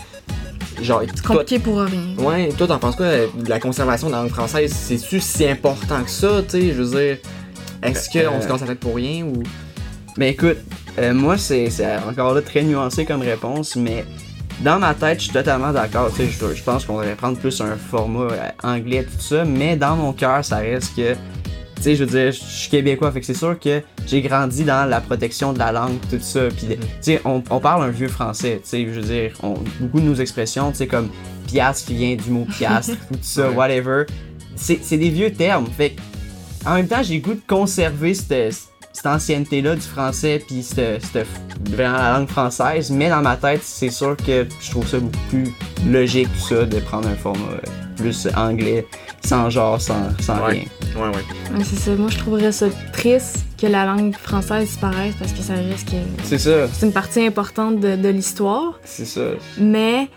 genre, 0.80 1.02
C'est 1.06 1.22
toi, 1.22 1.36
compliqué 1.36 1.58
pour 1.58 1.80
rien. 1.80 2.14
Ouais, 2.18 2.48
toi, 2.56 2.66
t'en 2.66 2.78
penses 2.78 2.96
quoi 2.96 3.06
euh, 3.06 3.26
de 3.34 3.48
la 3.48 3.60
conservation 3.60 4.06
de 4.08 4.12
la 4.12 4.22
langue 4.22 4.30
française? 4.30 4.72
C'est-tu 4.72 5.20
si 5.20 5.46
important 5.46 6.02
que 6.04 6.10
ça, 6.10 6.42
tu 6.42 6.50
sais? 6.50 6.72
Je 6.72 6.82
veux 6.82 6.90
dire, 6.98 7.18
est-ce 7.82 8.16
Euh, 8.18 8.28
qu'on 8.30 8.40
se 8.40 8.46
casse 8.48 8.60
la 8.60 8.66
tête 8.68 8.80
pour 8.80 8.94
rien 8.96 9.24
ou? 9.24 9.42
Ben 10.16 10.28
écoute, 10.28 10.58
euh, 10.98 11.14
moi 11.14 11.38
c'est 11.38 11.70
c'est 11.70 11.96
encore 12.08 12.34
là 12.34 12.42
très 12.42 12.62
nuancé 12.62 13.04
comme 13.06 13.22
réponse, 13.22 13.76
mais 13.76 14.04
dans 14.60 14.78
ma 14.78 14.92
tête, 14.94 15.18
je 15.18 15.24
suis 15.24 15.32
totalement 15.32 15.72
d'accord. 15.72 16.10
Tu 16.14 16.26
sais, 16.26 16.28
je, 16.28 16.54
je 16.54 16.62
pense 16.62 16.84
qu'on 16.84 16.98
devrait 16.98 17.14
prendre 17.14 17.38
plus 17.38 17.60
un 17.62 17.76
format 17.76 18.20
euh, 18.32 18.48
anglais 18.62 19.02
tout 19.04 19.20
ça, 19.20 19.44
mais 19.44 19.74
dans 19.76 19.96
mon 19.96 20.12
cœur, 20.12 20.44
ça 20.44 20.56
reste 20.58 20.94
que, 20.94 21.14
tu 21.82 21.90
sais, 21.90 21.96
je 21.96 22.04
veux 22.04 22.10
dire, 22.10 22.32
je 22.32 22.38
suis 22.40 22.70
québécois, 22.70 23.10
fait 23.12 23.20
que 23.20 23.26
c'est 23.26 23.34
sûr 23.34 23.58
que 23.58 23.82
j'ai 24.06 24.20
grandi 24.22 24.64
dans 24.64 24.88
la 24.88 25.00
protection 25.00 25.52
de 25.52 25.58
la 25.58 25.72
langue, 25.72 25.98
tout 26.10 26.18
ça. 26.20 26.42
Puis, 26.48 26.66
tu 26.68 26.76
sais, 27.00 27.20
on, 27.24 27.42
on 27.50 27.58
parle 27.60 27.84
un 27.84 27.90
vieux 27.90 28.08
français. 28.08 28.60
Tu 28.62 28.68
sais, 28.70 28.84
je 28.86 29.00
veux 29.00 29.06
dire, 29.06 29.32
on, 29.42 29.54
beaucoup 29.80 30.00
de 30.00 30.06
nos 30.06 30.14
expressions, 30.14 30.70
tu 30.70 30.78
sais, 30.78 30.86
comme 30.86 31.08
piastre 31.46 31.86
qui 31.88 31.94
vient 31.94 32.14
du 32.16 32.30
mot 32.30 32.44
piastre, 32.46 32.92
tout 33.12 33.18
ça, 33.20 33.50
whatever. 33.50 34.04
C'est 34.56 34.96
des 34.98 35.08
vieux 35.10 35.32
termes. 35.32 35.66
Fait 35.76 35.96
en 36.64 36.74
même 36.74 36.86
temps, 36.86 37.02
j'ai 37.02 37.18
goût 37.18 37.34
de 37.34 37.40
conserver 37.46 38.14
cette, 38.14 38.54
cette 38.92 39.06
ancienneté-là 39.06 39.74
du 39.74 39.80
français, 39.80 40.40
puis 40.46 40.62
cette, 40.62 41.04
cette- 41.04 41.26
vraiment 41.70 41.96
la 41.98 42.18
langue 42.18 42.28
française, 42.28 42.90
mais 42.90 43.08
dans 43.08 43.22
ma 43.22 43.36
tête, 43.36 43.62
c'est 43.64 43.90
sûr 43.90 44.16
que 44.16 44.46
je 44.60 44.70
trouve 44.70 44.86
ça 44.86 44.98
beaucoup 45.00 45.18
plus 45.30 45.48
logique, 45.90 46.28
tout 46.38 46.54
ça, 46.54 46.64
de 46.64 46.78
prendre 46.78 47.08
un 47.08 47.16
format 47.16 47.56
plus 47.96 48.28
anglais, 48.36 48.86
sans 49.24 49.50
genre, 49.50 49.80
sans, 49.80 50.10
sans 50.20 50.36
Ouais. 50.44 50.50
rien. 50.52 50.62
Ouais, 50.96 51.02
ouais. 51.02 51.56
Ouais, 51.56 51.64
c'est 51.64 51.78
ça. 51.78 51.94
Moi, 51.94 52.10
je 52.10 52.18
trouverais 52.18 52.52
ça 52.52 52.66
triste 52.92 53.44
que 53.60 53.66
la 53.66 53.84
langue 53.86 54.14
française 54.16 54.66
disparaisse 54.68 55.14
parce 55.18 55.32
que 55.32 55.40
ça 55.42 55.54
risque. 55.54 55.92
C'est 56.24 56.38
ça, 56.38 56.68
C'est 56.72 56.86
une 56.86 56.92
partie 56.92 57.24
importante 57.24 57.80
de, 57.80 57.96
de 57.96 58.08
l'histoire. 58.08 58.78
c'est 58.84 59.04
ça. 59.06 59.30
Mais 59.58 60.08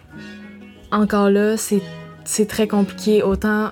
encore 0.92 1.30
là, 1.30 1.56
c'est 1.58 2.46
très 2.48 2.68
compliqué, 2.68 3.24
autant 3.24 3.72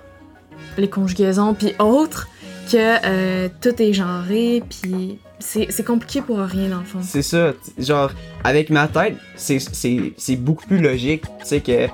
les 0.77 0.89
conjugaisons 0.89 1.53
puis 1.53 1.73
autres, 1.79 2.27
que 2.71 2.77
euh, 3.05 3.49
tout 3.61 3.81
est 3.81 3.93
genré, 3.93 4.63
puis 4.69 5.19
c'est 5.39 5.85
compliqué 5.85 6.21
pour 6.21 6.39
rien 6.39 6.69
dans 6.69 6.79
le 6.79 6.85
fond. 6.85 6.99
C'est 7.01 7.21
ça, 7.21 7.53
genre, 7.77 8.11
avec 8.43 8.69
ma 8.69 8.87
tête, 8.87 9.17
c'est 9.35 10.35
beaucoup 10.37 10.65
plus 10.65 10.79
logique, 10.79 11.23
tu 11.41 11.45
sais, 11.45 11.59
que, 11.61 11.87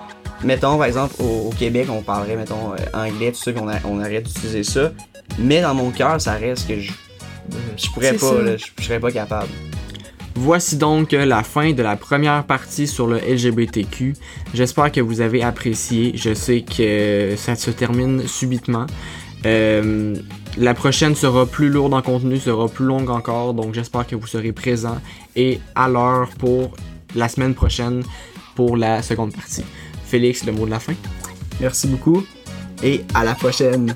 mettons, 0.44 0.78
par 0.78 0.86
exemple, 0.86 1.16
au, 1.20 1.48
au 1.50 1.54
Québec, 1.58 1.88
on 1.90 2.02
parlerait, 2.02 2.36
mettons, 2.36 2.74
euh, 2.74 2.78
anglais, 2.94 3.32
tout 3.32 3.40
ça, 3.42 3.52
qu'on 3.54 3.68
a- 3.70 3.80
on 3.86 4.00
arrête 4.00 4.26
d'utiliser 4.26 4.64
ça, 4.64 4.92
mais 5.38 5.62
dans 5.62 5.74
mon 5.74 5.92
cœur, 5.92 6.20
ça 6.20 6.34
reste 6.34 6.68
que 6.68 6.80
je, 6.80 6.92
je 7.78 7.90
pourrais 7.92 8.14
pas, 8.14 8.20
ça. 8.20 8.42
là, 8.42 8.58
je, 8.58 8.66
je 8.80 8.84
serais 8.84 9.00
pas 9.00 9.12
capable. 9.12 9.50
Voici 10.36 10.78
donc 10.78 11.12
la 11.12 11.44
fin 11.44 11.74
de 11.74 11.84
la 11.84 11.98
première 11.98 12.46
partie 12.46 12.88
sur 12.88 13.08
le 13.08 13.18
LGBTQ. 13.18 14.16
J'espère 14.54 14.90
que 14.92 15.02
vous 15.02 15.20
avez 15.20 15.44
apprécié. 15.44 16.14
Je 16.16 16.34
sais 16.34 16.62
que 16.62 17.34
ça 17.36 17.56
se 17.56 17.72
termine 17.72 18.26
subitement. 18.26 18.86
Euh, 19.46 20.16
la 20.58 20.74
prochaine 20.74 21.16
sera 21.16 21.46
plus 21.46 21.70
lourde 21.70 21.94
en 21.94 22.02
contenu, 22.02 22.38
sera 22.40 22.68
plus 22.70 22.86
longue 22.86 23.10
encore, 23.10 23.54
donc 23.54 23.74
j'espère 23.74 24.06
que 24.08 24.16
vous 24.16 24.28
serez 24.28 24.52
présents 24.52 25.00
et 25.36 25.60
à 25.76 25.88
l'heure 25.90 26.30
pour 26.38 26.72
la 27.16 27.28
semaine 27.30 27.54
prochaine 27.54 28.04
pour 28.56 28.76
la 28.78 29.02
seconde 29.02 29.34
partie. 29.34 29.64
Félix, 30.10 30.44
le 30.46 30.52
mot 30.52 30.66
de 30.66 30.72
la 30.72 30.80
fin. 30.80 30.94
Merci 31.62 31.88
beaucoup, 31.88 32.26
et 32.84 33.04
à 33.14 33.24
la 33.24 33.36
prochaine. 33.36 33.96